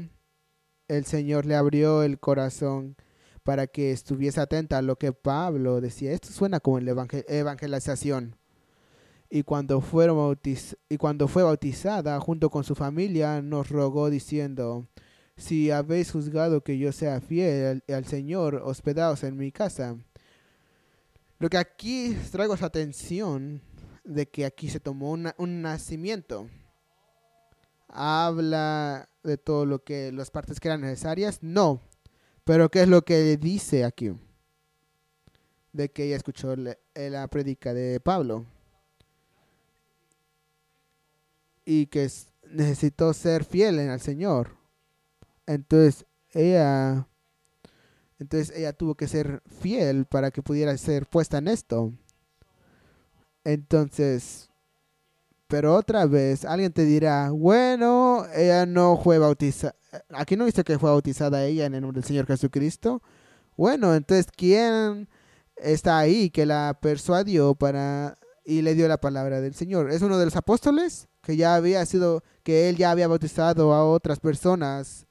el 0.89 1.05
Señor 1.05 1.45
le 1.45 1.55
abrió 1.55 2.03
el 2.03 2.19
corazón 2.19 2.97
para 3.43 3.67
que 3.67 3.91
estuviese 3.91 4.41
atenta 4.41 4.77
a 4.77 4.81
lo 4.81 4.97
que 4.97 5.13
Pablo 5.13 5.79
decía. 5.81 6.11
Esto 6.11 6.29
suena 6.29 6.59
como 6.59 6.79
la 6.79 7.07
evangelización. 7.27 8.35
Y 9.29 9.43
cuando, 9.43 9.79
fueron 9.79 10.37
y 10.89 10.97
cuando 10.97 11.27
fue 11.27 11.43
bautizada 11.43 12.19
junto 12.19 12.49
con 12.49 12.63
su 12.63 12.75
familia, 12.75 13.41
nos 13.41 13.69
rogó 13.69 14.09
diciendo, 14.09 14.87
si 15.37 15.71
habéis 15.71 16.11
juzgado 16.11 16.63
que 16.63 16.77
yo 16.77 16.91
sea 16.91 17.21
fiel 17.21 17.83
al, 17.87 18.05
Señor, 18.05 18.55
hospedaos 18.65 19.23
en 19.23 19.37
mi 19.37 19.51
casa. 19.51 19.95
Lo 21.37 21.49
que 21.49 21.57
aquí 21.57 22.17
traigo 22.31 22.55
es 22.55 22.63
atención 22.63 23.61
de 24.03 24.27
que 24.27 24.45
aquí 24.45 24.69
se 24.69 24.79
tomó 24.79 25.11
un 25.11 25.61
nacimiento. 25.61 26.47
Habla 27.89 29.09
de 29.23 29.37
todo 29.37 29.65
lo 29.65 29.83
que 29.83 30.11
las 30.11 30.31
partes 30.31 30.59
que 30.59 30.67
eran 30.67 30.81
necesarias. 30.81 31.39
No, 31.41 31.81
pero 32.43 32.69
¿qué 32.69 32.83
es 32.83 32.87
lo 32.87 33.03
que 33.03 33.37
dice 33.37 33.83
aquí? 33.83 34.13
De 35.73 35.91
que 35.91 36.05
ella 36.05 36.15
escuchó 36.15 36.55
la 36.55 37.27
predica 37.27 37.73
de 37.73 37.99
Pablo. 37.99 38.45
Y 41.65 41.87
que 41.87 42.09
necesitó 42.49 43.13
ser 43.13 43.43
fiel 43.43 43.79
al 43.89 44.01
Señor. 44.01 44.57
Entonces 45.45 46.05
ella, 46.31 47.07
entonces 48.19 48.55
ella 48.55 48.73
tuvo 48.73 48.95
que 48.95 49.07
ser 49.07 49.41
fiel 49.61 50.05
para 50.05 50.31
que 50.31 50.43
pudiera 50.43 50.75
ser 50.77 51.07
puesta 51.07 51.39
en 51.39 51.47
esto. 51.47 51.93
Entonces, 53.43 54.48
pero 55.49 55.75
otra 55.75 56.05
vez 56.05 56.45
alguien 56.45 56.71
te 56.71 56.85
dirá, 56.85 57.31
bueno, 57.31 58.23
ella 58.35 58.67
no 58.67 58.97
fue 59.03 59.17
bautizada. 59.17 59.75
Aquí 60.09 60.37
no 60.37 60.45
dice 60.45 60.63
que 60.63 60.77
fue 60.77 60.91
bautizada 60.91 61.43
ella 61.43 61.65
en 61.65 61.73
el 61.73 61.81
nombre 61.81 61.99
del 61.99 62.07
Señor 62.07 62.27
Jesucristo. 62.27 63.01
Bueno, 63.57 63.95
entonces, 63.95 64.27
¿quién 64.33 65.09
está 65.57 65.97
ahí 65.97 66.29
que 66.29 66.45
la 66.45 66.77
persuadió 66.79 67.55
para 67.55 68.15
y 68.45 68.61
le 68.61 68.75
dio 68.75 68.87
la 68.87 69.01
palabra 69.01 69.41
del 69.41 69.55
Señor? 69.55 69.89
¿Es 69.89 70.03
uno 70.03 70.19
de 70.19 70.25
los 70.25 70.35
apóstoles 70.35 71.07
que 71.23 71.35
ya 71.35 71.55
había 71.55 71.83
sido, 71.87 72.23
que 72.43 72.69
él 72.69 72.77
ya 72.77 72.91
había 72.91 73.07
bautizado 73.07 73.73
a 73.73 73.83
otras 73.83 74.19
personas 74.19 75.07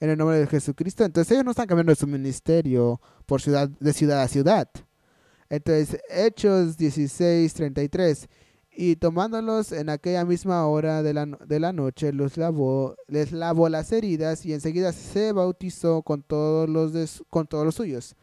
en 0.00 0.10
el 0.10 0.18
nombre 0.18 0.38
de 0.38 0.46
Jesucristo. 0.46 1.04
Entonces 1.04 1.32
ellos 1.32 1.44
no 1.44 1.50
están 1.50 1.66
cambiando 1.66 1.94
su 1.94 2.06
ministerio 2.06 3.00
por 3.26 3.42
ciudad, 3.42 3.68
de 3.68 3.92
ciudad 3.92 4.22
a 4.22 4.28
ciudad. 4.28 4.68
Entonces, 5.48 6.00
Hechos 6.08 6.78
16, 6.78 7.52
33. 7.52 8.28
Y 8.74 8.96
tomándolos 8.96 9.72
en 9.72 9.90
aquella 9.90 10.24
misma 10.24 10.66
hora 10.66 11.02
de 11.02 11.12
la, 11.12 11.26
de 11.26 11.60
la 11.60 11.72
noche, 11.72 12.12
los 12.12 12.36
lavó, 12.36 12.96
les 13.06 13.32
lavó 13.32 13.68
las 13.68 13.92
heridas 13.92 14.46
y 14.46 14.54
enseguida 14.54 14.92
se 14.92 15.32
bautizó 15.32 16.02
con 16.02 16.22
todos 16.22 16.68
los, 16.68 17.22
con 17.28 17.46
todos 17.46 17.64
los 17.64 17.74
suyos. 17.74 18.16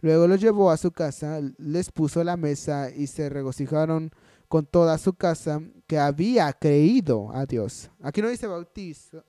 Luego 0.00 0.26
los 0.26 0.40
llevó 0.40 0.72
a 0.72 0.76
su 0.76 0.90
casa, 0.90 1.40
les 1.58 1.92
puso 1.92 2.24
la 2.24 2.36
mesa 2.36 2.90
y 2.90 3.06
se 3.06 3.28
regocijaron 3.28 4.10
con 4.48 4.66
toda 4.66 4.98
su 4.98 5.14
casa 5.14 5.62
que 5.86 5.98
había 5.98 6.52
creído 6.52 7.30
a 7.32 7.46
Dios. 7.46 7.88
Aquí 8.02 8.20
no 8.20 8.28
dice 8.28 8.48
bautizo, 8.48 9.22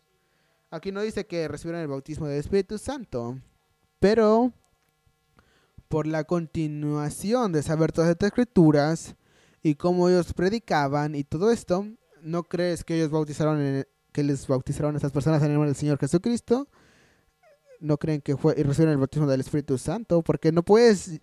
Aquí 0.74 0.92
no 0.92 1.04
dice 1.04 1.28
que 1.28 1.48
recibieron 1.48 1.84
el 1.84 1.88
bautismo 1.88 2.26
del 2.26 2.40
Espíritu 2.40 2.80
Santo, 2.80 3.38
pero 4.00 4.52
por 5.88 6.08
la 6.08 6.24
continuación 6.24 7.52
de 7.52 7.62
saber 7.62 7.92
todas 7.92 8.10
estas 8.10 8.30
escrituras 8.30 9.16
y 9.64 9.76
cómo 9.76 10.10
ellos 10.10 10.34
predicaban 10.34 11.16
y 11.16 11.24
todo 11.24 11.50
esto, 11.50 11.88
¿no 12.22 12.44
crees 12.44 12.84
que 12.84 12.96
ellos 12.96 13.10
bautizaron 13.10 13.86
que 14.12 14.24
les 14.24 14.46
bautizaron 14.46 14.94
a 14.94 14.98
estas 14.98 15.14
personas 15.14 15.42
en 15.42 15.48
el 15.48 15.54
nombre 15.54 15.70
del 15.70 15.78
Señor 15.78 15.98
Jesucristo? 15.98 16.68
¿No 17.80 17.98
creen 17.98 18.22
que 18.22 18.38
fue 18.38 18.54
y 18.58 18.64
recibieron 18.64 18.92
el 18.92 18.98
bautismo 18.98 19.26
del 19.26 19.40
Espíritu 19.40 19.78
Santo? 19.78 20.22
Porque 20.22 20.52
no 20.52 20.64
puedes 20.64 21.22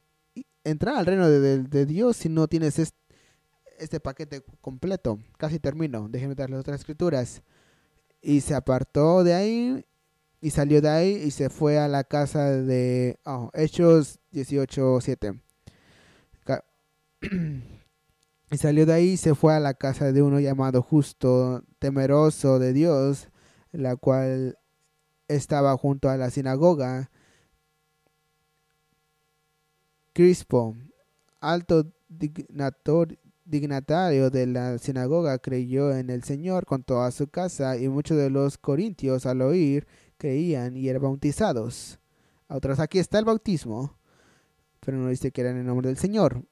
entrar 0.64 0.96
al 0.96 1.06
reino 1.06 1.28
de, 1.28 1.86
Dios 1.86 2.16
si 2.16 2.28
no 2.28 2.48
tienes 2.48 2.78
este, 2.78 2.98
este 3.78 4.00
paquete 4.00 4.42
completo. 4.60 5.18
Casi 5.36 5.58
termino. 5.58 6.08
Déjenme 6.08 6.34
dar 6.34 6.50
las 6.50 6.60
otras 6.60 6.80
escrituras 6.80 7.42
y 8.22 8.40
se 8.40 8.54
apartó 8.54 9.22
de 9.22 9.34
ahí 9.34 9.86
y 10.40 10.50
salió 10.50 10.80
de 10.80 10.88
ahí 10.88 11.22
y 11.24 11.30
se 11.30 11.50
fue 11.50 11.78
a 11.78 11.88
la 11.88 12.04
casa 12.04 12.50
de 12.50 13.18
oh, 13.24 13.50
Hechos 13.52 14.18
18:7. 14.32 15.40
y 18.50 18.56
salió 18.56 18.84
de 18.84 18.92
ahí 18.92 19.08
y 19.10 19.16
se 19.16 19.34
fue 19.34 19.54
a 19.54 19.60
la 19.60 19.74
casa 19.74 20.12
de 20.12 20.22
uno 20.22 20.40
llamado 20.40 20.82
justo, 20.82 21.62
temeroso 21.78 22.58
de 22.58 22.72
Dios, 22.72 23.28
la 23.70 23.94
cual 23.96 24.58
estaba 25.28 25.76
junto 25.76 26.08
a 26.10 26.16
la 26.16 26.30
sinagoga. 26.30 27.10
Crispo, 30.12 30.76
alto 31.40 31.92
dignatario 33.44 34.30
de 34.30 34.46
la 34.48 34.78
sinagoga 34.78 35.38
creyó 35.38 35.92
en 35.96 36.10
el 36.10 36.24
Señor 36.24 36.66
con 36.66 36.82
toda 36.82 37.12
su 37.12 37.28
casa 37.28 37.76
y 37.76 37.88
muchos 37.88 38.16
de 38.16 38.30
los 38.30 38.58
corintios 38.58 39.26
al 39.26 39.42
oír 39.42 39.86
creían 40.18 40.76
y 40.76 40.88
eran 40.88 41.02
bautizados. 41.02 42.00
Otros 42.48 42.80
aquí 42.80 42.98
está 42.98 43.20
el 43.20 43.24
bautismo, 43.24 43.96
pero 44.80 44.98
no 44.98 45.08
dice 45.08 45.30
que 45.30 45.42
era 45.42 45.50
en 45.50 45.58
el 45.58 45.66
nombre 45.66 45.86
del 45.86 45.96
Señor. 45.96 46.44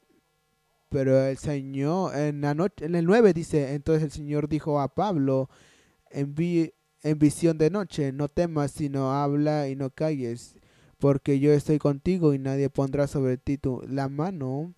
Pero 0.88 1.22
el 1.26 1.36
Señor, 1.36 2.16
en, 2.16 2.40
la 2.40 2.54
noche, 2.54 2.86
en 2.86 2.94
el 2.94 3.04
9 3.04 3.34
dice, 3.34 3.74
entonces 3.74 4.04
el 4.04 4.10
Señor 4.10 4.48
dijo 4.48 4.80
a 4.80 4.94
Pablo 4.94 5.50
en, 6.10 6.34
en 7.02 7.18
visión 7.18 7.58
de 7.58 7.70
noche, 7.70 8.12
no 8.12 8.28
temas, 8.28 8.72
sino 8.72 9.12
habla 9.12 9.68
y 9.68 9.76
no 9.76 9.90
calles, 9.90 10.54
porque 10.98 11.40
yo 11.40 11.52
estoy 11.52 11.78
contigo 11.78 12.32
y 12.32 12.38
nadie 12.38 12.70
pondrá 12.70 13.06
sobre 13.06 13.36
ti 13.36 13.58
tu, 13.58 13.82
la 13.86 14.08
mano 14.08 14.74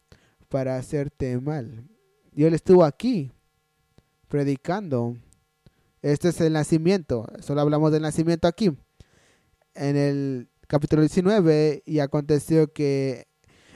para 0.49 0.77
hacerte 0.77 1.41
mal. 1.41 1.89
Y 2.33 2.45
él 2.45 2.55
estuvo 2.55 2.85
aquí 2.85 3.31
predicando. 4.29 5.17
Este 6.03 6.29
es 6.29 6.41
el 6.41 6.55
nacimiento. 6.55 7.27
Solo 7.41 7.61
hablamos 7.61 7.93
del 7.93 8.03
nacimiento 8.03 8.49
aquí. 8.49 8.71
En 9.75 9.97
el 9.97 10.49
capítulo 10.67 11.03
19, 11.03 11.83
y 11.85 11.99
aconteció 11.99 12.73
que 12.73 13.30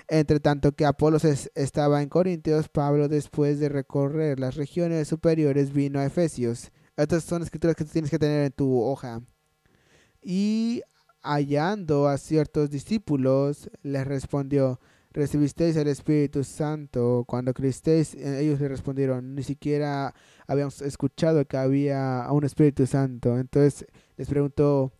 entre 0.09 0.40
tanto 0.40 0.72
que 0.72 0.84
Apolos 0.84 1.24
estaba 1.55 2.02
en 2.02 2.09
Corintios, 2.09 2.68
Pablo, 2.68 3.09
después 3.09 3.59
de 3.59 3.68
recorrer 3.68 4.38
las 4.38 4.57
regiones 4.57 5.09
superiores, 5.09 5.72
vino 5.72 5.98
a 5.98 6.07
Efesios. 6.07 6.70
Estas 6.96 7.24
son 7.24 7.42
escrituras 7.42 7.76
que 7.76 7.84
tú 7.84 7.90
tienes 7.90 8.11
que 8.11 8.18
tener 8.18 8.44
en 8.44 8.52
tu 8.52 8.82
hoja. 8.82 9.22
Y 10.22 10.82
hallando 11.22 12.09
a 12.09 12.18
ciertos 12.18 12.70
discípulos, 12.70 13.70
les 13.82 14.07
respondió, 14.07 14.80
recibisteis 15.11 15.76
el 15.76 15.88
Espíritu 15.88 16.44
Santo 16.44 17.24
cuando 17.26 17.55
creísteis. 17.55 18.14
Eh, 18.14 18.42
ellos 18.42 18.61
le 18.61 18.68
respondieron, 18.68 19.34
ni 19.34 19.42
siquiera 19.42 20.14
habíamos 20.46 20.82
escuchado 20.82 21.46
que 21.46 21.57
había 21.57 22.26
un 22.30 22.44
Espíritu 22.44 22.86
Santo. 22.86 23.38
Entonces 23.38 23.86
les 24.16 24.28
preguntó, 24.28 24.92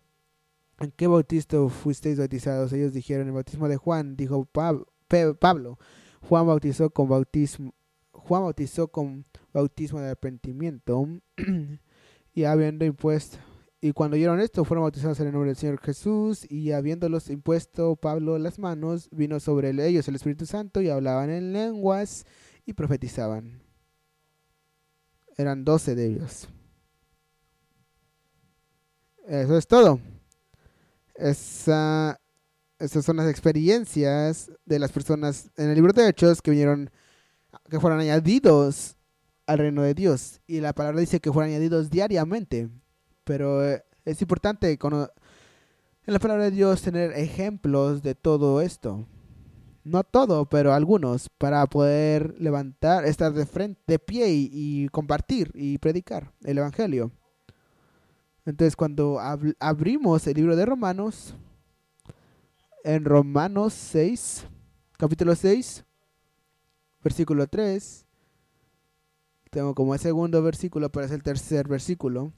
¿en 0.81 0.91
qué 0.93 1.07
bautismo 1.07 1.69
fuisteis 1.69 2.19
bautizados? 2.19 2.73
Ellos 2.73 2.93
dijeron, 2.93 3.27
el 3.27 3.33
bautismo 3.33 3.69
de 3.69 3.77
Juan. 3.77 4.17
Dijo 4.17 4.45
Pablo, 4.47 4.87
Juan 6.29 6.47
bautizó 6.47 6.91
con 6.91 7.09
bautismo. 7.09 7.75
Juan 8.13 8.43
bautizó 8.43 8.89
con 8.89 9.27
bautismo 9.53 10.01
de 10.01 10.07
arrepentimiento 10.07 11.07
y 12.35 12.45
habiendo 12.45 12.85
impuesto 12.85 13.39
y 13.85 13.93
cuando 13.93 14.15
oyeron 14.15 14.41
esto, 14.41 14.65
fueron 14.65 14.85
bautizados 14.85 15.21
en 15.21 15.27
el 15.27 15.35
nombre 15.35 15.51
del 15.51 15.59
Señor 15.59 15.79
Jesús, 15.79 16.51
y 16.51 16.73
habiéndolos 16.73 17.29
impuesto 17.29 17.97
Pablo 17.97 18.39
las 18.39 18.59
manos, 18.59 19.11
vino 19.11 19.39
sobre 19.41 19.69
ellos 19.87 20.09
el 20.09 20.15
Espíritu 20.15 20.47
Santo, 20.47 20.81
y 20.81 20.89
hablaban 20.89 21.29
en 21.29 21.53
lenguas 21.53 22.25
y 22.65 22.73
profetizaban. 22.73 23.61
Eran 25.37 25.67
doce 25.67 25.95
de 25.95 26.07
ellos. 26.07 26.49
Eso 29.29 29.59
es 29.59 29.67
todo. 29.67 30.01
Esa, 31.15 32.19
esas 32.79 33.05
son 33.05 33.17
las 33.17 33.29
experiencias 33.29 34.51
de 34.65 34.79
las 34.79 34.93
personas 34.93 35.51
en 35.57 35.69
el 35.69 35.75
libro 35.75 35.93
de 35.93 36.09
Hechos 36.09 36.43
que 36.43 36.51
vinieron, 36.51 36.91
que 37.71 37.81
fueron 37.81 38.01
añadidos 38.01 38.97
al 39.47 39.59
reino 39.59 39.83
de 39.83 39.95
Dios. 39.95 40.41
Y 40.47 40.61
la 40.61 40.73
palabra 40.73 41.01
dice 41.01 41.21
que 41.21 41.33
fueron 41.33 41.51
añadidos 41.51 41.91
diariamente. 41.91 42.69
Pero 43.25 43.65
eh, 43.65 43.85
es 44.05 44.21
importante 44.21 44.71
en 44.71 45.09
la 46.13 46.19
palabra 46.19 46.45
de 46.45 46.51
Dios 46.51 46.83
tener 46.83 47.13
ejemplos 47.13 48.03
de 48.03 48.15
todo 48.15 48.61
esto. 48.61 49.07
No 49.85 50.03
todo, 50.03 50.47
pero 50.47 50.73
algunos, 50.73 51.29
para 51.29 51.67
poder 51.67 52.35
levantar, 52.41 53.05
estar 53.05 53.33
de 53.35 53.45
frente, 53.45 53.83
de 53.87 53.99
pie 53.99 54.31
y, 54.31 54.89
compartir 54.89 55.51
y 55.55 55.77
predicar 55.77 56.33
el 56.43 56.57
Evangelio. 56.57 57.13
Entonces, 58.47 58.77
cuando 58.77 59.21
abrimos 59.59 60.27
el 60.27 60.35
libro 60.35 60.57
de 60.57 60.65
Romanos, 60.65 61.35
en 62.85 63.05
Romanos 63.07 63.73
6, 63.73 64.47
capítulo 64.99 65.35
6, 65.35 65.85
versículo 67.03 67.47
3, 67.47 68.05
tengo 69.51 69.75
como 69.75 69.95
el 69.95 70.01
segundo 70.01 70.43
versículo, 70.43 70.91
pero 70.91 71.07
es 71.07 71.13
el 71.13 71.23
tercer 71.23 71.67
versículo. 71.67 72.33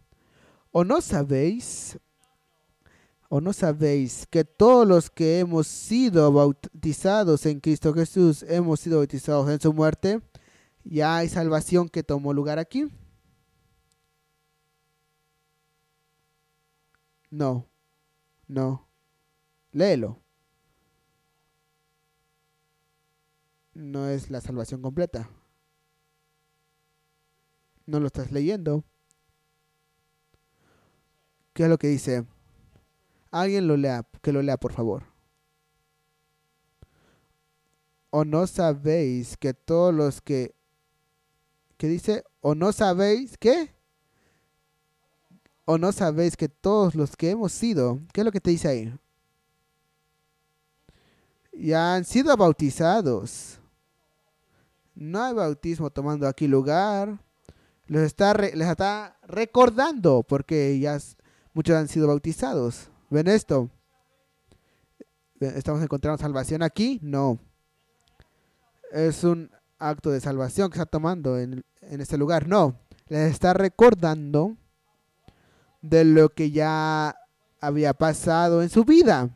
¿O 0.71 0.85
no 0.85 1.01
sabéis? 1.01 1.99
¿O 3.29 3.41
no 3.41 3.53
sabéis 3.53 4.27
que 4.31 4.45
todos 4.45 4.87
los 4.87 5.11
que 5.11 5.41
hemos 5.41 5.67
sido 5.67 6.31
bautizados 6.31 7.45
en 7.47 7.59
Cristo 7.59 7.93
Jesús 7.93 8.45
hemos 8.49 8.81
sido 8.81 8.99
bautizados 8.99 9.51
en 9.51 9.61
su 9.61 9.73
muerte? 9.73 10.21
¿Ya 10.85 11.17
hay 11.17 11.29
salvación 11.29 11.89
que 11.89 12.05
tomó 12.05 12.33
lugar 12.33 12.61
aquí? 12.61 12.87
No, 17.31 17.67
no. 18.47 18.87
Léelo. 19.73 20.26
No 23.77 24.09
es 24.09 24.31
la 24.31 24.41
salvación 24.41 24.81
completa. 24.81 25.29
No 27.85 28.01
lo 28.01 28.07
estás 28.07 28.33
leyendo. 28.33 28.85
¿Qué 31.53 31.65
es 31.65 31.69
lo 31.69 31.77
que 31.77 31.89
dice? 31.89 32.25
Alguien 33.31 33.69
lo 33.69 33.77
lea, 33.77 34.09
que 34.23 34.33
lo 34.33 34.41
lea 34.41 34.57
por 34.57 34.73
favor. 34.73 35.05
¿O 38.09 38.25
no 38.25 38.47
sabéis 38.47 39.37
que 39.37 39.53
todos 39.53 39.93
los 39.93 40.23
que... 40.23 40.55
¿Qué 41.77 41.89
dice? 41.89 42.25
¿O 42.41 42.55
no 42.55 42.73
sabéis 42.73 43.37
qué? 43.37 43.75
¿O 45.67 45.77
no 45.77 45.93
sabéis 45.93 46.35
que 46.39 46.49
todos 46.49 46.95
los 46.95 47.15
que 47.15 47.29
hemos 47.29 47.53
sido... 47.53 48.01
¿Qué 48.15 48.23
es 48.23 48.25
lo 48.25 48.33
que 48.33 48.41
te 48.41 48.53
dice 48.53 48.69
ahí? 48.69 48.99
Ya 51.53 51.95
han 51.95 52.07
sido 52.07 52.35
bautizados. 52.39 53.61
No 54.97 55.23
hay 55.23 55.35
bautismo 55.35 55.91
tomando 55.91 56.27
aquí 56.27 56.49
lugar. 56.49 57.21
Les 57.87 58.03
está, 58.03 58.33
les 58.33 58.67
está 58.67 59.19
recordando 59.29 60.23
porque 60.23 60.79
ya 60.81 60.99
muchos 61.53 61.77
han 61.77 61.87
sido 61.87 62.09
bautizados. 62.09 62.91
¿Ven 63.11 63.29
esto? 63.29 63.71
¿Estamos 65.39 65.83
encontrando 65.83 66.17
salvación 66.17 66.63
aquí? 66.63 66.99
No. 67.03 67.39
Es 68.91 69.23
un 69.23 69.51
acto 69.79 70.11
de 70.11 70.21
salvación 70.21 70.71
que 70.71 70.79
está 70.79 70.87
tomando 70.87 71.39
en, 71.39 71.63
en 71.83 72.01
este 72.01 72.17
lugar. 72.17 72.49
No. 72.49 72.81
Les 73.09 73.31
está 73.31 73.53
recordando 73.53 74.57
de 75.83 76.05
lo 76.07 76.31
que 76.31 76.51
ya 76.51 77.15
había 77.61 77.93
pasado 77.93 78.63
en 78.63 78.71
su 78.71 78.87
vida. 78.87 79.29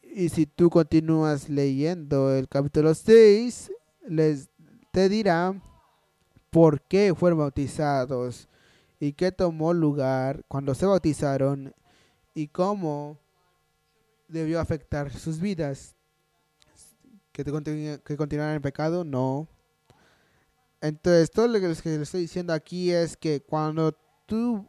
Y 0.00 0.30
si 0.30 0.46
tú 0.46 0.70
continúas 0.70 1.50
leyendo 1.50 2.34
el 2.34 2.48
capítulo 2.48 2.94
6, 2.94 3.70
les 4.08 4.50
te 4.92 5.08
dirá 5.08 5.54
por 6.50 6.80
qué 6.80 7.14
fueron 7.14 7.40
bautizados 7.40 8.48
y 8.98 9.12
qué 9.12 9.30
tomó 9.30 9.74
lugar 9.74 10.44
cuando 10.48 10.74
se 10.74 10.86
bautizaron 10.86 11.74
y 12.34 12.48
cómo 12.48 13.18
debió 14.28 14.60
afectar 14.60 15.12
sus 15.12 15.38
vidas. 15.38 15.94
¿Que, 17.32 17.44
te 17.44 17.52
que 18.02 18.16
continuaran 18.16 18.56
en 18.56 18.62
pecado? 18.62 19.04
No. 19.04 19.46
Entonces, 20.80 21.30
todo 21.30 21.48
lo 21.48 21.60
que 21.60 21.68
les 21.68 21.84
estoy 21.84 22.22
diciendo 22.22 22.54
aquí 22.54 22.90
es 22.90 23.16
que 23.16 23.42
cuando 23.42 23.92
tú 24.24 24.66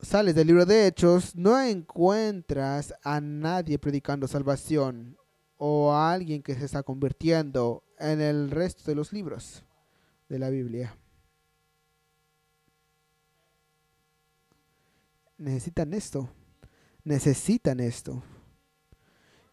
sales 0.00 0.34
del 0.34 0.46
libro 0.46 0.64
de 0.64 0.86
Hechos, 0.86 1.36
no 1.36 1.60
encuentras 1.60 2.94
a 3.02 3.20
nadie 3.20 3.78
predicando 3.78 4.26
salvación 4.26 5.18
o 5.56 5.92
a 5.92 6.12
alguien 6.12 6.42
que 6.42 6.54
se 6.54 6.64
está 6.64 6.82
convirtiendo 6.82 7.82
en 7.98 8.20
el 8.20 8.50
resto 8.50 8.84
de 8.86 8.94
los 8.94 9.12
libros 9.12 9.64
de 10.28 10.38
la 10.38 10.50
Biblia. 10.50 10.96
Necesitan 15.38 15.92
esto. 15.94 16.28
Necesitan 17.02 17.80
esto. 17.80 18.22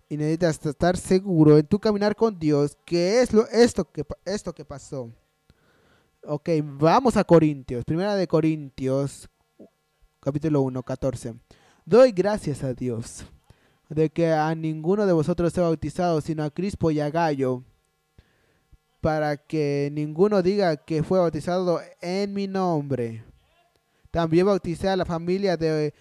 Y 0.10 0.18
necesitas 0.18 0.66
estar 0.66 0.98
seguro 0.98 1.58
en 1.58 1.66
tu 1.66 1.80
caminar 1.80 2.16
con 2.16 2.38
Dios 2.38 2.78
que 2.86 3.22
es 3.22 3.34
lo, 3.34 3.48
esto, 3.48 3.90
que, 3.90 4.06
esto 4.26 4.54
que 4.54 4.66
pasó. 4.66 5.12
Ok, 6.24 6.50
vamos 6.64 7.18
a 7.18 7.24
Corintios. 7.24 7.84
Primera 7.86 8.16
de 8.16 8.28
Corintios 8.28 9.30
capítulo 10.20 10.62
1, 10.62 10.84
14. 10.84 11.34
Doy 11.84 12.12
gracias 12.12 12.64
a 12.64 12.74
Dios 12.74 13.26
de 13.96 14.10
que 14.10 14.32
a 14.32 14.54
ninguno 14.56 15.06
de 15.06 15.14
vosotros 15.14 15.54
sea 15.54 15.64
bautizado, 15.64 16.22
sino 16.22 16.44
a 16.44 16.50
Crispo 16.50 16.92
y 16.92 17.00
a 17.00 17.10
Gallo, 17.10 17.64
para 19.02 19.38
que 19.38 19.90
ninguno 19.92 20.42
diga 20.42 20.78
que 20.78 21.04
fue 21.04 21.20
bautizado 21.20 21.82
en 22.02 22.34
mi 22.34 22.48
nombre. 22.48 23.24
También 24.12 24.46
bauticé 24.46 24.90
a 24.90 24.96
la 24.96 25.06
familia 25.06 25.58
de 25.58 25.94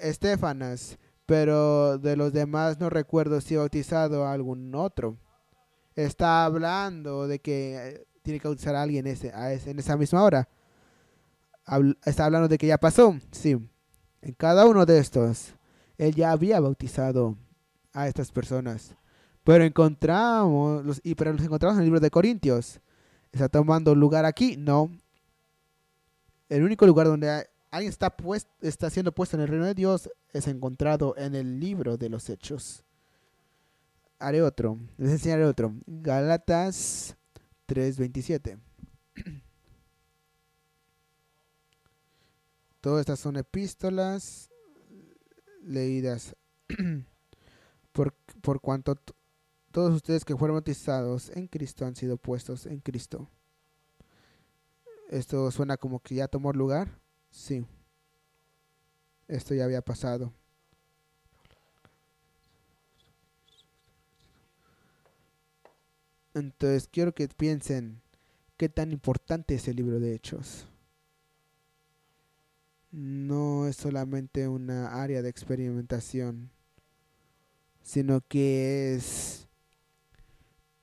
Estefanas, 0.00 0.98
pero 1.26 1.98
de 1.98 2.16
los 2.16 2.32
demás 2.32 2.78
no 2.78 2.90
recuerdo 2.90 3.40
si 3.40 3.56
bautizado 3.56 4.24
a 4.24 4.32
algún 4.32 4.74
otro. 4.74 5.16
Está 5.94 6.44
hablando 6.44 7.26
de 7.26 7.38
que 7.38 7.76
eh, 7.76 8.06
tiene 8.22 8.40
que 8.40 8.48
bautizar 8.48 8.74
a 8.74 8.82
alguien 8.82 9.06
ese, 9.06 9.32
a 9.32 9.52
ese, 9.52 9.70
en 9.70 9.78
esa 9.78 9.96
misma 9.96 10.22
hora 10.22 10.48
está 12.04 12.24
hablando 12.24 12.48
de 12.48 12.58
que 12.58 12.66
ya 12.66 12.78
pasó. 12.78 13.16
Sí, 13.30 13.56
en 14.22 14.34
cada 14.34 14.66
uno 14.66 14.84
de 14.86 14.98
estos, 14.98 15.54
él 16.00 16.14
ya 16.14 16.32
había 16.32 16.58
bautizado 16.60 17.36
a 17.92 18.08
estas 18.08 18.32
personas. 18.32 18.96
Pero 19.44 19.64
encontramos, 19.64 20.82
los, 20.82 20.98
y, 21.04 21.14
pero 21.14 21.34
los 21.34 21.42
encontramos 21.42 21.76
en 21.76 21.80
el 21.80 21.84
libro 21.84 22.00
de 22.00 22.10
Corintios. 22.10 22.80
¿Está 23.30 23.50
tomando 23.50 23.94
lugar 23.94 24.24
aquí? 24.24 24.56
No. 24.56 24.90
El 26.48 26.64
único 26.64 26.86
lugar 26.86 27.06
donde 27.06 27.46
alguien 27.70 27.90
está, 27.90 28.16
está 28.62 28.88
siendo 28.88 29.12
puesto 29.12 29.36
en 29.36 29.42
el 29.42 29.48
reino 29.48 29.66
de 29.66 29.74
Dios 29.74 30.08
es 30.32 30.48
encontrado 30.48 31.14
en 31.18 31.34
el 31.34 31.60
libro 31.60 31.98
de 31.98 32.08
los 32.08 32.30
Hechos. 32.30 32.82
Haré 34.18 34.40
otro, 34.40 34.78
les 34.96 35.10
enseñaré 35.10 35.44
otro. 35.44 35.74
Galatas 35.86 37.14
3:27. 37.66 38.58
Todas 42.80 43.00
estas 43.00 43.20
son 43.20 43.36
epístolas 43.36 44.49
leídas 45.62 46.36
por, 47.92 48.14
por 48.40 48.60
cuanto 48.60 48.96
todos 49.70 49.94
ustedes 49.94 50.24
que 50.24 50.36
fueron 50.36 50.56
bautizados 50.56 51.30
en 51.30 51.46
Cristo 51.46 51.86
han 51.86 51.94
sido 51.94 52.16
puestos 52.16 52.66
en 52.66 52.80
Cristo. 52.80 53.28
¿Esto 55.08 55.50
suena 55.50 55.76
como 55.76 56.00
que 56.00 56.16
ya 56.16 56.28
tomó 56.28 56.52
lugar? 56.52 57.00
Sí. 57.30 57.64
Esto 59.28 59.54
ya 59.54 59.64
había 59.64 59.82
pasado. 59.82 60.32
Entonces 66.34 66.88
quiero 66.90 67.12
que 67.12 67.28
piensen 67.28 68.00
qué 68.56 68.68
tan 68.68 68.92
importante 68.92 69.54
es 69.54 69.66
el 69.68 69.76
libro 69.76 69.98
de 69.98 70.14
Hechos 70.14 70.69
no 72.92 73.66
es 73.66 73.76
solamente 73.76 74.48
una 74.48 75.02
área 75.02 75.22
de 75.22 75.28
experimentación, 75.28 76.50
sino 77.82 78.20
que 78.20 78.94
es 78.94 79.48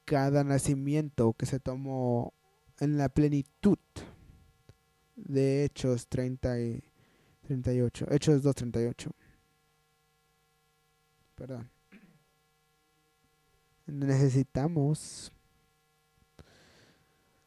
cada 0.05 0.43
nacimiento 0.43 1.33
que 1.33 1.45
se 1.45 1.59
tomó 1.59 2.33
en 2.79 2.97
la 2.97 3.09
plenitud 3.09 3.77
de 5.15 5.65
Hechos 5.65 6.07
30 6.07 6.59
y 6.61 6.83
38, 7.47 8.07
Hechos 8.11 8.43
2.38. 8.43 9.11
Perdón. 11.35 11.69
Necesitamos 13.85 15.31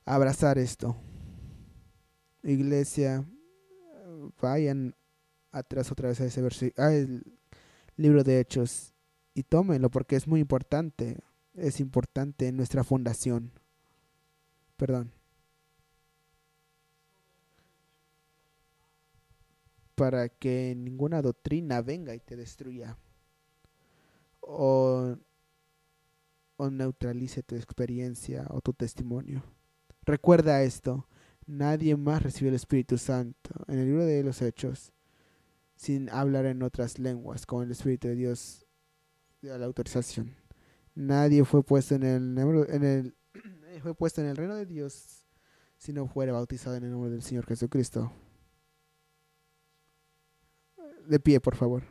abrazar 0.05 0.59
esto. 0.59 0.97
Iglesia, 2.43 3.25
vayan 4.41 4.95
atrás 5.53 5.91
otra 5.91 6.09
vez 6.09 6.21
a 6.21 6.27
ese 6.27 6.43
libro 7.97 8.25
de 8.25 8.41
Hechos 8.41 8.95
y 9.35 9.43
tómenlo 9.43 9.91
porque 9.91 10.17
es 10.17 10.27
muy 10.27 10.41
importante, 10.41 11.19
es 11.55 11.81
importante 11.81 12.49
en 12.49 12.57
nuestra 12.57 12.85
fundación. 12.85 13.53
Perdón. 14.77 15.13
Para 19.95 20.29
que 20.29 20.75
ninguna 20.77 21.21
doctrina 21.21 21.83
venga 21.83 22.15
y 22.15 22.21
te 22.21 22.37
destruya 22.37 22.97
o, 24.41 25.17
o 26.57 26.71
neutralice 26.71 27.43
tu 27.43 27.57
experiencia 27.57 28.47
o 28.51 28.61
tu 28.61 28.73
testimonio. 28.73 29.43
Recuerda 30.05 30.63
esto, 30.63 31.07
Nadie 31.51 31.97
más 31.97 32.23
recibió 32.23 32.51
el 32.51 32.55
Espíritu 32.55 32.97
Santo 32.97 33.51
en 33.67 33.81
el 33.81 33.87
libro 33.87 34.05
de 34.05 34.23
los 34.23 34.41
Hechos 34.41 34.93
sin 35.75 36.09
hablar 36.09 36.47
en 36.47 36.63
otras 36.63 37.01
lenguas 37.01 37.45
con 37.45 37.65
el 37.65 37.73
Espíritu 37.73 38.07
de 38.07 38.15
Dios 38.15 38.65
de 39.43 39.59
la 39.59 39.67
autorización. 39.67 40.37
Nadie 40.95 41.45
fue 41.45 41.65
puesto 41.65 41.97
en 41.97 42.05
el, 42.05 42.39
en 42.39 42.85
el 42.85 43.17
fue 43.83 43.97
puesto 43.97 44.21
en 44.21 44.29
el 44.29 44.37
reino 44.37 44.55
de 44.55 44.65
Dios 44.65 45.27
si 45.77 45.93
no 45.93 46.07
fuera 46.07 46.33
bautizado 46.33 46.77
en 46.77 46.85
el 46.85 46.93
nombre 46.93 47.11
del 47.11 47.23
Señor 47.23 47.45
Jesucristo. 47.47 48.13
De 51.09 51.19
pie, 51.19 51.41
por 51.41 51.57
favor. 51.57 51.83